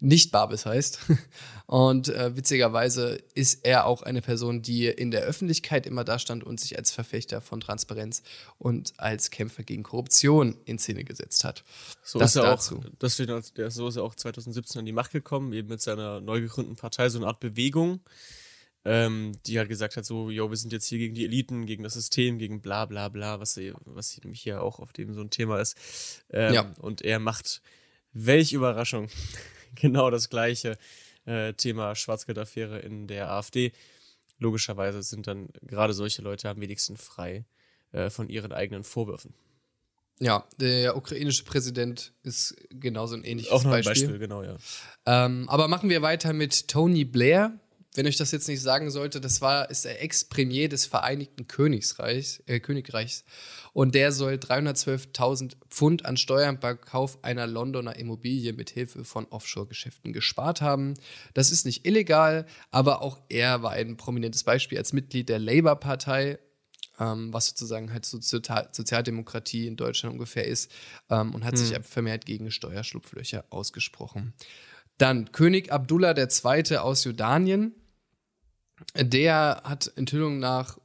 nicht 0.00 0.32
Babis 0.32 0.66
heißt. 0.66 1.00
Und 1.66 2.08
äh, 2.08 2.36
witzigerweise 2.36 3.22
ist 3.34 3.64
er 3.64 3.86
auch 3.86 4.02
eine 4.02 4.22
Person, 4.22 4.60
die 4.60 4.86
in 4.86 5.12
der 5.12 5.22
Öffentlichkeit 5.22 5.86
immer 5.86 6.02
da 6.02 6.18
stand 6.18 6.42
und 6.42 6.58
sich 6.58 6.76
als 6.76 6.90
Verfechter 6.90 7.40
von 7.40 7.60
Transparenz 7.60 8.24
und 8.58 8.92
als 8.96 9.30
Kämpfer 9.30 9.62
gegen 9.62 9.84
Korruption 9.84 10.56
in 10.64 10.80
Szene 10.80 11.04
gesetzt 11.04 11.44
hat. 11.44 11.62
So 12.02 12.18
das 12.18 12.30
ist 12.30 12.42
er 12.42 12.42
dazu. 12.42 12.78
auch, 12.78 12.84
das 12.98 13.14
steht, 13.14 13.28
der, 13.56 13.70
so 13.70 13.86
ist 13.86 13.94
er 13.94 14.02
auch 14.02 14.16
2017 14.16 14.80
an 14.80 14.84
die 14.84 14.92
Macht 14.92 15.12
gekommen, 15.12 15.52
eben 15.52 15.68
mit 15.68 15.80
seiner 15.80 16.20
neu 16.20 16.40
gegründeten 16.40 16.74
Partei, 16.74 17.08
so 17.08 17.20
eine 17.20 17.28
Art 17.28 17.38
Bewegung, 17.38 18.00
ähm, 18.84 19.32
die 19.46 19.56
halt 19.58 19.68
gesagt 19.68 19.96
hat, 19.96 20.04
so, 20.04 20.28
yo, 20.28 20.50
wir 20.50 20.56
sind 20.56 20.72
jetzt 20.72 20.86
hier 20.86 20.98
gegen 20.98 21.14
die 21.14 21.24
Eliten, 21.24 21.66
gegen 21.66 21.84
das 21.84 21.94
System, 21.94 22.38
gegen 22.38 22.62
bla 22.62 22.86
bla 22.86 23.08
bla, 23.10 23.38
was, 23.38 23.60
was 23.84 24.18
hier 24.32 24.60
auch 24.60 24.80
auf 24.80 24.92
dem 24.92 25.14
so 25.14 25.20
ein 25.20 25.30
Thema 25.30 25.60
ist. 25.60 25.76
Ähm, 26.30 26.52
ja. 26.52 26.72
Und 26.80 27.02
er 27.02 27.20
macht, 27.20 27.62
welch 28.12 28.52
Überraschung, 28.52 29.08
genau 29.74 30.10
das 30.10 30.28
gleiche 30.28 30.78
äh, 31.26 31.52
Thema 31.54 31.94
Schwarzgeldaffäre 31.94 32.78
in 32.80 33.06
der 33.06 33.30
AfD. 33.30 33.72
Logischerweise 34.38 35.02
sind 35.02 35.26
dann 35.26 35.48
gerade 35.62 35.92
solche 35.92 36.22
Leute 36.22 36.48
am 36.48 36.60
wenigsten 36.60 36.96
frei 36.96 37.44
äh, 37.92 38.10
von 38.10 38.28
ihren 38.28 38.52
eigenen 38.52 38.84
Vorwürfen. 38.84 39.34
Ja, 40.18 40.46
der 40.58 40.96
ukrainische 40.96 41.44
Präsident 41.44 42.12
ist 42.22 42.54
genauso 42.68 43.14
ein 43.14 43.24
ähnliches 43.24 43.52
Auch 43.52 43.64
noch 43.64 43.72
ein 43.72 43.82
Beispiel, 43.82 44.08
Beispiel 44.08 44.18
genau, 44.18 44.42
ja. 44.42 44.56
Ähm, 45.06 45.48
aber 45.48 45.66
machen 45.66 45.88
wir 45.88 46.02
weiter 46.02 46.34
mit 46.34 46.68
Tony 46.68 47.04
Blair 47.06 47.58
wenn 47.94 48.06
euch 48.06 48.16
das 48.16 48.30
jetzt 48.30 48.46
nicht 48.46 48.62
sagen 48.62 48.90
sollte, 48.90 49.20
das 49.20 49.40
war, 49.40 49.68
ist 49.68 49.84
der 49.84 50.02
Ex-Premier 50.02 50.68
des 50.68 50.86
Vereinigten 50.86 51.48
Königsreichs, 51.48 52.40
äh, 52.46 52.60
Königreichs. 52.60 53.24
Und 53.72 53.96
der 53.96 54.12
soll 54.12 54.34
312.000 54.34 55.56
Pfund 55.68 56.06
an 56.06 56.16
Steuern 56.16 56.60
beim 56.60 56.80
Kauf 56.80 57.22
einer 57.24 57.48
Londoner 57.48 57.96
Immobilie 57.96 58.52
mit 58.52 58.70
Hilfe 58.70 59.04
von 59.04 59.26
Offshore-Geschäften 59.26 60.12
gespart 60.12 60.60
haben. 60.60 60.94
Das 61.34 61.50
ist 61.50 61.66
nicht 61.66 61.84
illegal, 61.84 62.46
aber 62.70 63.02
auch 63.02 63.18
er 63.28 63.62
war 63.62 63.72
ein 63.72 63.96
prominentes 63.96 64.44
Beispiel 64.44 64.78
als 64.78 64.92
Mitglied 64.92 65.28
der 65.28 65.40
Labour-Partei, 65.40 66.38
ähm, 67.00 67.32
was 67.32 67.48
sozusagen 67.48 67.92
halt 67.92 68.06
so 68.06 68.20
Sozialdemokratie 68.20 69.66
in 69.66 69.76
Deutschland 69.76 70.12
ungefähr 70.12 70.46
ist, 70.46 70.70
ähm, 71.08 71.34
und 71.34 71.44
hat 71.44 71.58
hm. 71.58 71.64
sich 71.64 71.78
vermehrt 71.82 72.24
gegen 72.24 72.52
Steuerschlupflöcher 72.52 73.46
ausgesprochen. 73.50 74.32
Dann 74.96 75.32
König 75.32 75.72
Abdullah 75.72 76.14
II. 76.16 76.76
aus 76.76 77.04
Jordanien 77.04 77.74
der 78.94 79.62
hat 79.64 79.92
Enthüllung 79.96 80.38
nach, 80.38 80.78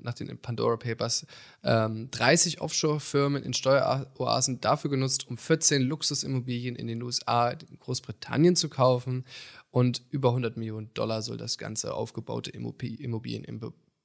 nach 0.00 0.14
den 0.14 0.38
Pandora 0.38 0.76
Papers 0.76 1.26
ähm, 1.64 2.10
30 2.10 2.60
Offshore-Firmen 2.60 3.42
in 3.42 3.54
Steueroasen 3.54 4.60
dafür 4.60 4.90
genutzt, 4.90 5.28
um 5.28 5.38
14 5.38 5.82
Luxusimmobilien 5.82 6.76
in 6.76 6.86
den 6.86 7.02
USA, 7.02 7.50
in 7.50 7.78
Großbritannien 7.78 8.56
zu 8.56 8.68
kaufen. 8.68 9.24
Und 9.70 10.02
über 10.10 10.30
100 10.30 10.56
Millionen 10.56 10.92
Dollar 10.94 11.22
soll 11.22 11.36
das 11.36 11.58
ganze 11.58 11.94
aufgebaute 11.94 12.50
Immobilien, 12.50 13.44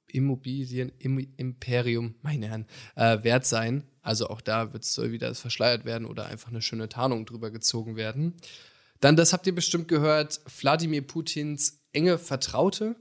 Immobilien 0.06 0.92
Imperium, 1.36 2.14
meine 2.22 2.48
Herren, 2.48 2.66
äh, 2.96 3.22
wert 3.22 3.46
sein. 3.46 3.84
Also 4.02 4.28
auch 4.28 4.40
da 4.40 4.72
wird 4.72 4.84
soll 4.84 5.12
wieder 5.12 5.34
verschleiert 5.34 5.84
werden 5.84 6.06
oder 6.06 6.26
einfach 6.26 6.50
eine 6.50 6.62
schöne 6.62 6.88
Tarnung 6.88 7.26
drüber 7.26 7.50
gezogen 7.50 7.96
werden. 7.96 8.34
Dann, 9.00 9.16
das 9.16 9.32
habt 9.32 9.46
ihr 9.46 9.54
bestimmt 9.54 9.88
gehört, 9.88 10.40
Wladimir 10.60 11.02
Putins 11.02 11.82
enge 11.92 12.18
Vertraute, 12.18 12.96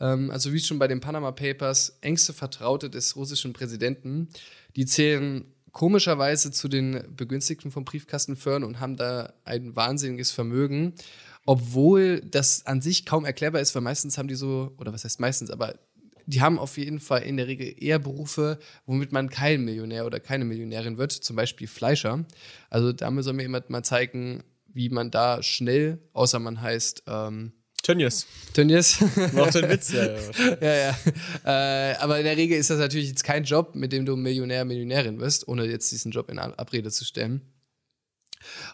ähm, 0.00 0.30
also 0.30 0.52
wie 0.52 0.60
schon 0.60 0.78
bei 0.78 0.88
den 0.88 1.00
Panama 1.00 1.32
Papers, 1.32 1.98
engste 2.00 2.32
Vertraute 2.32 2.90
des 2.90 3.16
russischen 3.16 3.52
Präsidenten. 3.52 4.28
Die 4.76 4.86
zählen 4.86 5.44
komischerweise 5.72 6.52
zu 6.52 6.68
den 6.68 7.04
Begünstigten 7.16 7.70
vom 7.70 7.84
Briefkastenfördern 7.84 8.64
und 8.64 8.80
haben 8.80 8.96
da 8.96 9.34
ein 9.44 9.74
wahnsinniges 9.74 10.30
Vermögen, 10.30 10.94
obwohl 11.46 12.20
das 12.20 12.64
an 12.66 12.80
sich 12.80 13.04
kaum 13.04 13.24
erklärbar 13.24 13.60
ist, 13.60 13.74
weil 13.74 13.82
meistens 13.82 14.16
haben 14.16 14.28
die 14.28 14.36
so, 14.36 14.72
oder 14.78 14.92
was 14.92 15.04
heißt 15.04 15.20
meistens, 15.20 15.50
aber 15.50 15.74
die 16.26 16.40
haben 16.40 16.58
auf 16.58 16.78
jeden 16.78 17.00
Fall 17.00 17.22
in 17.22 17.36
der 17.36 17.48
Regel 17.48 17.74
eher 17.78 17.98
Berufe, 17.98 18.58
womit 18.86 19.12
man 19.12 19.28
kein 19.28 19.62
Millionär 19.64 20.06
oder 20.06 20.20
keine 20.20 20.44
Millionärin 20.44 20.96
wird, 20.96 21.12
zum 21.12 21.36
Beispiel 21.36 21.66
Fleischer. 21.66 22.24
Also 22.70 22.92
da 22.92 23.10
soll 23.22 23.34
mir 23.34 23.42
jemand 23.42 23.68
mal 23.68 23.82
zeigen, 23.82 24.42
wie 24.72 24.88
man 24.88 25.10
da 25.10 25.42
schnell, 25.42 25.98
außer 26.12 26.38
man 26.38 26.62
heißt 26.62 27.04
ähm, 27.06 27.52
Tönnies. 27.84 28.26
Tönnies. 28.54 28.98
Macht 29.32 29.54
den 29.54 29.68
Witz, 29.68 29.92
ja. 29.92 30.06
Ja, 30.06 30.56
ja. 30.60 30.96
ja. 31.44 31.90
Äh, 31.92 31.96
aber 31.98 32.18
in 32.18 32.24
der 32.24 32.36
Regel 32.36 32.58
ist 32.58 32.70
das 32.70 32.78
natürlich 32.78 33.08
jetzt 33.08 33.24
kein 33.24 33.44
Job, 33.44 33.74
mit 33.74 33.92
dem 33.92 34.06
du 34.06 34.16
Millionär, 34.16 34.64
Millionärin 34.64 35.20
wirst, 35.20 35.46
ohne 35.46 35.66
jetzt 35.66 35.92
diesen 35.92 36.10
Job 36.10 36.30
in 36.30 36.38
Abrede 36.38 36.90
zu 36.90 37.04
stellen. 37.04 37.42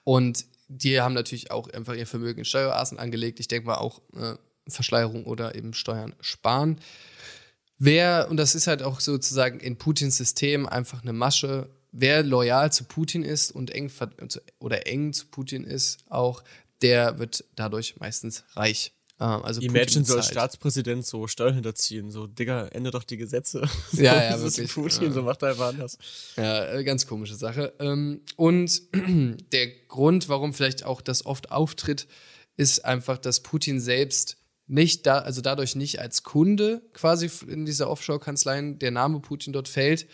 Und 0.04 0.46
die 0.68 1.00
haben 1.00 1.14
natürlich 1.14 1.50
auch 1.50 1.68
einfach 1.70 1.94
ihr 1.94 2.06
Vermögen 2.06 2.38
in 2.38 2.44
Steueroasen 2.44 3.00
angelegt. 3.00 3.40
Ich 3.40 3.48
denke 3.48 3.66
mal 3.66 3.78
auch 3.78 4.00
äh, 4.14 4.36
Verschleierung 4.68 5.24
oder 5.24 5.56
eben 5.56 5.74
Steuern 5.74 6.14
sparen. 6.20 6.80
Wer, 7.78 8.28
und 8.30 8.36
das 8.36 8.54
ist 8.54 8.68
halt 8.68 8.82
auch 8.84 9.00
sozusagen 9.00 9.58
in 9.58 9.76
Putins 9.76 10.18
System 10.18 10.68
einfach 10.68 11.02
eine 11.02 11.12
Masche, 11.12 11.68
wer 11.90 12.22
loyal 12.22 12.70
zu 12.70 12.84
Putin 12.84 13.24
ist 13.24 13.50
und 13.50 13.72
eng 13.72 13.90
oder 14.60 14.86
eng 14.86 15.12
zu 15.12 15.26
Putin 15.26 15.64
ist, 15.64 16.04
auch 16.08 16.44
der 16.82 17.18
wird 17.18 17.44
dadurch 17.56 17.96
meistens 17.98 18.44
reich. 18.54 18.92
Ähm, 19.20 19.42
also 19.42 19.60
Imagine 19.60 20.04
so 20.04 20.16
als 20.16 20.28
Staatspräsident 20.28 21.04
so 21.04 21.26
Steuern 21.26 21.54
hinterziehen, 21.54 22.10
so 22.10 22.26
Digga, 22.26 22.68
ändere 22.68 22.92
doch 22.92 23.04
die 23.04 23.18
Gesetze. 23.18 23.68
So, 23.92 24.02
ja, 24.02 24.30
ja, 24.30 24.40
wirklich. 24.40 24.72
Putin, 24.72 25.08
ja. 25.08 25.10
so 25.12 25.22
macht 25.22 25.42
er 25.42 25.50
einfach 25.50 25.68
anders. 25.68 25.98
Ja, 26.36 26.72
äh, 26.72 26.84
ganz 26.84 27.06
komische 27.06 27.34
Sache. 27.34 27.72
Ähm, 27.80 28.22
und 28.36 28.82
der 29.52 29.66
Grund, 29.88 30.28
warum 30.28 30.54
vielleicht 30.54 30.84
auch 30.84 31.00
das 31.00 31.26
oft 31.26 31.50
auftritt, 31.50 32.06
ist 32.56 32.84
einfach, 32.84 33.18
dass 33.18 33.40
Putin 33.40 33.80
selbst 33.80 34.36
nicht 34.66 35.06
da, 35.06 35.18
also 35.18 35.40
dadurch 35.40 35.74
nicht 35.74 35.98
als 36.00 36.22
Kunde 36.22 36.82
quasi 36.92 37.28
in 37.48 37.66
dieser 37.66 37.90
Offshore-Kanzleien 37.90 38.78
der 38.78 38.92
Name 38.92 39.20
Putin 39.20 39.52
dort 39.52 39.68
fällt, 39.68 40.06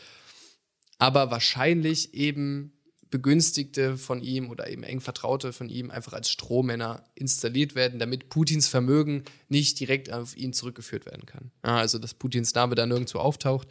aber 0.98 1.30
wahrscheinlich 1.30 2.14
eben 2.14 2.72
Begünstigte 3.10 3.96
von 3.96 4.22
ihm 4.22 4.50
oder 4.50 4.68
eben 4.68 4.82
eng 4.82 5.00
Vertraute 5.00 5.52
von 5.52 5.68
ihm 5.68 5.90
einfach 5.90 6.12
als 6.12 6.30
Strohmänner 6.30 7.04
installiert 7.14 7.74
werden, 7.74 7.98
damit 7.98 8.28
Putins 8.28 8.68
Vermögen 8.68 9.24
nicht 9.48 9.78
direkt 9.80 10.12
auf 10.12 10.36
ihn 10.36 10.52
zurückgeführt 10.52 11.06
werden 11.06 11.26
kann. 11.26 11.50
also, 11.62 11.98
dass 11.98 12.14
Putins 12.14 12.54
Name 12.54 12.74
da 12.74 12.86
nirgendwo 12.86 13.18
auftaucht. 13.18 13.68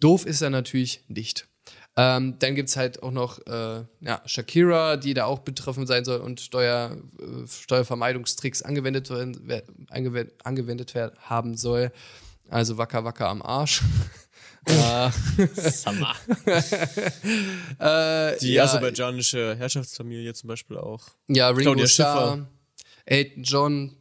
Doof 0.00 0.26
ist 0.26 0.42
er 0.42 0.50
natürlich 0.50 1.04
nicht. 1.08 1.48
Ähm, 1.96 2.38
dann 2.40 2.54
gibt 2.56 2.68
es 2.68 2.76
halt 2.76 3.02
auch 3.02 3.12
noch 3.12 3.38
äh, 3.46 3.84
ja, 4.00 4.20
Shakira, 4.26 4.96
die 4.96 5.14
da 5.14 5.26
auch 5.26 5.40
betroffen 5.40 5.86
sein 5.86 6.04
soll 6.04 6.20
und 6.20 6.40
Steuer, 6.40 6.96
äh, 7.20 7.46
Steuervermeidungstricks 7.46 8.62
angewendet, 8.62 9.10
angewendet, 9.10 10.34
angewendet 10.42 10.94
haben 11.18 11.56
soll. 11.56 11.92
Also 12.48 12.78
wacker, 12.78 13.04
wacker 13.04 13.28
am 13.28 13.42
Arsch. 13.42 13.82
Äh, 14.66 15.10
Summer. 15.70 16.14
äh, 17.78 18.38
Die 18.38 18.52
ja, 18.52 18.64
aserbaidschanische 18.64 19.56
Herrschaftsfamilie 19.56 20.32
zum 20.34 20.48
Beispiel 20.48 20.78
auch. 20.78 21.08
Ja, 21.28 21.48
Ringo 21.48 21.72
Claudia 21.72 21.86
Starr, 21.86 22.48
Elton 23.04 23.42
John. 23.42 23.96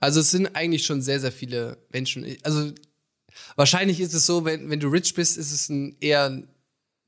Also 0.00 0.20
es 0.20 0.30
sind 0.30 0.54
eigentlich 0.54 0.84
schon 0.84 1.02
sehr, 1.02 1.20
sehr 1.20 1.32
viele 1.32 1.78
Menschen. 1.90 2.36
Also 2.42 2.72
wahrscheinlich 3.56 4.00
ist 4.00 4.14
es 4.14 4.26
so, 4.26 4.44
wenn, 4.44 4.70
wenn 4.70 4.80
du 4.80 4.88
rich 4.88 5.14
bist, 5.14 5.36
ist 5.36 5.52
es 5.52 5.68
ein 5.68 5.96
eher 6.00 6.42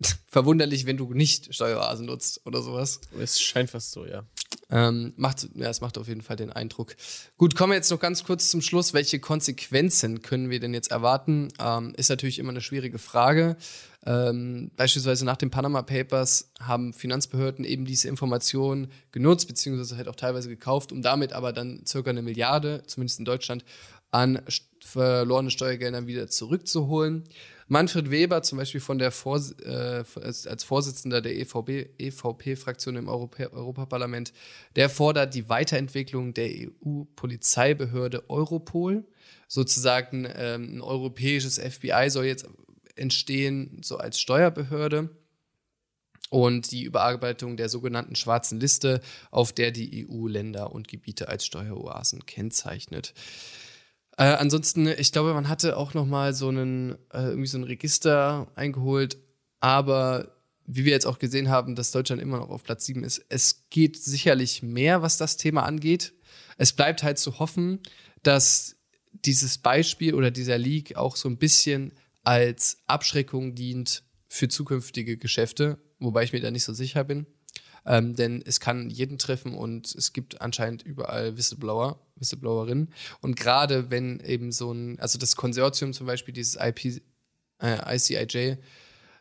verwunderlich, 0.26 0.86
wenn 0.86 0.96
du 0.96 1.12
nicht 1.12 1.54
Steueroasen 1.54 2.06
nutzt 2.06 2.40
oder 2.44 2.62
sowas. 2.62 3.00
Es 3.20 3.40
scheint 3.40 3.70
fast 3.70 3.92
so, 3.92 4.06
ja. 4.06 4.24
Ähm, 4.68 5.12
macht, 5.16 5.48
ja, 5.54 5.70
es 5.70 5.80
macht 5.80 5.96
auf 5.96 6.08
jeden 6.08 6.22
Fall 6.22 6.36
den 6.36 6.52
Eindruck. 6.52 6.96
Gut, 7.38 7.54
kommen 7.54 7.70
wir 7.70 7.76
jetzt 7.76 7.90
noch 7.90 8.00
ganz 8.00 8.24
kurz 8.24 8.50
zum 8.50 8.62
Schluss. 8.62 8.94
Welche 8.94 9.20
Konsequenzen 9.20 10.22
können 10.22 10.50
wir 10.50 10.58
denn 10.58 10.74
jetzt 10.74 10.90
erwarten? 10.90 11.48
Ähm, 11.60 11.94
ist 11.96 12.10
natürlich 12.10 12.40
immer 12.40 12.50
eine 12.50 12.60
schwierige 12.60 12.98
Frage. 12.98 13.56
Ähm, 14.04 14.70
beispielsweise 14.76 15.24
nach 15.24 15.36
den 15.36 15.50
Panama 15.50 15.82
Papers 15.82 16.50
haben 16.60 16.92
Finanzbehörden 16.92 17.64
eben 17.64 17.84
diese 17.84 18.08
Informationen 18.08 18.90
genutzt, 19.12 19.46
beziehungsweise 19.46 19.96
halt 19.96 20.08
auch 20.08 20.16
teilweise 20.16 20.48
gekauft, 20.48 20.90
um 20.90 21.02
damit 21.02 21.32
aber 21.32 21.52
dann 21.52 21.84
circa 21.86 22.10
eine 22.10 22.22
Milliarde, 22.22 22.82
zumindest 22.86 23.20
in 23.20 23.24
Deutschland, 23.24 23.64
an 24.10 24.40
verlorene 24.80 25.50
Steuergeldern 25.50 26.06
wieder 26.06 26.28
zurückzuholen. 26.28 27.24
Manfred 27.68 28.10
Weber, 28.10 28.42
zum 28.42 28.58
Beispiel 28.58 28.80
von 28.80 28.98
der 28.98 29.10
Vors 29.10 29.52
äh, 29.60 30.04
als 30.14 30.64
Vorsitzender 30.64 31.20
der 31.20 31.36
EVP-Fraktion 31.36 32.96
im 32.96 33.08
Europä 33.08 33.50
Europaparlament, 33.52 34.32
der 34.76 34.88
fordert 34.88 35.34
die 35.34 35.48
Weiterentwicklung 35.48 36.32
der 36.32 36.48
EU-Polizeibehörde 36.48 38.30
Europol. 38.30 39.04
Sozusagen 39.48 40.28
ähm, 40.32 40.76
ein 40.76 40.80
europäisches 40.80 41.58
FBI 41.58 42.08
soll 42.08 42.26
jetzt 42.26 42.48
entstehen, 42.94 43.80
so 43.82 43.98
als 43.98 44.20
Steuerbehörde. 44.20 45.10
Und 46.28 46.72
die 46.72 46.82
Überarbeitung 46.82 47.56
der 47.56 47.68
sogenannten 47.68 48.16
schwarzen 48.16 48.58
Liste, 48.58 49.00
auf 49.30 49.52
der 49.52 49.70
die 49.70 50.08
EU 50.08 50.26
Länder 50.26 50.72
und 50.72 50.88
Gebiete 50.88 51.28
als 51.28 51.46
Steueroasen 51.46 52.26
kennzeichnet. 52.26 53.14
Äh, 54.16 54.24
ansonsten, 54.24 54.86
ich 54.86 55.12
glaube, 55.12 55.34
man 55.34 55.48
hatte 55.48 55.76
auch 55.76 55.94
noch 55.94 56.06
mal 56.06 56.32
so 56.34 56.48
einen 56.48 56.92
äh, 57.12 57.28
irgendwie 57.28 57.46
so 57.46 57.58
ein 57.58 57.64
Register 57.64 58.50
eingeholt, 58.54 59.18
aber 59.60 60.36
wie 60.66 60.84
wir 60.84 60.92
jetzt 60.92 61.06
auch 61.06 61.18
gesehen 61.18 61.48
haben, 61.48 61.74
dass 61.76 61.92
Deutschland 61.92 62.20
immer 62.20 62.38
noch 62.38 62.50
auf 62.50 62.64
Platz 62.64 62.86
7 62.86 63.04
ist, 63.04 63.24
es 63.28 63.66
geht 63.70 63.96
sicherlich 63.96 64.62
mehr, 64.62 65.02
was 65.02 65.16
das 65.16 65.36
Thema 65.36 65.62
angeht. 65.64 66.12
Es 66.56 66.72
bleibt 66.72 67.02
halt 67.02 67.18
zu 67.18 67.38
hoffen, 67.38 67.80
dass 68.22 68.76
dieses 69.12 69.58
Beispiel 69.58 70.14
oder 70.14 70.30
dieser 70.30 70.58
Leak 70.58 70.96
auch 70.96 71.16
so 71.16 71.28
ein 71.28 71.38
bisschen 71.38 71.92
als 72.24 72.78
Abschreckung 72.86 73.54
dient 73.54 74.02
für 74.28 74.48
zukünftige 74.48 75.16
Geschäfte, 75.16 75.78
wobei 76.00 76.24
ich 76.24 76.32
mir 76.32 76.40
da 76.40 76.50
nicht 76.50 76.64
so 76.64 76.72
sicher 76.72 77.04
bin. 77.04 77.26
Ähm, 77.86 78.16
denn 78.16 78.42
es 78.44 78.58
kann 78.58 78.90
jeden 78.90 79.16
treffen 79.16 79.54
und 79.54 79.94
es 79.94 80.12
gibt 80.12 80.40
anscheinend 80.40 80.82
überall 80.82 81.36
Whistleblower, 81.36 82.00
Whistleblowerinnen. 82.16 82.92
Und 83.20 83.36
gerade 83.36 83.90
wenn 83.90 84.18
eben 84.20 84.50
so 84.50 84.72
ein, 84.72 84.98
also 84.98 85.18
das 85.18 85.36
Konsortium 85.36 85.92
zum 85.92 86.06
Beispiel, 86.06 86.34
dieses 86.34 86.56
IP, 86.56 87.00
äh, 87.62 87.94
ICIJ, 87.94 88.56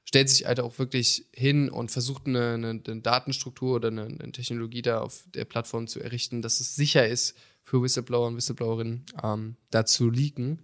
stellt 0.03 0.29
sich 0.29 0.45
halt 0.45 0.59
auch 0.59 0.79
wirklich 0.79 1.25
hin 1.31 1.69
und 1.69 1.91
versucht 1.91 2.27
eine, 2.27 2.53
eine, 2.53 2.81
eine 2.85 3.01
Datenstruktur 3.01 3.75
oder 3.75 3.89
eine, 3.89 4.05
eine, 4.05 4.31
Technologie 4.31 4.81
da 4.81 4.99
auf 5.01 5.23
der 5.33 5.45
Plattform 5.45 5.87
zu 5.87 5.99
errichten, 5.99 6.41
dass 6.41 6.59
es 6.59 6.75
sicher 6.75 7.07
ist 7.07 7.35
für 7.63 7.81
Whistleblower 7.81 8.27
und 8.27 8.37
Whistleblowerinnen 8.37 9.05
ähm, 9.23 9.55
da 9.71 9.85
zu 9.85 10.09
leaken. 10.09 10.59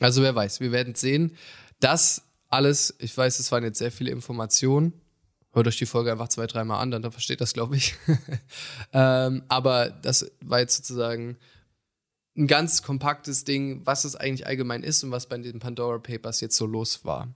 Also 0.00 0.22
wer 0.22 0.34
weiß, 0.34 0.60
wir 0.60 0.72
werden 0.72 0.94
sehen. 0.94 1.36
Das 1.80 2.22
alles, 2.48 2.94
ich 2.98 3.16
weiß, 3.16 3.38
es 3.38 3.50
waren 3.50 3.64
jetzt 3.64 3.78
sehr 3.78 3.92
viele 3.92 4.10
Informationen, 4.10 4.92
Hört 5.52 5.66
euch 5.66 5.76
die 5.76 5.86
Folge 5.86 6.10
einfach 6.10 6.28
zwei, 6.28 6.46
dreimal 6.46 6.80
an, 6.80 6.90
dann, 6.90 7.12
versteht 7.12 7.40
das, 7.40 7.52
glaube 7.52 7.76
ich. 7.76 7.94
ähm, 8.92 9.42
aber 9.48 9.90
das 9.90 10.30
war 10.40 10.60
jetzt 10.60 10.76
sozusagen 10.76 11.36
ein 12.36 12.46
ganz 12.46 12.82
kompaktes 12.82 13.44
Ding, 13.44 13.84
was 13.84 14.04
es 14.04 14.16
eigentlich 14.16 14.46
allgemein 14.46 14.82
ist 14.82 15.04
und 15.04 15.10
was 15.10 15.28
bei 15.28 15.36
den 15.36 15.58
Pandora 15.58 15.98
Papers 15.98 16.40
jetzt 16.40 16.56
so 16.56 16.64
los 16.64 17.04
war. 17.04 17.34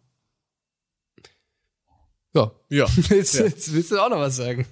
Ja. 2.35 2.53
Ja. 2.71 2.87
jetzt, 3.11 3.35
ja. 3.35 3.45
jetzt 3.45 3.73
willst 3.75 3.91
du 3.91 3.99
auch 3.99 4.09
noch 4.09 4.19
was 4.19 4.37
sagen. 4.37 4.67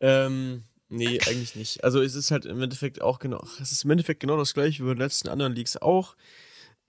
Ähm, 0.00 0.64
nee, 0.88 1.20
eigentlich 1.26 1.56
nicht. 1.56 1.82
Also 1.82 2.02
es 2.02 2.14
ist 2.14 2.30
halt 2.30 2.44
im 2.44 2.60
Endeffekt 2.62 3.00
auch 3.00 3.18
genau, 3.18 3.42
es 3.60 3.72
ist 3.72 3.84
im 3.84 3.90
Endeffekt 3.90 4.20
genau 4.20 4.36
das 4.36 4.52
gleiche 4.54 4.82
wie 4.82 4.88
bei 4.88 4.94
den 4.94 5.00
letzten 5.02 5.28
anderen 5.28 5.54
Leaks 5.54 5.76
auch. 5.76 6.16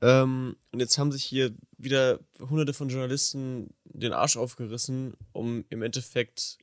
Ähm, 0.01 0.55
und 0.71 0.79
jetzt 0.79 0.97
haben 0.97 1.11
sich 1.11 1.23
hier 1.23 1.53
wieder 1.77 2.19
hunderte 2.39 2.73
von 2.73 2.89
Journalisten 2.89 3.73
den 3.89 4.13
Arsch 4.13 4.37
aufgerissen, 4.37 5.15
um 5.31 5.65
im 5.69 5.81
Endeffekt 5.81 6.57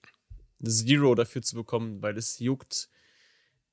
Zero 0.65 1.15
dafür 1.15 1.43
zu 1.43 1.55
bekommen, 1.57 2.03
weil 2.03 2.17
es 2.17 2.39
juckt 2.39 2.89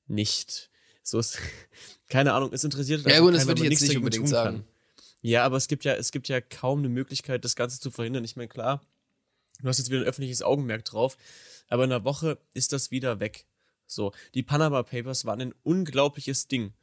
nicht. 0.06 0.70
So 1.02 1.18
ist, 1.18 1.38
keine 2.08 2.32
Ahnung, 2.32 2.50
es 2.52 2.64
interessiert 2.64 3.06
Ja, 3.06 3.20
gut, 3.20 3.34
das 3.34 3.46
würde 3.46 3.64
ich 3.64 3.70
jetzt 3.70 3.82
nicht 3.82 3.96
unbedingt 3.96 4.28
sagen. 4.28 4.58
Kann. 4.58 4.66
Ja, 5.22 5.44
aber 5.44 5.56
es 5.56 5.68
gibt 5.68 5.84
ja, 5.84 5.94
es 5.94 6.12
gibt 6.12 6.28
ja 6.28 6.40
kaum 6.40 6.80
eine 6.80 6.88
Möglichkeit, 6.88 7.44
das 7.44 7.56
Ganze 7.56 7.80
zu 7.80 7.90
verhindern. 7.90 8.24
Ich 8.24 8.36
meine, 8.36 8.48
klar, 8.48 8.82
du 9.60 9.68
hast 9.68 9.78
jetzt 9.78 9.90
wieder 9.90 10.00
ein 10.00 10.06
öffentliches 10.06 10.42
Augenmerk 10.42 10.84
drauf, 10.84 11.16
aber 11.68 11.84
in 11.84 11.92
einer 11.92 12.04
Woche 12.04 12.38
ist 12.52 12.72
das 12.72 12.90
wieder 12.90 13.20
weg. 13.20 13.46
So, 13.86 14.12
die 14.34 14.42
Panama 14.42 14.82
Papers 14.82 15.24
waren 15.24 15.40
ein 15.40 15.54
unglaubliches 15.62 16.48
Ding 16.48 16.74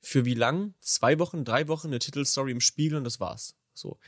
für 0.00 0.24
wie 0.24 0.34
lang? 0.34 0.74
Zwei 0.80 1.18
Wochen, 1.18 1.44
drei 1.44 1.68
Wochen 1.68 1.88
eine 1.88 1.98
Titelstory 1.98 2.52
im 2.52 2.60
Spiegel 2.60 2.98
und 2.98 3.04
das 3.04 3.18
war's. 3.20 3.56
So. 3.74 3.98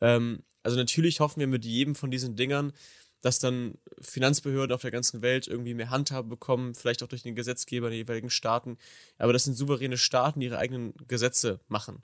Ähm, 0.00 0.42
also 0.66 0.76
natürlich 0.76 1.20
hoffen 1.20 1.38
wir 1.38 1.46
mit 1.46 1.64
jedem 1.64 1.94
von 1.94 2.10
diesen 2.10 2.34
Dingern, 2.34 2.72
dass 3.20 3.38
dann 3.38 3.78
Finanzbehörden 4.00 4.74
auf 4.74 4.82
der 4.82 4.90
ganzen 4.90 5.22
Welt 5.22 5.46
irgendwie 5.46 5.74
mehr 5.74 5.90
Handhabe 5.90 6.28
bekommen, 6.28 6.74
vielleicht 6.74 7.04
auch 7.04 7.08
durch 7.08 7.22
den 7.22 7.36
Gesetzgeber 7.36 7.88
der 7.88 7.98
jeweiligen 7.98 8.30
Staaten. 8.30 8.76
Aber 9.16 9.32
das 9.32 9.44
sind 9.44 9.54
souveräne 9.54 9.96
Staaten, 9.96 10.40
die 10.40 10.46
ihre 10.46 10.58
eigenen 10.58 10.92
Gesetze 11.06 11.60
machen. 11.68 12.02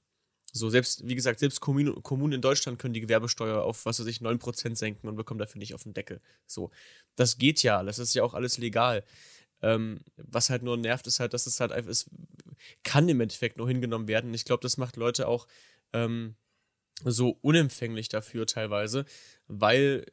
So, 0.53 0.71
selbst, 0.71 1.09
wie 1.09 1.17
gesagt, 1.17 1.41
selbst 1.41 1.61
Kommunen, 1.61 2.05
Kommunen 2.05 2.35
in 2.35 2.41
Deutschland 2.41 2.79
können 2.79 2.95
die 2.95 3.01
Gewerbesteuer 3.01 3.63
auf, 3.63 3.85
was 3.85 3.99
weiß 3.99 4.07
ich, 4.07 4.21
9% 4.21 4.77
senken 4.77 5.09
und 5.09 5.17
bekommen 5.17 5.39
dafür 5.41 5.59
nicht 5.59 5.75
auf 5.75 5.83
den 5.83 5.93
Deckel. 5.93 6.21
So, 6.47 6.71
das 7.17 7.39
geht 7.39 7.65
ja, 7.65 7.83
das 7.83 7.99
ist 7.99 8.15
ja 8.15 8.23
auch 8.23 8.35
alles 8.35 8.59
legal. 8.59 9.03
Ähm, 9.61 9.99
was 10.17 10.51
halt 10.51 10.63
nur 10.63 10.77
nervt, 10.77 11.09
ist 11.09 11.19
halt, 11.19 11.35
dass 11.35 11.47
es 11.47 11.59
halt 11.59 11.73
einfach, 11.73 11.91
es 11.91 12.09
kann 12.85 13.09
im 13.09 13.21
Endeffekt 13.21 13.57
nur 13.57 13.67
hingenommen 13.67 14.07
werden. 14.07 14.33
Ich 14.35 14.45
glaube, 14.45 14.63
das 14.63 14.77
macht 14.77 14.97
Leute 14.97 15.27
auch 15.27 15.49
ähm, 15.93 16.37
so 17.05 17.39
unempfänglich 17.41 18.09
dafür 18.09 18.47
teilweise, 18.47 19.05
weil 19.49 20.05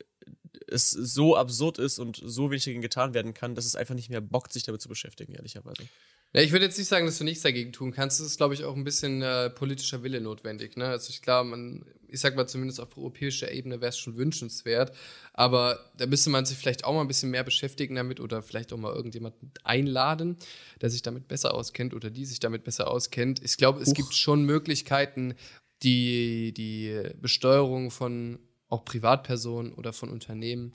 es 0.68 0.92
so 0.92 1.36
absurd 1.36 1.80
ist 1.80 2.00
und 2.00 2.22
so 2.24 2.52
wenig 2.52 2.66
dagegen 2.66 2.82
getan 2.82 3.14
werden 3.14 3.34
kann, 3.34 3.56
dass 3.56 3.66
es 3.66 3.76
einfach 3.76 3.96
nicht 3.96 4.10
mehr 4.10 4.22
bockt, 4.22 4.54
sich 4.54 4.64
damit 4.64 4.82
zu 4.82 4.90
beschäftigen, 4.90 5.34
ehrlicherweise. 5.34 5.84
Ja, 6.32 6.42
ich 6.42 6.52
würde 6.52 6.66
jetzt 6.66 6.78
nicht 6.78 6.88
sagen, 6.88 7.08
dass 7.08 7.18
du 7.18 7.24
nichts 7.24 7.42
dagegen 7.42 7.72
tun 7.74 7.92
kannst. 7.92 8.20
Es 8.20 8.28
ist, 8.28 8.38
glaube 8.38 8.54
ich, 8.54 8.64
auch 8.64 8.76
ein 8.76 8.84
bisschen 8.84 9.24
äh, 9.24 9.50
politischer 9.50 10.04
Wille 10.04 10.22
notwendig. 10.22 10.78
Ne? 10.78 10.86
Also 10.86 11.10
ich 11.10 11.24
glaube, 11.24 11.50
man, 11.50 11.86
ich 12.08 12.20
sag 12.20 12.36
mal, 12.36 12.46
zumindest 12.46 12.80
auf 12.80 12.96
europäischer 12.96 13.52
Ebene 13.52 13.82
wäre 13.82 13.90
es 13.90 13.98
schon 13.98 14.16
wünschenswert. 14.16 14.96
Aber 15.34 15.80
da 15.98 16.06
müsste 16.06 16.30
man 16.30 16.46
sich 16.46 16.56
vielleicht 16.56 16.86
auch 16.86 16.94
mal 16.94 17.02
ein 17.02 17.08
bisschen 17.08 17.32
mehr 17.32 17.44
beschäftigen 17.44 17.96
damit 17.96 18.20
oder 18.20 18.44
vielleicht 18.44 18.72
auch 18.74 18.78
mal 18.78 18.94
irgendjemanden 18.94 19.52
einladen, 19.64 20.38
der 20.82 20.92
sich 20.92 21.02
damit 21.02 21.28
besser 21.28 21.56
auskennt 21.56 21.96
oder 21.96 22.12
die 22.12 22.26
sich 22.26 22.40
damit 22.40 22.64
besser 22.64 22.92
auskennt. 22.92 23.42
Ich 23.44 23.58
glaube, 23.58 23.82
es 23.82 23.90
Huch. 23.90 23.96
gibt 23.96 24.14
schon 24.14 24.44
Möglichkeiten, 24.44 25.34
die, 25.84 26.54
die 26.54 27.02
Besteuerung 27.22 27.92
von 27.92 28.40
auch 28.68 28.86
Privatpersonen 28.86 29.74
oder 29.74 29.94
von 29.94 30.10
Unternehmen 30.10 30.72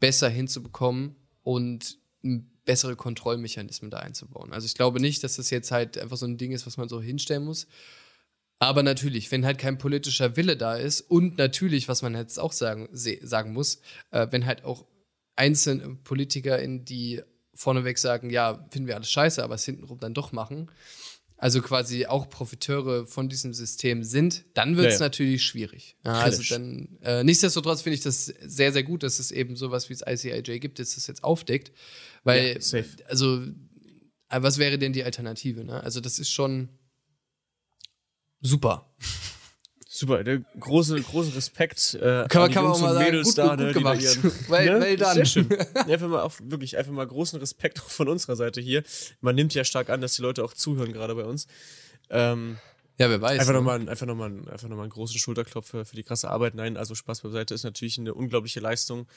besser 0.00 0.28
hinzubekommen 0.28 1.16
und 1.42 1.98
bessere 2.64 2.96
Kontrollmechanismen 2.96 3.90
da 3.90 3.98
einzubauen. 3.98 4.52
Also 4.52 4.66
ich 4.66 4.74
glaube 4.74 5.00
nicht, 5.00 5.24
dass 5.24 5.36
das 5.36 5.50
jetzt 5.50 5.70
halt 5.70 5.96
einfach 5.96 6.16
so 6.16 6.26
ein 6.26 6.36
Ding 6.36 6.52
ist, 6.52 6.66
was 6.66 6.76
man 6.76 6.88
so 6.88 7.00
hinstellen 7.00 7.44
muss. 7.44 7.66
Aber 8.58 8.82
natürlich, 8.82 9.30
wenn 9.30 9.46
halt 9.46 9.58
kein 9.58 9.78
politischer 9.78 10.36
Wille 10.36 10.56
da 10.56 10.74
ist 10.74 11.00
und 11.00 11.38
natürlich, 11.38 11.88
was 11.88 12.02
man 12.02 12.14
jetzt 12.14 12.38
auch 12.38 12.52
sagen, 12.52 12.88
sagen 12.92 13.52
muss, 13.52 13.80
äh, 14.10 14.26
wenn 14.30 14.46
halt 14.46 14.64
auch 14.64 14.84
einzelne 15.36 15.96
Politiker, 16.02 16.58
in 16.58 16.84
die 16.84 17.22
vorneweg 17.54 17.98
sagen, 17.98 18.30
ja, 18.30 18.66
finden 18.70 18.88
wir 18.88 18.96
alles 18.96 19.10
scheiße, 19.10 19.42
aber 19.42 19.54
es 19.54 19.64
hintenrum 19.64 20.00
dann 20.00 20.14
doch 20.14 20.32
machen, 20.32 20.70
also 21.38 21.62
quasi 21.62 22.04
auch 22.06 22.28
Profiteure 22.28 23.06
von 23.06 23.28
diesem 23.28 23.54
System 23.54 24.02
sind, 24.02 24.44
dann 24.54 24.76
wird 24.76 24.88
es 24.88 24.94
ja, 24.94 25.00
ja. 25.00 25.06
natürlich 25.06 25.44
schwierig. 25.44 25.96
Ja, 26.04 26.14
also 26.14 26.42
dann, 26.52 26.98
äh, 27.02 27.22
nichtsdestotrotz 27.22 27.82
finde 27.82 27.94
ich 27.94 28.02
das 28.02 28.26
sehr, 28.26 28.72
sehr 28.72 28.82
gut, 28.82 29.04
dass 29.04 29.20
es 29.20 29.30
eben 29.30 29.54
sowas 29.54 29.88
wie 29.88 29.94
das 29.94 30.02
ICIJ 30.06 30.58
gibt, 30.58 30.80
dass 30.80 30.96
das 30.96 31.06
jetzt 31.06 31.22
aufdeckt. 31.22 31.72
Weil, 32.24 32.58
also, 33.08 33.40
äh, 34.28 34.42
was 34.42 34.58
wäre 34.58 34.78
denn 34.78 34.92
die 34.92 35.04
Alternative? 35.04 35.64
Ne? 35.64 35.80
Also, 35.80 36.00
das 36.00 36.18
ist 36.18 36.30
schon 36.30 36.68
super. 38.40 38.92
Super, 39.98 40.22
der 40.22 40.42
große, 40.60 41.02
großen 41.02 41.32
Respekt. 41.32 41.94
Äh, 41.94 42.28
kann 42.28 42.42
man, 42.42 42.52
kann 42.52 42.62
man 42.62 42.72
auch 42.72 42.80
mal 42.80 42.94
sagen, 42.94 43.20
gut, 43.20 43.36
da, 43.36 43.56
gut, 43.56 43.64
gut 43.64 43.74
gemacht. 43.74 43.98
weil, 44.48 44.66
ne? 44.66 44.80
weil 44.80 44.96
dann. 44.96 45.14
Sehr 45.16 45.24
schön. 45.24 45.48
einfach 45.74 46.06
mal 46.06 46.20
auf, 46.20 46.40
wirklich 46.40 46.78
einfach 46.78 46.92
mal 46.92 47.04
großen 47.04 47.36
Respekt 47.40 47.80
auch 47.80 47.88
von 47.90 48.08
unserer 48.08 48.36
Seite 48.36 48.60
hier. 48.60 48.84
Man 49.20 49.34
nimmt 49.34 49.54
ja 49.54 49.64
stark 49.64 49.90
an, 49.90 50.00
dass 50.00 50.14
die 50.14 50.22
Leute 50.22 50.44
auch 50.44 50.54
zuhören, 50.54 50.92
gerade 50.92 51.16
bei 51.16 51.24
uns. 51.24 51.48
Ähm, 52.10 52.58
ja, 52.96 53.10
wer 53.10 53.20
weiß. 53.20 53.40
Einfach 53.40 53.52
ne? 53.52 53.58
nochmal 53.58 53.88
einfach 53.88 54.06
noch 54.06 54.14
mal, 54.14 54.30
einfach 54.48 54.68
noch 54.68 54.76
mal 54.76 54.84
einen 54.84 54.92
großen 54.92 55.18
Schulterklopf 55.18 55.66
für, 55.66 55.84
für 55.84 55.96
die 55.96 56.04
krasse 56.04 56.30
Arbeit. 56.30 56.54
Nein, 56.54 56.76
also 56.76 56.94
Spaß 56.94 57.22
beiseite 57.22 57.54
ist 57.54 57.64
natürlich 57.64 57.98
eine 57.98 58.14
unglaubliche 58.14 58.60
Leistung 58.60 59.08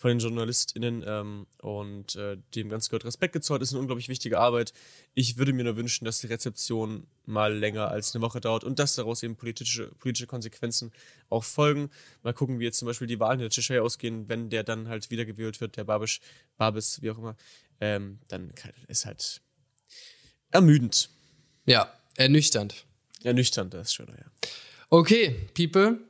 von 0.00 0.08
den 0.08 0.18
JournalistInnen 0.18 1.04
ähm, 1.06 1.46
und 1.60 2.16
äh, 2.16 2.38
dem 2.54 2.70
ganz 2.70 2.88
gehört 2.88 3.04
Respekt 3.04 3.34
gezollt. 3.34 3.60
Ist 3.60 3.72
eine 3.72 3.80
unglaublich 3.80 4.08
wichtige 4.08 4.38
Arbeit. 4.38 4.72
Ich 5.12 5.36
würde 5.36 5.52
mir 5.52 5.64
nur 5.64 5.76
wünschen, 5.76 6.06
dass 6.06 6.20
die 6.20 6.26
Rezeption 6.28 7.06
mal 7.26 7.54
länger 7.54 7.88
als 7.88 8.14
eine 8.14 8.22
Woche 8.22 8.40
dauert 8.40 8.64
und 8.64 8.78
dass 8.78 8.94
daraus 8.94 9.22
eben 9.22 9.36
politische, 9.36 9.88
politische 9.98 10.26
Konsequenzen 10.26 10.90
auch 11.28 11.44
folgen. 11.44 11.90
Mal 12.22 12.32
gucken, 12.32 12.60
wie 12.60 12.64
jetzt 12.64 12.78
zum 12.78 12.86
Beispiel 12.86 13.08
die 13.08 13.20
Wahlen 13.20 13.40
in 13.40 13.42
der 13.42 13.50
Tschechei 13.50 13.82
ausgehen, 13.82 14.26
wenn 14.30 14.48
der 14.48 14.64
dann 14.64 14.88
halt 14.88 15.10
wiedergewählt 15.10 15.60
wird, 15.60 15.76
der 15.76 15.84
Babisch, 15.84 16.22
Babis, 16.56 17.02
wie 17.02 17.10
auch 17.10 17.18
immer. 17.18 17.36
Ähm, 17.78 18.20
dann 18.28 18.54
ist 18.88 19.04
halt 19.04 19.42
ermüdend. 20.50 21.10
Ja, 21.66 21.92
ernüchternd. 22.16 22.86
Ernüchternd, 23.22 23.74
das 23.74 23.88
ist 23.88 23.94
schöner, 23.96 24.16
ja. 24.16 24.30
Okay, 24.88 25.36
People. 25.54 26.00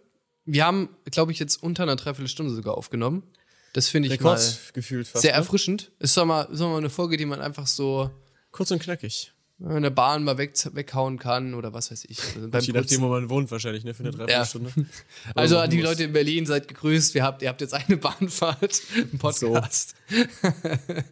Wir 0.45 0.65
haben, 0.65 0.91
glaube 1.07 1.33
ich, 1.33 1.41
jetzt 1.41 1.61
unter 1.61 1.83
einer 1.83 1.97
Dreiviertelstunde 1.97 2.55
sogar 2.55 2.79
aufgenommen. 2.79 3.25
Das 3.73 3.89
finde 3.89 4.13
ich 4.13 4.21
mal 4.21 4.39
gefühlt 4.73 5.07
fast, 5.07 5.23
sehr 5.23 5.33
ne? 5.33 5.39
erfrischend. 5.39 5.93
Ist 5.99 6.17
doch 6.17 6.25
mal, 6.25 6.43
ist 6.43 6.61
doch 6.61 6.69
mal 6.69 6.79
eine 6.79 6.91
Folge, 6.91 7.17
die 7.17 7.27
man 7.27 7.41
einfach 7.41 7.67
so 7.67 8.11
kurz 8.51 8.71
und 8.71 8.83
knackig 8.83 9.33
in 9.61 9.83
der 9.83 9.91
Bahn 9.91 10.25
mal 10.25 10.39
weg, 10.39 10.55
weghauen 10.73 11.19
kann 11.19 11.55
oder 11.55 11.75
was 11.75 11.91
weiß 11.91 12.07
ich. 12.09 12.19
Also 12.35 12.49
beim 12.49 12.63
Je 12.63 12.73
nachdem, 12.73 13.03
wo 13.03 13.09
man 13.09 13.29
wohnt 13.29 13.51
wahrscheinlich, 13.51 13.85
ne, 13.85 13.93
für 13.93 14.03
eine 14.03 14.13
Dreiviertelstunde. 14.13 14.73
Ja. 14.77 15.33
also 15.35 15.59
an 15.59 15.69
die 15.69 15.83
Leute 15.83 16.05
in 16.05 16.13
Berlin, 16.13 16.47
seid 16.47 16.67
gegrüßt. 16.67 17.15
Wir 17.15 17.25
habt, 17.25 17.43
ihr 17.43 17.49
habt 17.49 17.61
jetzt 17.61 17.75
eine 17.75 17.97
Bahnfahrt, 17.99 18.81
einen 18.95 19.19
Podcast. 19.19 19.95
So. 20.09 20.17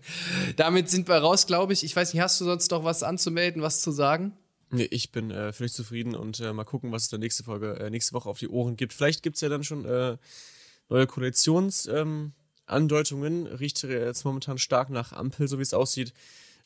Damit 0.57 0.89
sind 0.89 1.09
wir 1.09 1.17
raus, 1.17 1.47
glaube 1.47 1.75
ich. 1.75 1.85
Ich 1.85 1.95
weiß 1.95 2.15
nicht, 2.15 2.23
hast 2.23 2.41
du 2.41 2.47
sonst 2.47 2.71
noch 2.71 2.85
was 2.85 3.03
anzumelden, 3.03 3.61
was 3.61 3.83
zu 3.83 3.91
sagen? 3.91 4.33
Nee, 4.71 4.89
ich 4.91 5.13
bin 5.13 5.31
äh, 5.31 5.53
völlig 5.53 5.73
zufrieden 5.75 6.15
und 6.15 6.41
äh, 6.41 6.53
mal 6.53 6.65
gucken, 6.65 6.91
was 6.91 7.03
es 7.03 7.09
dann 7.11 7.21
nächste 7.21 7.45
Folge, 7.45 7.79
äh, 7.79 7.91
nächste 7.91 8.15
Woche 8.15 8.31
auf 8.31 8.39
die 8.39 8.49
Ohren 8.49 8.77
gibt. 8.77 8.95
Vielleicht 8.95 9.23
gibt 9.23 9.37
es 9.37 9.43
ja 9.43 9.51
dann 9.51 9.63
schon 9.65 9.85
äh, 9.85 10.17
neue 10.89 11.05
Koalitions- 11.05 11.91
ähm, 11.91 12.33
Andeutungen 12.71 13.47
riecht 13.47 13.83
jetzt 13.83 14.25
momentan 14.25 14.59
stark 14.59 14.91
nach 14.91 15.13
Ampel, 15.13 15.49
so 15.49 15.59
wie 15.59 15.63
es 15.63 15.75
aussieht. 15.75 16.13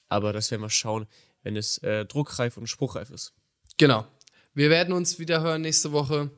Aber 0.08 0.32
das 0.32 0.50
werden 0.50 0.62
wir 0.62 0.70
schauen, 0.70 1.06
wenn 1.42 1.56
es 1.56 1.78
äh, 1.78 2.04
druckreif 2.04 2.56
und 2.56 2.66
spruchreif 2.66 3.10
ist. 3.10 3.32
Genau. 3.78 4.06
Wir 4.54 4.68
werden 4.68 4.92
uns 4.92 5.18
wieder 5.18 5.40
hören 5.40 5.62
nächste 5.62 5.92
Woche 5.92 6.30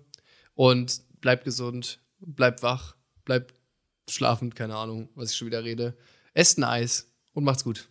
und 0.55 1.03
bleibt 1.21 1.45
gesund, 1.45 2.01
bleibt 2.21 2.62
wach, 2.62 2.97
bleibt 3.25 3.55
schlafend, 4.09 4.55
keine 4.55 4.77
Ahnung, 4.77 5.09
was 5.15 5.31
ich 5.31 5.37
schon 5.37 5.47
wieder 5.49 5.65
rede. 5.65 5.97
Esst 6.35 6.59
ein 6.59 6.65
Eis 6.65 7.11
und 7.33 7.45
macht's 7.45 7.65
gut. 7.65 7.89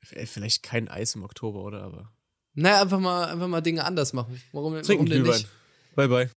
Vielleicht 0.00 0.62
kein 0.62 0.88
Eis 0.88 1.14
im 1.14 1.22
Oktober, 1.22 1.62
oder? 1.62 1.82
Aber. 1.82 2.12
Naja, 2.54 2.82
einfach 2.82 2.98
mal, 2.98 3.26
einfach 3.26 3.48
mal 3.48 3.60
Dinge 3.60 3.84
anders 3.84 4.12
machen. 4.12 4.40
Warum, 4.52 4.74
Trinken 4.82 5.08
warum 5.08 5.24
denn 5.24 5.32
nicht? 5.32 5.48
Bye, 5.94 6.08
bye. 6.08 6.30